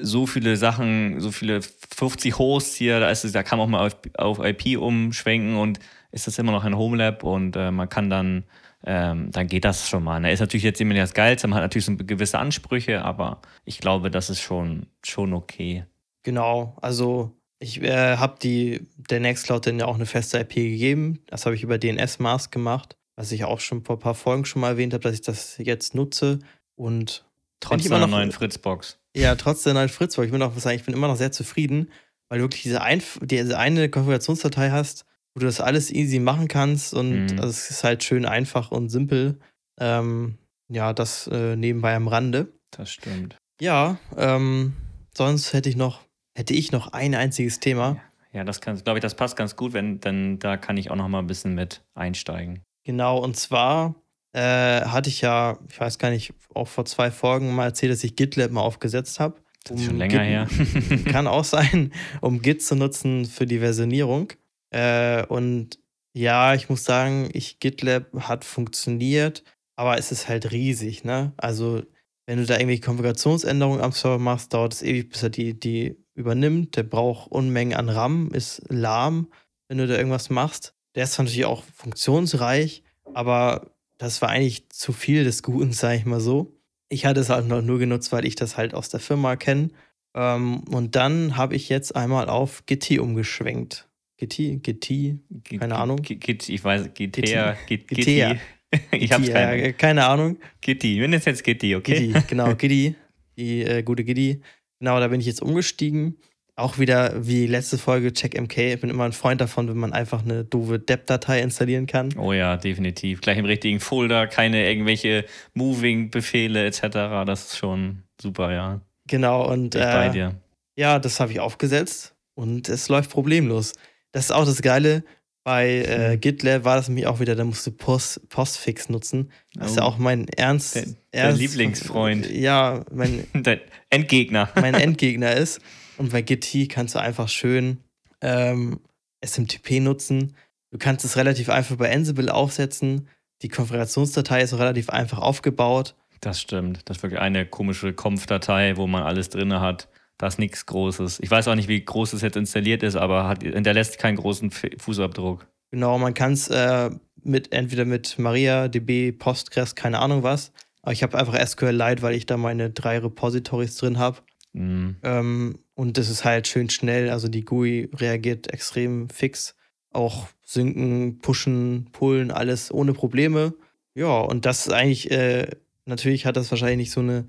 so 0.00 0.26
viele 0.26 0.56
Sachen, 0.56 1.20
so 1.20 1.30
viele 1.30 1.60
50 1.62 2.38
Hosts 2.38 2.74
hier, 2.74 3.00
da, 3.00 3.10
ist, 3.10 3.34
da 3.34 3.42
kann 3.42 3.58
man 3.58 3.66
auch 3.66 3.70
mal 3.70 3.86
auf, 3.86 3.96
auf 4.16 4.44
IP 4.44 4.78
umschwenken 4.78 5.56
und 5.56 5.78
ist 6.12 6.26
das 6.26 6.38
immer 6.38 6.52
noch 6.52 6.64
ein 6.64 6.76
Homelab 6.76 7.22
und 7.22 7.56
äh, 7.56 7.70
man 7.70 7.88
kann 7.88 8.10
dann 8.10 8.44
ähm, 8.84 9.30
dann 9.32 9.48
geht 9.48 9.64
das 9.64 9.88
schon 9.88 10.04
mal. 10.04 10.20
Ne? 10.20 10.32
Ist 10.32 10.40
natürlich 10.40 10.62
jetzt 10.62 10.80
immer 10.80 10.94
das 10.94 11.14
Geilste, 11.14 11.48
man 11.48 11.56
hat 11.56 11.64
natürlich 11.64 11.86
so 11.86 11.96
gewisse 11.96 12.38
Ansprüche, 12.38 13.02
aber 13.04 13.40
ich 13.64 13.78
glaube, 13.78 14.10
das 14.10 14.30
ist 14.30 14.40
schon, 14.40 14.86
schon 15.04 15.32
okay. 15.32 15.84
Genau, 16.22 16.76
also 16.80 17.32
ich 17.58 17.82
äh, 17.82 18.16
habe 18.16 18.38
die 18.40 18.86
der 18.96 19.20
Nextcloud 19.20 19.66
dann 19.66 19.80
ja 19.80 19.86
auch 19.86 19.96
eine 19.96 20.06
feste 20.06 20.38
IP 20.38 20.54
gegeben. 20.54 21.20
Das 21.26 21.44
habe 21.44 21.56
ich 21.56 21.62
über 21.62 21.78
DNS 21.78 22.20
Mask 22.20 22.52
gemacht, 22.52 22.96
was 23.16 23.32
ich 23.32 23.44
auch 23.44 23.60
schon 23.60 23.84
vor 23.84 23.96
ein 23.96 24.00
paar 24.00 24.14
Folgen 24.14 24.44
schon 24.44 24.60
mal 24.60 24.70
erwähnt 24.70 24.94
habe, 24.94 25.02
dass 25.02 25.14
ich 25.14 25.22
das 25.22 25.58
jetzt 25.58 25.94
nutze 25.94 26.38
und 26.76 27.24
trotz 27.60 27.82
der 27.82 28.06
neuen 28.06 28.30
Fritzbox. 28.30 28.97
Ja, 29.16 29.34
trotz 29.34 29.62
der 29.62 29.74
neuen 29.74 29.88
Fritzbox. 29.88 30.26
Ich 30.26 30.32
bin 30.32 30.42
auch 30.42 30.56
sagen, 30.56 30.76
ich 30.76 30.84
bin 30.84 30.94
immer 30.94 31.08
noch 31.08 31.16
sehr 31.16 31.32
zufrieden, 31.32 31.90
weil 32.28 32.38
du 32.38 32.44
wirklich 32.44 32.62
diese, 32.62 32.82
ein, 32.82 33.02
diese 33.20 33.58
eine 33.58 33.88
Konfigurationsdatei 33.88 34.70
hast, 34.70 35.04
wo 35.34 35.40
du 35.40 35.46
das 35.46 35.60
alles 35.60 35.90
easy 35.90 36.18
machen 36.18 36.48
kannst 36.48 36.94
und 36.94 37.32
mhm. 37.32 37.38
also 37.38 37.48
es 37.48 37.70
ist 37.70 37.84
halt 37.84 38.04
schön 38.04 38.26
einfach 38.26 38.70
und 38.70 38.88
simpel. 38.90 39.38
Ähm, 39.80 40.38
ja, 40.68 40.92
das 40.92 41.26
äh, 41.28 41.56
nebenbei 41.56 41.94
am 41.94 42.08
Rande. 42.08 42.52
Das 42.70 42.90
stimmt. 42.90 43.36
Ja, 43.60 43.98
ähm, 44.16 44.74
sonst 45.16 45.52
hätte 45.52 45.68
ich 45.68 45.76
noch 45.76 46.00
hätte 46.38 46.54
ich 46.54 46.70
noch 46.70 46.92
ein 46.92 47.16
einziges 47.16 47.58
Thema. 47.58 48.00
Ja, 48.32 48.44
das 48.44 48.60
kann, 48.60 48.76
glaube 48.84 48.98
ich, 48.98 49.02
das 49.02 49.16
passt 49.16 49.36
ganz 49.36 49.56
gut, 49.56 49.72
wenn, 49.72 50.00
denn 50.00 50.38
da 50.38 50.56
kann 50.56 50.76
ich 50.76 50.90
auch 50.90 50.96
noch 50.96 51.08
mal 51.08 51.18
ein 51.18 51.26
bisschen 51.26 51.54
mit 51.54 51.82
einsteigen. 51.94 52.62
Genau, 52.84 53.18
und 53.18 53.36
zwar 53.36 53.96
äh, 54.38 54.84
hatte 54.84 55.10
ich 55.10 55.20
ja, 55.20 55.58
ich 55.68 55.80
weiß 55.80 55.98
gar 55.98 56.10
nicht, 56.10 56.32
auch 56.54 56.68
vor 56.68 56.84
zwei 56.84 57.10
Folgen 57.10 57.52
mal 57.56 57.64
erzählt, 57.64 57.90
dass 57.90 58.04
ich 58.04 58.14
GitLab 58.14 58.52
mal 58.52 58.60
aufgesetzt 58.60 59.18
habe. 59.18 59.40
Das 59.64 59.80
ist 59.80 59.86
schon 59.86 59.98
länger 59.98 60.46
Git, 60.46 60.60
her. 60.60 61.02
kann 61.12 61.26
auch 61.26 61.42
sein, 61.42 61.92
um 62.20 62.40
Git 62.40 62.62
zu 62.62 62.76
nutzen 62.76 63.24
für 63.26 63.46
die 63.46 63.58
Versionierung. 63.58 64.32
Äh, 64.70 65.26
und 65.26 65.80
ja, 66.14 66.54
ich 66.54 66.68
muss 66.68 66.84
sagen, 66.84 67.28
ich 67.32 67.58
GitLab 67.58 68.12
hat 68.28 68.44
funktioniert, 68.44 69.42
aber 69.74 69.98
es 69.98 70.12
ist 70.12 70.28
halt 70.28 70.52
riesig, 70.52 71.02
ne? 71.02 71.32
Also, 71.36 71.82
wenn 72.26 72.38
du 72.38 72.46
da 72.46 72.54
irgendwelche 72.54 72.82
Konfigurationsänderungen 72.82 73.80
am 73.80 73.90
Server 73.90 74.18
machst, 74.18 74.54
dauert 74.54 74.74
es 74.74 74.82
ewig, 74.82 75.10
bis 75.10 75.22
er 75.24 75.30
die, 75.30 75.58
die 75.58 75.96
übernimmt. 76.14 76.76
Der 76.76 76.84
braucht 76.84 77.28
Unmengen 77.32 77.76
an 77.76 77.88
RAM, 77.88 78.30
ist 78.32 78.62
lahm, 78.68 79.32
wenn 79.66 79.78
du 79.78 79.88
da 79.88 79.96
irgendwas 79.96 80.30
machst. 80.30 80.74
Der 80.94 81.04
ist 81.04 81.18
natürlich 81.18 81.44
auch 81.44 81.64
funktionsreich, 81.74 82.84
aber 83.14 83.72
das 83.98 84.22
war 84.22 84.30
eigentlich 84.30 84.68
zu 84.70 84.92
viel 84.92 85.24
des 85.24 85.42
Guten, 85.42 85.72
sage 85.72 85.98
ich 85.98 86.04
mal 86.04 86.20
so. 86.20 86.54
Ich 86.88 87.04
hatte 87.04 87.20
es 87.20 87.28
halt 87.28 87.46
noch 87.46 87.62
nur 87.62 87.78
genutzt, 87.78 88.12
weil 88.12 88.24
ich 88.24 88.34
das 88.34 88.56
halt 88.56 88.72
aus 88.74 88.88
der 88.88 89.00
Firma 89.00 89.36
kenne. 89.36 89.70
Ähm, 90.14 90.60
und 90.70 90.96
dann 90.96 91.36
habe 91.36 91.54
ich 91.54 91.68
jetzt 91.68 91.94
einmal 91.94 92.28
auf 92.30 92.64
GT 92.64 92.98
umgeschwenkt. 92.98 93.88
GT, 94.16 94.62
GT, 94.62 95.18
keine 95.60 95.76
Ahnung. 95.76 96.02
GT, 96.02 96.48
ich 96.48 96.64
weiß, 96.64 96.94
GTA, 96.94 97.56
GTA. 97.66 98.36
Ich 98.92 99.12
habe 99.12 99.26
keine, 99.30 99.72
keine 99.72 100.06
Ahnung. 100.06 100.38
Gitti, 100.60 100.96
wir 100.96 101.02
nennen 101.02 101.14
es 101.14 101.24
jetzt 101.24 101.44
Gitti, 101.44 101.74
okay? 101.74 102.08
Gitti, 102.08 102.26
genau, 102.28 102.54
Gitti, 102.54 102.94
die 103.36 103.62
äh, 103.62 103.82
gute 103.82 104.04
Gitti. 104.04 104.42
Genau, 104.78 105.00
da 105.00 105.08
bin 105.08 105.20
ich 105.20 105.26
jetzt 105.26 105.42
umgestiegen. 105.42 106.18
Auch 106.58 106.76
wieder 106.80 107.24
wie 107.24 107.46
letzte 107.46 107.78
Folge 107.78 108.12
CheckMK. 108.12 108.74
Ich 108.74 108.80
bin 108.80 108.90
immer 108.90 109.04
ein 109.04 109.12
Freund 109.12 109.40
davon, 109.40 109.68
wenn 109.68 109.76
man 109.76 109.92
einfach 109.92 110.24
eine 110.24 110.42
doofe 110.42 110.80
Dep-Datei 110.80 111.40
installieren 111.40 111.86
kann. 111.86 112.12
Oh 112.18 112.32
ja, 112.32 112.56
definitiv. 112.56 113.20
Gleich 113.20 113.38
im 113.38 113.44
richtigen 113.44 113.78
Folder, 113.78 114.26
keine 114.26 114.68
irgendwelche 114.68 115.24
Moving-Befehle 115.54 116.66
etc. 116.66 116.80
Das 117.24 117.44
ist 117.44 117.58
schon 117.58 118.02
super, 118.20 118.52
ja. 118.52 118.80
Genau, 119.06 119.48
und 119.48 119.76
ich 119.76 119.80
äh, 119.80 119.84
bei 119.84 120.08
dir. 120.08 120.34
ja, 120.74 120.98
das 120.98 121.20
habe 121.20 121.30
ich 121.30 121.38
aufgesetzt 121.38 122.16
und 122.34 122.68
es 122.68 122.88
läuft 122.88 123.10
problemlos. 123.10 123.74
Das 124.10 124.24
ist 124.24 124.32
auch 124.32 124.44
das 124.44 124.60
Geile. 124.60 125.04
Bei 125.44 125.68
äh, 125.68 126.14
hm. 126.14 126.20
GitLab 126.20 126.64
war 126.64 126.74
das 126.74 126.88
nämlich 126.88 127.06
auch 127.06 127.20
wieder, 127.20 127.36
da 127.36 127.44
musst 127.44 127.64
du 127.68 127.70
Post, 127.70 128.28
Postfix 128.30 128.88
nutzen. 128.88 129.30
Das 129.54 129.62
oh. 129.62 129.70
ist 129.70 129.76
ja 129.76 129.84
oh. 129.84 129.86
auch 129.86 129.98
mein 129.98 130.26
ernst. 130.26 130.74
Der, 130.74 130.86
der 131.12 131.32
Lieblingsfreund. 131.34 132.28
Ja, 132.28 132.84
mein 132.92 133.28
Dein 133.32 133.60
Endgegner. 133.90 134.48
mein 134.56 134.74
Endgegner 134.74 135.36
ist. 135.36 135.60
Und 135.98 136.12
bei 136.12 136.22
Git 136.22 136.70
kannst 136.70 136.94
du 136.94 137.00
einfach 137.00 137.28
schön 137.28 137.78
ähm, 138.20 138.80
SMTP 139.24 139.80
nutzen. 139.80 140.34
Du 140.70 140.78
kannst 140.78 141.04
es 141.04 141.16
relativ 141.16 141.50
einfach 141.50 141.76
bei 141.76 141.92
Ansible 141.92 142.32
aufsetzen. 142.32 143.08
Die 143.42 143.48
Konfigurationsdatei 143.48 144.42
ist 144.42 144.54
auch 144.54 144.58
relativ 144.58 144.90
einfach 144.90 145.18
aufgebaut. 145.18 145.94
Das 146.20 146.40
stimmt. 146.40 146.82
Das 146.84 146.98
ist 146.98 147.02
wirklich 147.02 147.20
eine 147.20 147.46
komische 147.46 147.92
Conf-Datei, 147.92 148.76
wo 148.76 148.86
man 148.86 149.02
alles 149.02 149.28
drin 149.28 149.60
hat. 149.60 149.88
Da 150.18 150.26
ist 150.26 150.38
nichts 150.38 150.66
Großes. 150.66 151.20
Ich 151.20 151.30
weiß 151.30 151.46
auch 151.46 151.54
nicht, 151.54 151.68
wie 151.68 151.84
groß 151.84 152.12
es 152.12 152.22
jetzt 152.22 152.36
installiert 152.36 152.82
ist, 152.82 152.96
aber 152.96 153.28
hat, 153.28 153.44
hinterlässt 153.44 153.98
keinen 153.98 154.16
großen 154.16 154.50
Fußabdruck. 154.50 155.46
Genau, 155.70 155.98
man 155.98 156.14
kann 156.14 156.32
es 156.32 156.48
äh, 156.48 156.90
mit 157.22 157.52
entweder 157.52 157.84
mit 157.84 158.18
MariaDB, 158.18 159.12
Postgres, 159.12 159.76
keine 159.76 160.00
Ahnung 160.00 160.24
was. 160.24 160.52
Aber 160.82 160.92
ich 160.92 161.02
habe 161.02 161.16
einfach 161.16 161.38
SQLite, 161.46 162.02
weil 162.02 162.14
ich 162.14 162.26
da 162.26 162.36
meine 162.36 162.70
drei 162.70 162.98
Repositories 162.98 163.76
drin 163.76 163.98
habe. 163.98 164.18
Mhm. 164.58 164.96
Ähm, 165.02 165.58
und 165.74 165.96
das 165.96 166.10
ist 166.10 166.24
halt 166.24 166.48
schön 166.48 166.68
schnell. 166.68 167.10
Also 167.10 167.28
die 167.28 167.44
GUI 167.44 167.88
reagiert 167.94 168.52
extrem 168.52 169.08
fix. 169.08 169.54
Auch 169.92 170.28
synken, 170.44 171.18
pushen, 171.20 171.88
pullen, 171.92 172.30
alles 172.30 172.72
ohne 172.72 172.92
Probleme. 172.92 173.54
Ja, 173.94 174.20
und 174.20 174.46
das 174.46 174.66
ist 174.66 174.72
eigentlich, 174.72 175.10
äh, 175.10 175.48
natürlich 175.84 176.26
hat 176.26 176.36
das 176.36 176.50
wahrscheinlich 176.50 176.78
nicht 176.78 176.90
so 176.90 177.00
eine 177.00 177.26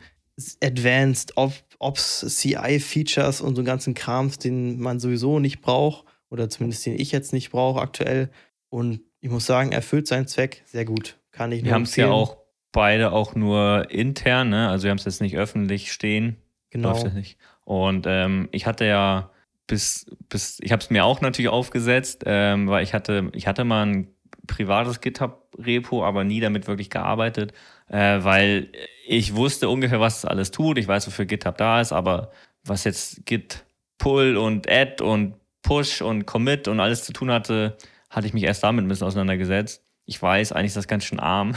Advanced 0.64 1.34
Ops 1.36 2.26
CI-Features 2.28 3.42
und 3.42 3.56
so 3.56 3.62
einen 3.62 3.66
ganzen 3.66 3.94
Krams, 3.94 4.40
den 4.40 4.80
man 4.80 5.00
sowieso 5.00 5.40
nicht 5.40 5.62
braucht 5.62 6.06
oder 6.30 6.50
zumindest 6.50 6.86
den 6.86 7.00
ich 7.00 7.12
jetzt 7.12 7.34
nicht 7.34 7.52
brauche 7.52 7.82
aktuell. 7.82 8.30
Und 8.70 9.02
ich 9.20 9.30
muss 9.30 9.46
sagen, 9.46 9.72
erfüllt 9.72 10.08
seinen 10.08 10.28
Zweck 10.28 10.64
sehr 10.66 10.86
gut. 10.86 11.18
Kann 11.32 11.52
ich 11.52 11.64
Wir 11.64 11.74
haben 11.74 11.84
es 11.84 11.96
ja 11.96 12.10
auch 12.10 12.38
beide 12.72 13.12
auch 13.12 13.36
nur 13.36 13.90
intern, 13.90 14.50
ne? 14.50 14.70
also 14.70 14.84
wir 14.84 14.92
haben 14.92 14.98
es 14.98 15.06
jetzt 15.06 15.22
nicht 15.22 15.38
öffentlich 15.38 15.92
stehen. 15.92 16.38
Genau. 16.70 16.90
Läuft 16.92 17.06
das 17.06 17.14
nicht. 17.14 17.38
Und 17.64 18.06
ähm, 18.08 18.50
ich 18.52 18.66
hatte 18.66 18.86
ja 18.86 19.32
bis, 19.68 20.06
bis 20.30 20.60
ich 20.62 20.72
habe 20.72 20.82
es 20.82 20.90
mir 20.90 21.06
auch 21.06 21.22
natürlich 21.22 21.50
aufgesetzt, 21.50 22.24
ähm, 22.26 22.68
weil 22.68 22.84
ich 22.84 22.94
hatte, 22.94 23.30
ich 23.34 23.48
hatte 23.48 23.64
mal 23.64 23.86
ein 23.86 24.08
privates 24.48 25.00
GitHub-Repo, 25.00 26.04
aber 26.04 26.24
nie 26.24 26.40
damit 26.40 26.68
wirklich 26.68 26.90
gearbeitet, 26.90 27.54
äh, 27.88 28.24
weil 28.24 28.70
ich 29.08 29.36
wusste 29.36 29.70
ungefähr, 29.70 30.00
was 30.00 30.20
es 30.20 30.26
alles 30.26 30.52
tut. 30.52 30.78
Ich 30.78 30.88
weiß, 30.88 31.08
wofür 31.08 31.26
GitHub 31.26 31.58
da 31.58 31.80
ist, 31.80 31.94
aber 31.94 32.32
was 32.64 32.84
jetzt 32.84 33.26
Git 33.26 33.64
Pull 33.98 34.38
und 34.38 34.70
Add 34.70 35.04
und 35.04 35.36
Push 35.62 36.02
und 36.02 36.26
Commit 36.26 36.68
und 36.68 36.80
alles 36.80 37.04
zu 37.04 37.14
tun 37.14 37.32
hatte, 37.32 37.78
hatte 38.10 38.28
ich 38.28 38.34
mich 38.34 38.44
erst 38.44 38.64
damit 38.64 38.84
ein 38.84 38.88
bisschen 38.88 39.08
auseinandergesetzt. 39.08 39.84
Ich 40.06 40.22
weiß, 40.22 40.52
eigentlich 40.52 40.68
ist 40.68 40.78
das 40.78 40.88
ganz 40.88 41.06
schön 41.06 41.20
arm. 41.20 41.54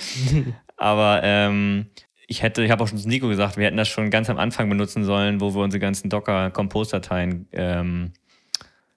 aber 0.76 1.20
ähm, 1.22 1.86
ich 2.26 2.42
hätte, 2.42 2.64
ich 2.64 2.70
habe 2.70 2.82
auch 2.82 2.88
schon 2.88 2.98
zu 2.98 3.08
Nico 3.08 3.28
gesagt, 3.28 3.56
wir 3.56 3.66
hätten 3.66 3.76
das 3.76 3.88
schon 3.88 4.10
ganz 4.10 4.28
am 4.28 4.38
Anfang 4.38 4.68
benutzen 4.68 5.04
sollen, 5.04 5.40
wo 5.40 5.54
wir 5.54 5.62
unsere 5.62 5.80
ganzen 5.80 6.10
Docker-Compose-Dateien 6.10 7.48
ähm, 7.52 8.12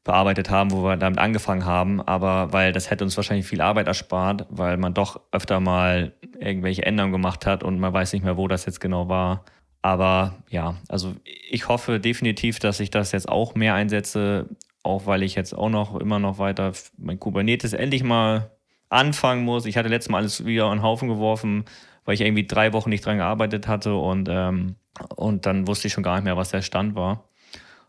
bearbeitet 0.04 0.50
haben, 0.50 0.72
wo 0.72 0.84
wir 0.84 0.98
damit 0.98 1.20
angefangen 1.20 1.66
haben, 1.66 2.02
aber 2.02 2.52
weil 2.52 2.72
das 2.72 2.90
hätte 2.90 3.04
uns 3.04 3.16
wahrscheinlich 3.16 3.46
viel 3.46 3.62
Arbeit 3.62 3.88
erspart, 3.88 4.48
weil 4.50 4.78
man 4.78 4.94
doch 4.94 5.22
öfter 5.32 5.60
mal 5.60 6.14
irgendwelche 6.40 6.86
Änderungen 6.86 7.12
gemacht 7.12 7.46
hat 7.46 7.64
und 7.64 7.80
man 7.80 7.94
weiß 7.94 8.14
nicht 8.14 8.24
mehr, 8.24 8.38
wo 8.38 8.48
das 8.48 8.66
jetzt 8.66 8.80
genau 8.80 9.10
war. 9.10 9.46
Aber 9.82 10.36
ja, 10.50 10.76
also 10.88 11.14
ich 11.24 11.68
hoffe 11.68 12.00
definitiv, 12.00 12.60
dass 12.60 12.80
ich 12.80 12.90
das 12.90 13.12
jetzt 13.12 13.30
auch 13.30 13.56
mehr 13.56 13.76
einsetze, 13.76 14.48
auch 14.84 15.06
weil 15.06 15.22
ich 15.22 15.36
jetzt 15.36 15.54
auch 15.54 15.70
noch 15.70 15.96
immer 15.96 16.18
noch 16.20 16.40
weiter 16.40 16.72
mein 16.98 17.20
Kubernetes 17.20 17.74
endlich 17.74 18.04
mal 18.04 18.52
anfangen 18.90 19.44
muss. 19.44 19.66
Ich 19.66 19.78
hatte 19.78 19.90
letztes 19.90 20.10
Mal 20.10 20.20
alles 20.20 20.46
wieder 20.46 20.70
den 20.72 20.82
Haufen 20.82 21.08
geworfen, 21.08 21.66
weil 22.06 22.16
ich 22.16 22.22
irgendwie 22.22 22.48
drei 22.48 22.74
Wochen 22.74 22.90
nicht 22.90 23.06
dran 23.06 23.18
gearbeitet 23.18 23.68
hatte 23.68 23.96
und, 23.96 24.30
ähm, 24.30 24.76
und 25.16 25.46
dann 25.46 25.68
wusste 25.68 25.88
ich 25.88 25.94
schon 25.94 26.04
gar 26.04 26.16
nicht 26.16 26.26
mehr, 26.26 26.38
was 26.38 26.50
der 26.50 26.62
Stand 26.62 26.96
war. 26.96 27.26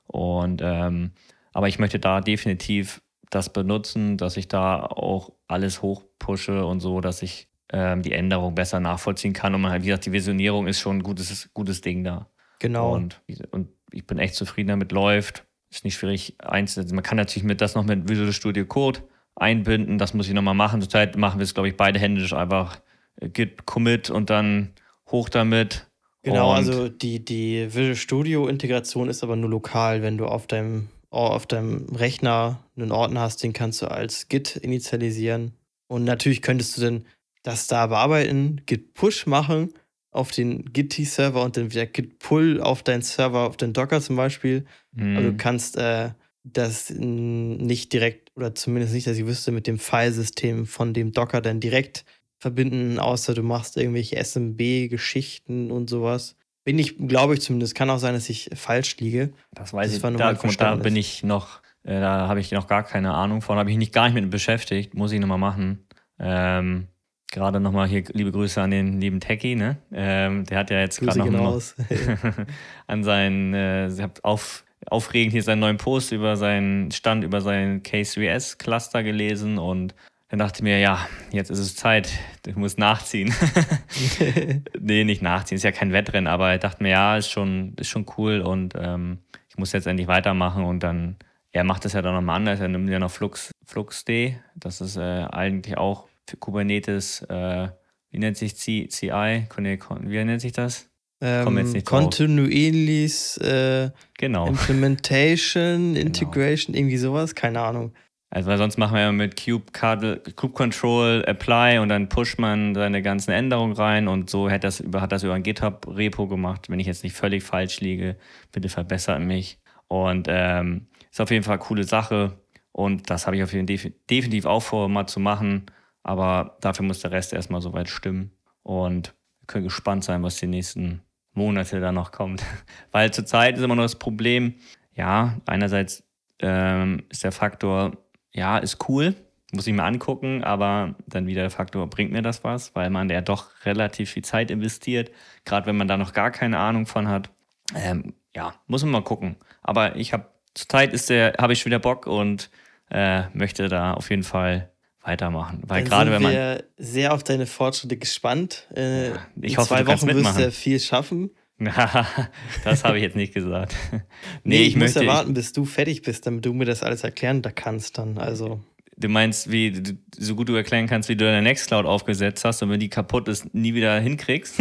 Und 0.07 0.61
ähm, 0.63 1.13
aber 1.53 1.69
ich 1.69 1.79
möchte 1.79 1.99
da 1.99 2.21
definitiv 2.21 3.03
das 3.31 3.53
benutzen, 3.53 4.17
dass 4.17 4.37
ich 4.37 4.49
da 4.49 4.81
auch 4.83 5.33
alles 5.47 5.83
hochpushe 5.83 6.65
und 6.65 6.81
so, 6.81 7.01
dass 7.01 7.23
ich 7.23 7.49
ähm, 7.73 8.03
die 8.03 8.13
Änderung 8.13 8.55
besser 8.55 8.81
nachvollziehen 8.81 9.33
kann. 9.33 9.55
Und 9.55 9.61
man 9.63 9.71
halt, 9.71 9.83
wie 9.83 9.87
gesagt, 9.87 10.07
die 10.07 10.13
Visionierung 10.13 10.67
ist 10.67 10.81
schon 10.81 10.99
ein 10.99 11.03
gutes, 11.03 11.51
gutes 11.55 11.81
Ding 11.81 12.05
da. 12.05 12.29
Genau. 12.59 12.93
Und, 12.93 13.21
und 13.51 13.69
ich 13.93 14.07
bin 14.07 14.19
echt 14.19 14.35
zufrieden 14.35 14.69
damit, 14.69 14.93
läuft. 14.93 15.47
Ist 15.71 15.85
nicht 15.85 15.95
schwierig 15.95 16.35
einzusetzen. 16.39 16.95
Man 16.97 17.05
kann 17.05 17.17
natürlich 17.17 17.45
mit 17.45 17.61
das 17.61 17.77
noch 17.77 17.85
mit 17.85 18.09
Visual 18.09 18.33
Studio 18.33 18.67
Code 18.67 19.01
einbinden. 19.37 19.99
Das 19.99 20.15
muss 20.15 20.27
ich 20.27 20.35
nochmal 20.35 20.55
machen. 20.55 20.81
Zurzeit 20.81 21.17
machen 21.17 21.39
wir 21.39 21.45
es, 21.45 21.55
glaube 21.55 21.69
ich, 21.69 21.77
beide 21.77 22.01
händisch 22.01 22.33
einfach 22.33 22.81
Git 23.21 23.67
Commit 23.67 24.11
und 24.11 24.31
dann 24.31 24.73
hoch 25.11 25.29
damit. 25.29 25.87
Genau, 26.23 26.51
also 26.51 26.89
die, 26.89 27.25
die 27.25 27.67
Visual 27.75 27.97
Studio 27.97 28.47
Integration 28.47 29.09
ist 29.09 29.23
aber 29.23 29.37
nur 29.37 29.51
lokal, 29.51 30.03
wenn 30.03 30.19
du 30.19 30.27
auf 30.27 30.47
deinem 30.47 30.89
auf 31.11 31.47
deinem 31.47 31.87
Rechner 31.89 32.63
einen 32.77 32.93
Ordner 32.93 33.23
hast, 33.23 33.43
den 33.43 33.53
kannst 33.53 33.83
du 33.83 33.91
als 33.91 34.29
Git 34.29 34.55
initialisieren. 34.55 35.55
Und 35.89 36.05
natürlich 36.05 36.41
könntest 36.41 36.77
du 36.77 36.83
dann 36.83 37.05
das 37.43 37.67
da 37.67 37.89
bearbeiten, 37.89 38.61
Git 38.67 38.95
Push 38.95 39.27
machen 39.27 39.75
auf 40.13 40.31
den 40.31 40.73
Git-Server 40.73 41.43
und 41.43 41.57
dann 41.57 41.73
wieder 41.73 41.87
Git 41.87 42.19
Pull 42.19 42.61
auf 42.61 42.83
deinen 42.83 43.03
Server, 43.03 43.47
auf 43.47 43.57
den 43.57 43.73
Docker 43.73 44.01
zum 44.01 44.17
Beispiel. 44.17 44.67
Mhm. 44.93 45.17
Aber 45.17 45.27
du 45.27 45.37
kannst 45.37 45.77
äh, 45.77 46.11
das 46.43 46.91
nicht 46.91 47.93
direkt, 47.93 48.31
oder 48.35 48.55
zumindest 48.55 48.95
nicht, 48.95 49.07
dass 49.07 49.19
ich 49.19 49.27
wüsste, 49.27 49.53
mit 49.53 49.67
dem 49.67 49.79
Filesystem 49.79 50.67
von 50.67 50.95
dem 50.95 51.13
Docker 51.13 51.41
dann 51.41 51.61
direkt 51.61 52.05
verbinden, 52.41 52.99
außer 52.99 53.35
du 53.35 53.43
machst 53.43 53.77
irgendwelche 53.77 54.17
SMB-Geschichten 54.17 55.71
und 55.71 55.91
sowas. 55.91 56.37
Bin 56.65 56.79
ich, 56.79 56.97
glaube 56.97 57.35
ich 57.35 57.43
zumindest. 57.43 57.75
Kann 57.75 57.91
auch 57.91 57.99
sein, 57.99 58.15
dass 58.15 58.29
ich 58.29 58.51
falsch 58.55 58.97
liege. 58.99 59.33
Das 59.53 59.73
weiß 59.73 59.87
das 60.01 60.13
ich. 60.13 60.17
Da, 60.17 60.33
da 60.57 60.75
bin 60.77 60.97
ich 60.97 61.23
noch, 61.23 61.61
äh, 61.85 62.01
da 62.01 62.29
habe 62.29 62.41
ich 62.41 62.51
noch 62.53 62.67
gar 62.67 62.83
keine 62.83 63.15
Ahnung 63.15 63.43
von. 63.43 63.59
Habe 63.59 63.71
ich 63.71 63.77
mich 63.77 63.93
gar 63.93 64.07
nicht 64.07 64.15
mit 64.15 64.31
beschäftigt. 64.31 64.95
Muss 64.95 65.13
ich 65.13 65.21
nochmal 65.21 65.39
machen. 65.39 65.87
Ähm, 66.19 66.89
gerade 67.31 67.61
nochmal 67.61 67.89
hier 67.89 68.05
liebe 68.13 68.33
Grüße 68.33 68.61
an 68.61 68.71
den 68.71 69.01
lieben 69.01 69.21
Techie, 69.21 69.55
ne? 69.55 69.77
Ähm, 69.93 70.45
der 70.45 70.59
hat 70.59 70.71
ja 70.71 70.81
jetzt 70.81 71.01
gerade 71.01 71.31
noch, 71.31 71.31
noch 71.31 71.63
an 72.87 73.05
seinen, 73.05 73.55
äh, 73.55 74.09
auf, 74.23 74.65
aufregend 74.87 75.33
hier 75.33 75.43
seinen 75.43 75.61
neuen 75.61 75.77
Post 75.77 76.13
über 76.13 76.37
seinen 76.37 76.91
Stand 76.91 77.25
über 77.25 77.41
seinen 77.41 77.83
K3S-Cluster 77.83 79.03
gelesen 79.03 79.59
und 79.59 79.95
dann 80.31 80.39
dachte 80.39 80.59
ich 80.59 80.63
mir, 80.63 80.79
ja, 80.79 81.09
jetzt 81.33 81.51
ist 81.51 81.59
es 81.59 81.75
Zeit, 81.75 82.09
ich 82.47 82.55
muss 82.55 82.79
nachziehen. 82.79 83.35
nee, 84.81 85.05
nicht 85.05 85.23
nachziehen, 85.23 85.57
ist 85.57 85.65
ja 85.65 85.73
kein 85.73 85.93
Wettrennen, 85.93 86.29
aber 86.29 86.55
ich 86.55 86.61
dachte 86.61 86.83
mir, 86.83 86.91
ja, 86.91 87.17
ist 87.17 87.31
schon, 87.31 87.75
ist 87.77 87.89
schon 87.89 88.07
cool 88.17 88.41
und 88.41 88.75
ähm, 88.77 89.19
ich 89.49 89.59
muss 89.59 89.73
jetzt 89.73 89.87
endlich 89.87 90.07
weitermachen 90.07 90.65
und 90.65 90.85
dann, 90.85 91.17
er 91.51 91.65
macht 91.65 91.85
das 91.85 91.95
ja 91.95 92.03
dann 92.03 92.15
nochmal 92.15 92.37
anders, 92.37 92.61
er 92.61 92.69
nimmt 92.69 92.89
ja 92.89 93.01
noch 93.01 93.11
Flux, 93.11 93.51
FluxD, 93.67 94.39
das 94.55 94.81
ist 94.81 94.97
äh, 94.97 95.27
eigentlich 95.31 95.77
auch 95.77 96.07
für 96.29 96.37
Kubernetes, 96.37 97.23
äh, 97.23 97.69
wie 98.11 98.19
nennt 98.19 98.37
sich 98.37 98.57
CI? 98.57 99.47
Wie 99.57 100.25
nennt 100.25 100.41
sich 100.41 100.53
das? 100.53 100.89
Ähm, 101.21 101.85
kontinuierliches 101.85 103.37
äh, 103.39 103.91
genau. 104.17 104.47
Implementation, 104.47 105.95
genau. 105.95 106.01
Integration, 106.01 106.73
genau. 106.73 106.79
irgendwie 106.79 106.97
sowas, 106.97 107.35
keine 107.35 107.61
Ahnung. 107.61 107.93
Also 108.33 108.49
weil 108.49 108.59
sonst 108.59 108.79
machen 108.79 108.95
wir 108.95 109.01
ja 109.01 109.13
mit 109.13 109.45
Cube, 109.45 109.73
Cube 109.73 110.55
Control 110.55 111.25
Apply 111.27 111.81
und 111.81 111.89
dann 111.89 112.09
pusht 112.09 112.39
man 112.39 112.77
seine 112.77 113.03
ganzen 113.03 113.33
Änderungen 113.33 113.73
rein 113.73 114.07
und 114.07 114.31
so 114.31 114.49
hat 114.49 114.63
das 114.63 114.79
über, 114.79 115.01
hat 115.01 115.11
das 115.11 115.25
über 115.25 115.35
ein 115.35 115.43
GitHub-Repo 115.43 116.29
gemacht. 116.29 116.71
Wenn 116.71 116.79
ich 116.79 116.87
jetzt 116.87 117.03
nicht 117.03 117.17
völlig 117.17 117.43
falsch 117.43 117.81
liege, 117.81 118.17
bitte 118.53 118.69
verbessert 118.69 119.21
mich. 119.21 119.59
Und 119.89 120.29
ähm, 120.31 120.87
ist 121.11 121.21
auf 121.21 121.33
jeden 121.33 121.43
Fall 121.43 121.55
eine 121.55 121.65
coole 121.65 121.83
Sache. 121.83 122.39
Und 122.71 123.11
das 123.11 123.27
habe 123.27 123.37
ich 123.37 123.43
auf 123.43 123.53
jeden 123.53 123.67
Fall 123.67 123.93
definitiv 124.09 124.47
auch 124.47 124.63
vor, 124.63 124.89
mal 124.89 125.09
zu 125.09 125.19
machen. 125.19 125.67
Aber 126.05 126.57
dafür 126.61 126.87
muss 126.87 127.01
der 127.01 127.11
Rest 127.11 127.33
erstmal 127.33 127.61
soweit 127.61 127.89
stimmen. 127.89 128.31
Und 128.63 129.15
wir 129.41 129.47
können 129.49 129.65
gespannt 129.65 130.05
sein, 130.05 130.23
was 130.23 130.37
die 130.37 130.47
nächsten 130.47 131.03
Monate 131.33 131.81
da 131.81 131.91
noch 131.91 132.13
kommt. 132.13 132.45
Weil 132.93 133.13
zurzeit 133.13 133.57
ist 133.57 133.65
immer 133.65 133.75
noch 133.75 133.83
das 133.83 133.99
Problem, 133.99 134.55
ja, 134.95 135.37
einerseits 135.47 136.05
ähm, 136.39 137.03
ist 137.09 137.25
der 137.25 137.33
Faktor, 137.33 137.97
ja, 138.33 138.59
ist 138.59 138.89
cool, 138.89 139.15
muss 139.53 139.67
ich 139.67 139.73
mir 139.73 139.85
angucken, 139.85 140.45
aber 140.45 140.95
dann 141.07 141.27
wieder 141.27 141.43
der 141.43 141.51
Faktor, 141.51 141.89
bringt 141.89 142.13
mir 142.13 142.23
das 142.23 142.45
was, 142.45 142.75
weil 142.75 142.91
man 142.91 143.09
ja 143.09 143.21
doch 143.21 143.49
relativ 143.65 144.11
viel 144.11 144.25
Zeit 144.25 144.51
investiert, 144.51 145.11
gerade 145.45 145.67
wenn 145.67 145.77
man 145.77 145.89
da 145.89 145.97
noch 145.97 146.13
gar 146.13 146.31
keine 146.31 146.59
Ahnung 146.59 146.87
von 146.87 147.09
hat. 147.09 147.31
Ähm, 147.75 148.15
ja, 148.35 148.55
muss 148.67 148.83
man 148.83 148.93
mal 148.93 149.03
gucken. 149.03 149.37
Aber 149.63 149.97
ich 149.97 150.13
habe, 150.13 150.27
zurzeit 150.55 150.93
ist 150.93 151.11
der, 151.11 151.35
habe 151.39 151.53
ich 151.53 151.61
schon 151.61 151.71
wieder 151.71 151.79
Bock 151.79 152.07
und 152.07 152.51
äh, 152.91 153.25
möchte 153.33 153.69
da 153.69 153.95
auf 153.95 154.11
jeden 154.11 154.23
Fall 154.23 154.71
weitermachen. 155.03 155.63
Weil 155.67 155.85
gerade 155.85 156.11
wenn 156.11 156.23
man. 156.23 156.63
Sehr 156.77 157.15
auf 157.15 157.25
deine 157.25 157.47
Fortschritte 157.47 157.97
gespannt. 157.97 158.69
Äh, 158.75 159.11
ich 159.41 159.53
in 159.53 159.57
hoffe, 159.57 159.69
zwei 159.69 159.87
Wochen 159.87 160.07
wirst 160.09 160.39
du 160.39 160.43
ja 160.43 160.51
viel 160.51 160.81
schaffen. 160.81 161.31
das 162.65 162.85
habe 162.85 162.97
ich 162.97 163.03
jetzt 163.03 163.17
nicht 163.17 163.35
gesagt. 163.35 163.77
nee, 163.93 164.01
nee, 164.45 164.63
ich, 164.63 164.69
ich 164.69 164.77
muss 164.77 164.95
ja 164.95 165.07
warten, 165.07 165.35
bis 165.35 165.53
du 165.53 165.65
fertig 165.65 166.03
bist, 166.03 166.27
damit 166.27 166.45
du 166.45 166.55
mir 166.55 166.65
das 166.65 166.83
alles 166.83 167.05
erklären 167.05 167.43
da 167.43 167.51
kannst 167.51 167.99
dann. 167.99 168.17
Also. 168.19 168.61
Du 168.97 169.09
meinst, 169.09 169.51
wie 169.51 169.71
du, 169.71 169.93
so 170.17 170.35
gut 170.35 170.49
du 170.49 170.55
erklären 170.55 170.87
kannst, 170.87 171.09
wie 171.09 171.17
du 171.17 171.25
deine 171.25 171.43
Nextcloud 171.43 171.85
aufgesetzt 171.85 172.45
hast 172.45 172.63
und 172.63 172.71
wenn 172.71 172.81
die 172.81 172.89
kaputt 172.89 173.29
ist, 173.29 173.55
nie 173.55 173.75
wieder 173.75 174.01
hinkriegst? 174.01 174.61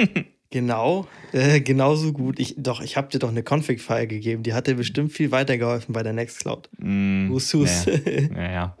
genau, 0.50 1.06
äh, 1.32 1.60
genauso 1.60 2.12
gut. 2.12 2.40
Ich, 2.40 2.56
doch, 2.58 2.80
ich 2.80 2.96
habe 2.96 3.08
dir 3.08 3.20
doch 3.20 3.30
eine 3.30 3.42
Config-File 3.42 4.08
gegeben, 4.08 4.42
die 4.42 4.52
hat 4.52 4.66
dir 4.66 4.74
bestimmt 4.74 5.12
viel 5.12 5.30
weitergeholfen 5.30 5.92
bei 5.92 6.02
der 6.02 6.12
Nextcloud. 6.12 6.68
Mm, 6.78 7.30
Hus, 7.30 7.54
hus. 7.54 7.86
Ja, 8.34 8.50
ja. 8.50 8.76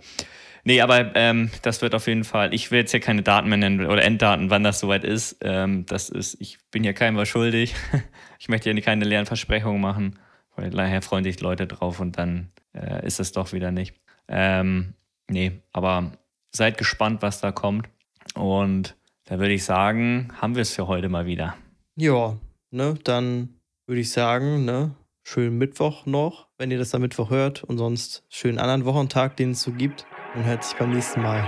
Nee, 0.64 0.80
aber 0.80 1.14
ähm, 1.16 1.50
das 1.62 1.80
wird 1.82 1.94
auf 1.94 2.06
jeden 2.06 2.24
Fall, 2.24 2.52
ich 2.52 2.70
will 2.70 2.80
jetzt 2.80 2.90
hier 2.90 3.00
keine 3.00 3.22
Daten 3.22 3.48
mehr 3.48 3.58
nennen 3.58 3.86
oder 3.86 4.02
Enddaten, 4.02 4.50
wann 4.50 4.64
das 4.64 4.80
soweit 4.80 5.04
ist. 5.04 5.38
Ähm, 5.40 5.86
das 5.86 6.08
ist, 6.08 6.36
ich 6.40 6.58
bin 6.70 6.84
ja 6.84 6.92
keinem 6.92 7.16
was 7.16 7.28
schuldig. 7.28 7.74
ich 8.38 8.48
möchte 8.48 8.70
ja 8.70 8.80
keine 8.80 9.04
leeren 9.04 9.26
Versprechungen 9.26 9.80
machen, 9.80 10.18
weil 10.56 10.70
daher 10.70 11.02
freuen 11.02 11.24
sich 11.24 11.40
Leute 11.40 11.66
drauf 11.66 12.00
und 12.00 12.18
dann 12.18 12.50
äh, 12.74 13.06
ist 13.06 13.20
es 13.20 13.32
doch 13.32 13.52
wieder 13.52 13.70
nicht. 13.70 13.94
Ähm, 14.28 14.94
nee, 15.28 15.52
aber 15.72 16.12
seid 16.52 16.76
gespannt, 16.76 17.22
was 17.22 17.40
da 17.40 17.52
kommt. 17.52 17.88
Und 18.34 18.96
da 19.24 19.38
würde 19.38 19.54
ich 19.54 19.64
sagen, 19.64 20.32
haben 20.40 20.54
wir 20.54 20.62
es 20.62 20.74
für 20.74 20.86
heute 20.86 21.08
mal 21.08 21.26
wieder. 21.26 21.56
Ja, 21.96 22.36
ne, 22.70 22.98
dann 23.04 23.60
würde 23.86 24.02
ich 24.02 24.10
sagen, 24.12 24.64
ne, 24.64 24.94
schönen 25.22 25.56
Mittwoch 25.56 26.06
noch, 26.06 26.48
wenn 26.58 26.70
ihr 26.70 26.78
das 26.78 26.94
am 26.94 27.02
Mittwoch 27.02 27.30
hört 27.30 27.64
und 27.64 27.78
sonst 27.78 28.24
schönen 28.28 28.58
anderen 28.58 28.84
Wochentag, 28.84 29.36
den 29.36 29.52
es 29.52 29.62
so 29.62 29.72
gibt 29.72 30.06
und 30.34 30.44
hört 30.44 30.64
sich 30.64 30.76
beim 30.76 30.90
nächsten 30.90 31.22
Mal. 31.22 31.44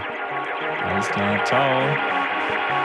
Alles 0.85 1.09
klar, 1.09 1.45
ciao. 1.45 2.82